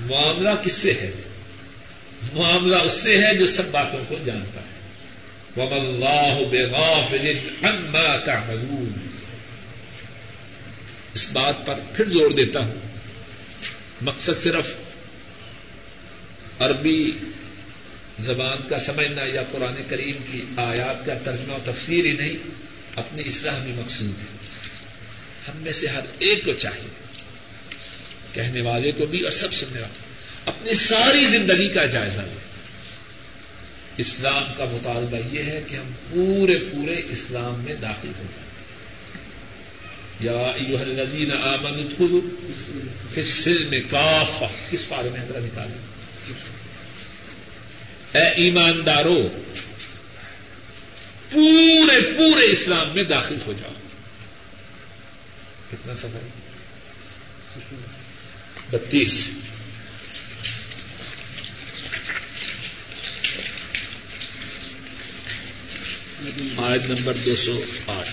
معاملہ 0.00 0.50
کس 0.64 0.72
سے 0.72 0.92
ہے؟ 0.92 1.10
معاملہ 2.32 2.76
اس 2.76 2.94
سے 2.94 3.16
ہے 3.16 3.38
جو 3.38 3.46
سب 3.46 3.70
باتوں 3.70 4.04
کو 4.08 4.14
جانتا 4.26 4.60
ہے۔ 4.60 4.78
وم 5.56 5.72
اللہ 5.72 6.44
بغافل 6.50 7.38
عما 7.62 8.16
تعملون۔ 8.16 8.92
اس 11.14 11.32
بات 11.32 11.66
پر 11.66 11.74
پھر 11.96 12.04
زور 12.04 12.30
دیتا 12.30 12.60
ہوں۔ 12.60 12.80
مقصد 14.00 14.32
صرف 14.36 14.76
عربی 16.58 17.18
زبان 18.18 18.68
کا 18.68 18.78
سمجھنا 18.78 19.22
یا 19.34 19.42
قرآن 19.52 19.74
کریم 19.88 20.14
کی 20.32 20.44
آیات 20.56 21.06
کا 21.06 21.14
ترجمہ 21.14 21.52
و 21.52 21.58
تفسیر 21.64 22.04
ہی 22.04 22.12
نہیں 22.12 22.67
اپنی 22.98 23.22
اصلاح 23.26 23.58
بھی 23.58 23.72
مقصود 23.72 24.18
ہے 24.18 24.36
ہم 25.48 25.56
میں 25.56 25.72
سے 25.72 25.88
ہر 25.88 26.00
ایک 26.18 26.44
کو 26.44 26.52
چاہیے، 26.52 26.88
کہنے 28.32 28.60
والے 28.60 28.92
کو 28.92 29.06
بھی 29.06 29.20
اور 29.20 29.30
سب 29.30 29.52
سننے 29.52 29.80
والے 29.80 29.98
اپنی 30.46 30.70
ساری 30.70 31.24
زندگی 31.24 31.68
کا 31.68 31.84
جائزہ 31.84 32.20
لیں۔ 32.20 32.48
اسلام 33.96 34.42
کا 34.56 34.64
مطالبہ 34.64 35.16
یہ 35.32 35.42
ہے 35.44 35.60
کہ 35.66 35.76
ہم 35.76 35.92
پورے 36.10 36.58
پورے 36.58 37.12
اسلام 37.12 37.64
میں 37.64 37.74
داخل 37.74 38.08
ہو 38.08 38.22
جائیں۔ 38.22 38.48
یا 40.20 40.32
ایوہ 40.32 40.78
الذین 40.78 41.32
آمنوا 41.32 41.78
ادخلوا 41.78 42.50
فی 43.10 43.20
السلم 43.20 43.70
کافہ۔ 43.90 44.44
کس 44.70 44.84
بارے 44.88 45.10
میں 45.10 45.20
حضرت 45.20 45.36
نکالیں 45.36 45.98
اے 48.12 48.44
ایماندارو 48.44 49.28
پورے 51.30 52.14
پورے 52.16 52.50
اسلام 52.50 52.94
میں 52.94 53.04
داخل 53.04 53.36
ہو 53.46 53.52
جاؤ۔ 53.52 53.72
کتنا 55.70 55.94
سفر 55.94 56.26
بتیس۔ 58.70 59.30
آیت 66.56 66.82
نمبر 66.82 67.14
دو 67.14 67.34
سو 67.34 67.64
آٹھ۔ 67.86 68.08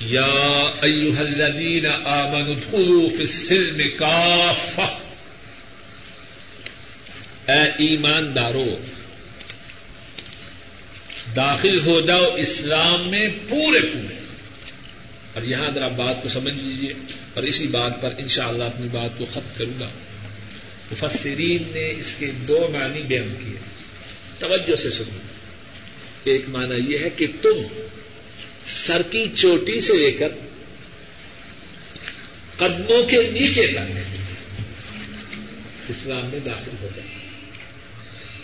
یا 0.00 0.24
ایوہ 0.82 1.18
الذین 1.18 1.86
آمنوا 1.86 2.56
ادخلوا 2.56 3.08
فی 3.08 3.18
السلم 3.18 3.78
کافہ۔ 3.98 4.80
اے 7.50 7.62
ایماندارو 7.62 8.78
داخل 11.36 11.80
ہو 11.80 12.00
جاؤ 12.00 12.34
اسلام 12.34 13.10
میں 13.10 13.28
پورے 13.48 13.80
پورے۔ 13.80 14.14
اور 15.34 15.42
یہاں 15.42 15.70
ذرا 15.70 15.88
بات 15.88 16.22
کو 16.22 16.28
سمجھ 16.28 16.54
لیجیے 16.54 16.92
اور 17.34 17.42
اسی 17.42 17.66
بات 17.66 18.02
پر 18.02 18.14
انشاءاللہ 18.18 18.64
اپنی 18.64 18.88
بات 18.88 19.18
کو 19.18 19.24
ختم 19.24 19.48
کروں 19.56 19.80
گا۔ 19.80 19.88
مفسرین 20.90 21.62
نے 21.62 21.90
اس 21.90 22.14
کے 22.18 22.30
دو 22.30 22.68
معنی 22.72 23.00
بیان 23.00 23.34
کیے۔ 23.44 23.56
توجہ 24.38 24.76
سے 24.76 24.90
سنو۔ 24.90 25.18
ایک 26.24 26.48
معنی 26.48 26.92
یہ 26.92 26.98
ہے 26.98 27.10
کہ 27.10 27.26
تم 27.42 27.82
سر 28.64 29.02
کی 29.02 29.26
چوٹی 29.34 29.80
سے 29.80 29.92
لے 29.92 30.10
کر 30.10 30.28
قدموں 32.56 33.02
کے 33.02 33.16
نیچے 33.16 33.66
تک 33.66 33.78
اسلام 35.88 36.26
میں 36.26 36.40
داخل 36.40 36.70
ہو 36.80 36.88
جائے 36.96 37.08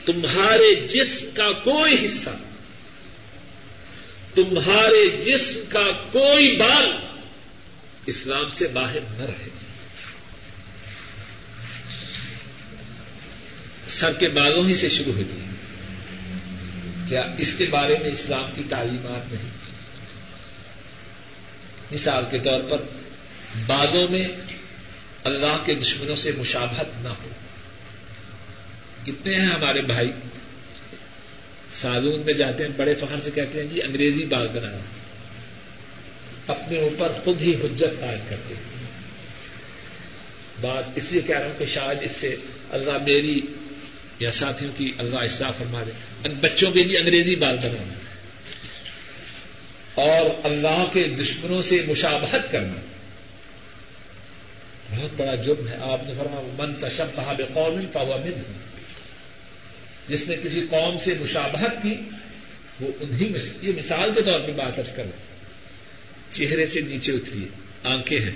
تمہارے 0.05 0.75
جسم 0.75 1.27
کا 1.35 1.53
کوئی 1.53 2.05
حصہ 2.05 2.31
تمہارے 4.37 5.25
جسم 5.25 5.61
کا 5.69 5.91
کوئی 6.13 6.57
بال 6.57 6.93
اسلام 8.07 8.49
سے 8.55 8.67
باہر 8.67 9.01
نہ 9.01 9.23
رہے۔ 9.23 9.49
سر 13.89 14.13
کے 14.13 14.29
بالوں 14.29 14.67
ہی 14.69 14.75
سے 14.75 14.89
شروع 14.89 15.13
ہوتی 15.13 15.41
ہے۔ 15.41 15.47
کیا 17.09 17.23
اس 17.39 17.59
کے 17.59 17.67
بارے 17.67 17.95
میں 18.03 18.11
اسلام 18.11 18.51
کی 18.55 18.63
تعلیمات 18.69 19.33
نہیں؟ 19.33 19.49
مثال 21.91 22.25
کے 22.31 22.39
طور 22.39 22.61
پر 22.71 22.83
بادوں 23.67 24.07
میں 24.11 24.29
اللہ 25.25 25.65
کے 25.65 25.75
دشمنوں 25.75 26.15
سے 26.15 26.31
مشابہت 26.33 27.03
نہ 27.03 27.09
ہو۔ 27.09 27.29
کتنے 29.07 29.37
ہیں 29.37 29.49
ہمارے 29.49 29.81
بھائی؟ 29.81 30.11
سالون 31.81 32.21
میں 32.25 32.35
جاتے 32.35 32.65
ہیں، 32.65 32.71
بڑے 32.77 32.95
فخر 32.95 33.21
سے 33.21 33.31
کہتے 33.31 33.59
ہیں 33.59 33.67
جی 33.67 33.83
انگریزی 33.83 34.25
بال 34.25 34.49
بنانا۔ 34.49 34.79
اپنے 36.47 36.79
اوپر 36.79 37.13
خود 37.25 37.43
ہی 37.43 37.55
حجت 37.55 38.01
قائم 38.01 38.19
کرتے 38.29 38.55
ہیں۔ 38.55 38.77
بات 40.61 40.85
اس 40.95 41.13
لیے 41.13 41.23
کہہ 41.23 41.39
رہا 41.39 41.47
ہوں 41.47 41.59
کہ 41.59 41.65
شاید 41.65 41.99
اس 42.03 42.11
سے 42.11 42.37
اللہ 42.71 42.91
میری 42.91 43.41
یا 44.19 44.31
ساتھیوں 44.31 44.73
کی 44.79 44.93
اللہ 44.99 45.17
اصلاح 45.17 45.51
فرما 45.51 45.83
دے۔ 45.87 45.91
ان 46.25 46.33
بچوں 46.41 46.71
کے 46.71 46.83
لیے 46.83 46.99
انگریزی 46.99 47.37
بال 47.37 47.57
بنانا۔ 47.57 47.95
اور 49.95 50.27
اللہ 50.45 50.85
کے 50.93 51.09
دشمنوں 51.09 51.63
سے 51.63 51.85
مشابہت 51.89 52.53
کرنا۔ 52.53 52.81
بہت 54.91 55.11
بڑا 55.17 55.35
جرم 55.35 55.69
ہے۔ 55.69 55.77
آپ 55.81 56.05
نے 56.07 56.13
فرما 56.15 56.55
من 56.59 56.75
تشب 56.75 57.07
بہاب 57.17 57.41
قوم 57.55 57.81
فاوا 57.93 58.17
من 58.17 58.66
جس 60.09 60.29
نے 60.29 60.37
کسی 60.45 60.61
قوم 60.61 60.99
سے 60.99 61.15
مشابہت 61.15 61.83
کی، 61.83 61.95
وہ 62.81 62.89
انہیں 63.01 63.29
یہ 63.63 63.73
مثال 63.77 64.15
کے 64.15 64.23
طور 64.23 64.41
پہ 64.41 64.53
بات 64.53 64.79
ارض 64.79 64.93
کر 64.93 65.07
چہرے 66.31 66.65
سے 66.65 66.81
نیچے 66.81 67.13
اتریے، 67.13 67.49
آنکھیں 67.83 68.21
ہیں۔ 68.21 68.35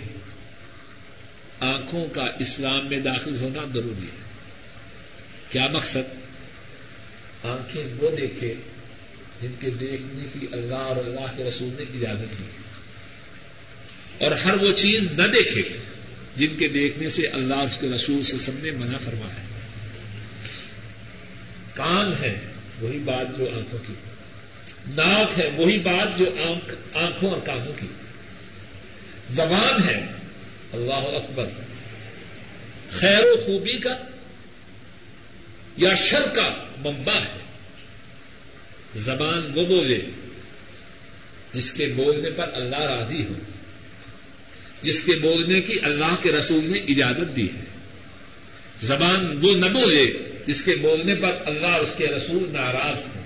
آنکھوں 1.61 2.07
کا 2.07 2.25
اسلام 2.39 2.87
میں 2.87 2.99
داخل 2.99 3.37
ہونا 3.41 3.64
ضروری 3.75 4.07
ہے۔ 4.07 4.31
کیا 5.51 5.66
مقصد؟ 5.73 6.21
آنکھیں 7.43 7.85
وہ 7.99 8.11
دیکھے 8.11 8.55
جن 9.43 9.53
کے 9.61 9.71
دیکھنے 9.71 10.41
کی 10.41 10.47
اللہ 10.53 10.75
اور 10.75 10.97
اللہ 10.97 11.37
کے 11.37 11.45
رسول 11.45 11.68
نے 11.68 11.83
اجازت 11.83 12.39
دی۔ 12.39 12.45
اور 14.25 14.33
ہر 14.33 14.55
وہ 14.55 14.73
چیز 14.73 15.12
نہ 15.12 15.27
دیکھے 15.27 15.62
جن 16.37 16.57
کے 16.57 16.68
دیکھنے 16.68 17.09
سے 17.09 17.27
اللہ 17.27 17.55
اس 17.55 17.79
کے 17.81 17.89
رسول 17.89 18.23
سے 18.23 18.39
سب 18.39 18.53
نے 18.62 18.71
منع 18.71 18.97
فرمایا۔ 18.97 19.50
کان 21.81 22.12
ہے، 22.22 22.41
وہی 22.81 22.99
بات 22.99 23.39
جو 23.39 23.45
آنکھوں 23.57 23.78
کی۔ 23.87 23.93
ناک 24.87 25.39
ہے، 25.39 25.51
وہی 25.57 25.78
بات 25.78 26.18
جو 26.18 26.24
آنکھوں 26.95 27.31
اور 27.31 27.41
کانوں 27.47 27.72
کی۔ 27.81 27.87
زبان 29.28 29.89
ہے، 29.89 30.07
اللہ 30.72 30.95
اکبر۔ 30.95 31.47
خیر 32.91 33.20
و 33.24 33.37
خوبی 33.37 33.78
کا 33.78 33.95
یا 35.76 35.95
شر 35.95 36.22
کا 36.35 36.49
ممبا 36.85 37.14
ہے۔ 37.14 37.39
زبان 38.95 39.43
وہ 39.55 39.64
بولے، 39.66 40.01
جس 41.55 41.72
کے 41.72 41.87
بولنے 41.87 42.31
پر 42.31 42.51
اللہ 42.53 42.76
راضی 42.76 43.24
ہو، 43.24 43.35
جس 44.83 45.05
کے 45.05 45.14
بولنے 45.14 45.61
کی 45.61 45.78
اللہ 45.83 46.22
کے 46.22 46.33
رسول 46.33 46.64
نے 46.64 46.78
اجازت 46.78 47.37
دی 47.37 47.47
ہے۔ 47.57 47.64
زبان 48.81 49.39
وہ 49.43 49.53
نہ 49.53 49.66
بولے 49.66 50.30
جس 50.47 50.64
کے 50.64 50.74
بولنے 50.74 51.14
پر 51.14 51.36
اللہ 51.47 51.66
اور 51.66 51.80
اس 51.80 51.97
کے 51.99 52.07
رسول 52.07 52.53
ناراض 52.53 52.97
ہوں 52.97 53.22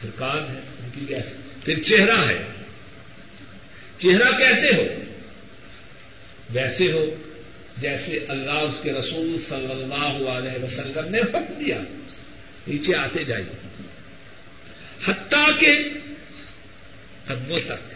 پھر 0.00 0.10
کان 0.16 0.54
ہے 0.54 0.60
ان 0.60 0.88
کی 0.92 1.06
کیسے 1.08 1.34
پھر 1.64 1.82
چہرہ 1.82 2.28
ہے۔ 2.28 2.38
چہرہ 3.98 4.30
کیسے 4.38 4.74
ہو؟ 4.74 5.02
ویسے 6.50 6.92
ہو 6.92 7.04
جیسے 7.76 8.18
اللہ 8.28 8.50
اس 8.50 8.74
کے 8.82 8.92
رسول 8.92 9.42
صلی 9.42 9.72
اللہ 9.72 10.28
علیہ 10.28 10.64
وسلم 10.64 11.08
نے 11.08 11.20
حکم 11.20 11.54
دیا۔ 11.60 11.78
نیچے 12.66 12.96
آتے 12.96 13.24
جائیے۔ 13.24 13.82
حتیٰ 15.06 15.60
کے 15.60 15.88
قدموں 17.26 17.58
تک 17.58 17.94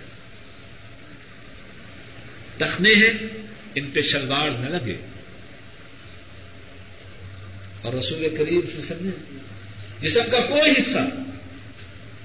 تخنے 2.60 2.90
ہیں، 2.90 3.26
ان 3.74 3.90
پہ 3.90 4.00
شلوار 4.00 4.50
نہ 4.50 4.68
لگے۔ 4.68 5.13
اور 7.84 7.92
رسول 7.92 8.36
کریم 8.36 8.60
سے 8.74 8.80
سمجھے 8.80 9.38
جسم 10.00 10.20
کا 10.30 10.40
کوئی 10.40 10.72
حصہ 10.78 10.98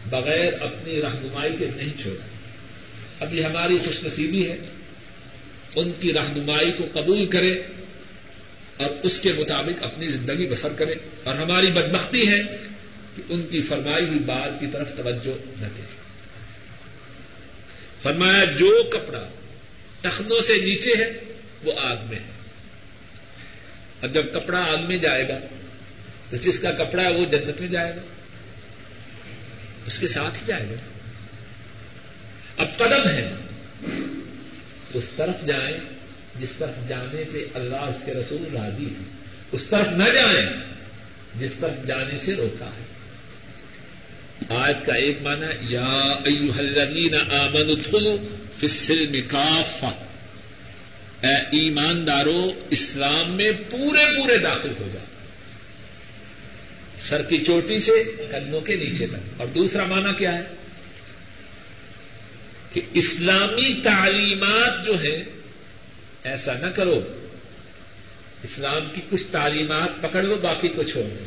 بغیر 0.09 0.53
اپنی 0.61 1.01
رہنمائی 1.01 1.51
کے 1.59 1.67
نہیں 1.75 2.01
چھوڑا۔ 2.01 2.25
ابھی 3.19 3.45
ہماری 3.45 3.77
خوش 3.77 4.03
نصیبی 4.03 4.49
ہے، 4.49 4.57
ان 5.75 5.91
کی 5.99 6.13
رہنمائی 6.13 6.71
کو 6.71 6.83
قبول 6.93 7.25
کرے 7.25 7.51
اور 8.77 8.89
اس 9.03 9.19
کے 9.19 9.33
مطابق 9.33 9.83
اپنی 9.83 10.07
زندگی 10.07 10.45
بسر 10.45 10.73
کرے۔ 10.73 10.95
اور 11.23 11.35
ہماری 11.35 11.71
بدبختی 11.71 12.27
ہے 12.27 12.43
کہ 13.15 13.21
ان 13.29 13.41
کی 13.41 13.61
فرمائی 13.61 14.05
ہوئی 14.05 14.19
بات 14.19 14.59
کی 14.59 14.67
طرف 14.67 14.91
توجہ 14.97 15.61
نہ 15.61 15.67
دے۔ 15.77 15.81
فرمایا، 18.01 18.43
جو 18.43 18.83
کپڑا 18.89 19.27
ٹخنوں 20.01 20.39
سے 20.39 20.53
نیچے 20.53 20.91
ہے، 20.95 21.13
وہ 21.63 21.71
آگ 21.77 21.95
میں 22.09 22.19
ہے۔ 22.19 22.38
اور 24.01 24.09
جب 24.09 24.33
کپڑا 24.33 24.59
آگ 24.59 24.87
میں 24.87 24.97
جائے 24.97 25.29
گا 25.29 25.37
تو 26.29 26.35
جس 26.35 26.59
کا 26.59 26.71
کپڑا 26.71 27.03
ہے 27.03 27.13
وہ 27.13 27.25
جنت 27.25 27.61
میں 27.61 27.69
جائے 27.69 27.95
گا۔ 27.95 28.01
اس 29.85 29.99
کے 29.99 30.07
ساتھ 30.07 30.39
ہی 30.39 30.45
جائے 30.45 30.69
گا۔ 30.69 30.75
اب 32.57 32.77
قدم 32.77 33.09
ہے۔ 33.09 33.31
اس 34.93 35.09
طرف 35.09 35.45
جائیں 35.45 35.77
جس 36.39 36.51
طرف 36.51 36.87
جانے 36.87 37.23
پہ 37.33 37.37
اللہ 37.53 37.75
اس 37.75 38.05
کے 38.05 38.13
رسول 38.13 38.57
راضی 38.57 38.85
ہے 38.85 39.03
اس 39.51 39.63
طرف 39.63 39.87
نہ 39.87 40.03
جائیں 40.03 40.49
جس 41.39 41.53
طرف 41.53 41.87
جانے 41.87 42.17
سے 42.17 42.35
روکا 42.35 42.65
ہے۔ 42.65 42.85
آج 44.49 44.75
کا 44.85 44.95
ایک 44.95 45.21
مانا 45.21 45.47
یا 45.61 46.13
الذین 46.57 47.15
آمنوا 47.15 47.75
ادخلوا 47.77 48.15
فی 48.57 48.67
السلم 48.67 49.27
کافہ۔ 49.27 50.08
اے 51.23 51.35
ایماندارو 51.35 52.51
اسلام 52.69 53.37
میں 53.37 53.51
پورے 53.69 54.15
پورے 54.15 54.37
داخل 54.37 54.71
ہو 54.79 54.89
جائے 54.93 55.05
سر 56.99 57.21
کی 57.21 57.37
چوٹی 57.37 57.79
سے 57.79 58.03
قدموں 58.31 58.61
کے 58.61 58.75
نیچے 58.75 59.07
تک۔ 59.07 59.15
اور 59.37 59.47
دوسرا 59.47 59.85
مانا 59.85 60.11
کیا 60.11 60.35
ہے؟ 60.35 60.43
کہ 62.73 62.81
اسلامی 62.93 63.81
تعلیمات 63.81 64.85
جو 64.85 65.01
ہے 65.01 65.23
ایسا 66.23 66.53
نہ 66.53 66.67
کرو۔ 66.67 66.99
اسلام 68.43 68.81
کی 68.95 69.01
کچھ 69.09 69.23
تعلیمات 69.31 69.89
پکڑ 70.01 70.23
لو، 70.23 70.35
باقی 70.35 70.67
کو 70.67 70.83
چھوڑ 70.83 71.03
دو۔ 71.03 71.25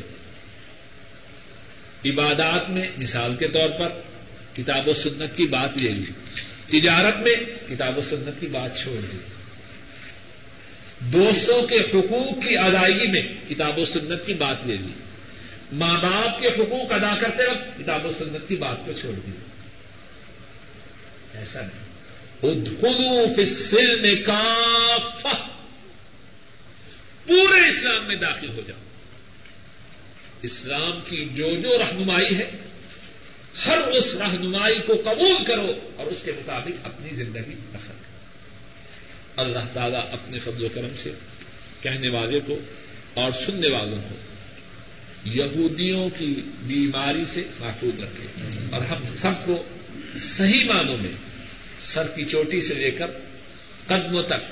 عبادات 2.05 2.69
میں، 2.69 2.87
مثال 2.97 3.35
کے 3.35 3.47
طور 3.47 3.69
پر، 3.69 3.89
کتاب 4.55 4.87
و 4.87 4.93
سنت 4.93 5.37
کی 5.37 5.45
بات 5.45 5.77
لے 5.77 5.89
لی۔ 5.89 6.05
تجارت 6.79 7.15
میں، 7.17 7.35
کتاب 7.69 7.97
و 7.97 8.01
سنت 8.01 8.41
کی 8.41 8.47
بات 8.47 8.77
چھوڑ 8.83 8.97
دی۔ 9.13 9.17
دوستوں 11.05 11.67
کے 11.67 11.75
حقوق 11.75 12.43
کی 12.43 12.57
ادائیگی 12.57 13.07
میں 13.07 13.49
کتاب 13.49 13.79
و 13.79 13.85
سنت 13.85 14.25
کی 14.25 14.33
بات 14.33 14.57
لے 14.65 14.75
لی۔ 14.75 14.93
ماں 15.71 16.01
باپ 16.01 16.41
کے 16.41 16.47
حقوق 16.47 16.91
ادا 16.91 17.19
کرتے 17.19 17.51
وقت 17.51 17.79
کتاب 17.79 18.05
و 18.05 18.09
سنت 18.09 18.47
کی 18.47 18.55
بات 18.55 18.85
کو 18.85 18.91
چھوڑ 18.91 19.13
دی۔ 19.13 19.31
ایسا 21.33 21.61
نہیں۔ 21.61 21.83
فل 23.69 24.01
میں 24.01 24.15
کافہ۔ 24.15 25.35
پورے 27.27 27.67
اسلام 27.67 28.07
میں 28.07 28.15
داخل 28.15 28.49
ہو 28.49 28.61
جاؤ۔ 28.67 28.79
اسلام 30.41 30.99
کی 31.09 31.25
جو 31.25 31.61
جو 31.61 31.77
رہنمائی 31.79 32.37
ہے، 32.37 32.51
ہر 33.65 33.77
اس 33.77 34.15
رہنمائی 34.15 34.79
کو 34.79 34.93
قبول 34.93 35.45
کرو 35.45 35.71
اور 35.95 36.05
اس 36.05 36.23
کے 36.23 36.31
مطابق 36.31 36.85
اپنی 36.85 37.09
زندگی 37.09 37.55
پسند 37.73 38.02
اللہ 39.37 39.73
تعالیٰ 39.73 40.01
اپنے 40.11 40.39
فضل 40.39 40.63
و 40.63 40.67
کرم 40.73 40.95
سے 40.95 41.11
کہنے 41.81 42.09
والے 42.09 42.39
کو 42.39 42.59
اور 43.13 43.31
سننے 43.31 43.71
والوں 43.71 43.97
کو 44.09 44.15
یہودیوں 45.29 46.09
کی 46.09 46.33
بیماری 46.63 47.25
سے 47.25 47.43
محفوظ 47.59 47.99
رکھے 47.99 48.27
اور 48.71 48.81
ہم 48.81 49.15
سب 49.15 49.45
کو 49.45 49.63
صحیح 50.15 50.63
معنوں 50.73 50.97
میں 50.97 51.11
سر 51.79 52.07
کی 52.07 52.23
چوٹی 52.23 52.61
سے 52.61 52.73
لے 52.73 52.91
کر 52.91 53.11
قدموں 53.87 54.23
تک 54.23 54.51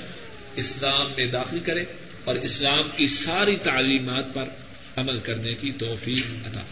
اسلام 0.56 1.12
میں 1.18 1.26
داخل 1.26 1.60
کرے 1.60 1.84
اور 2.24 2.34
اسلام 2.34 2.88
کی 2.96 3.08
ساری 3.08 3.56
تعلیمات 3.56 4.34
پر 4.34 4.48
عمل 4.96 5.20
کرنے 5.20 5.54
کی 5.54 5.70
توفیق 5.70 6.46
عطا 6.46 6.62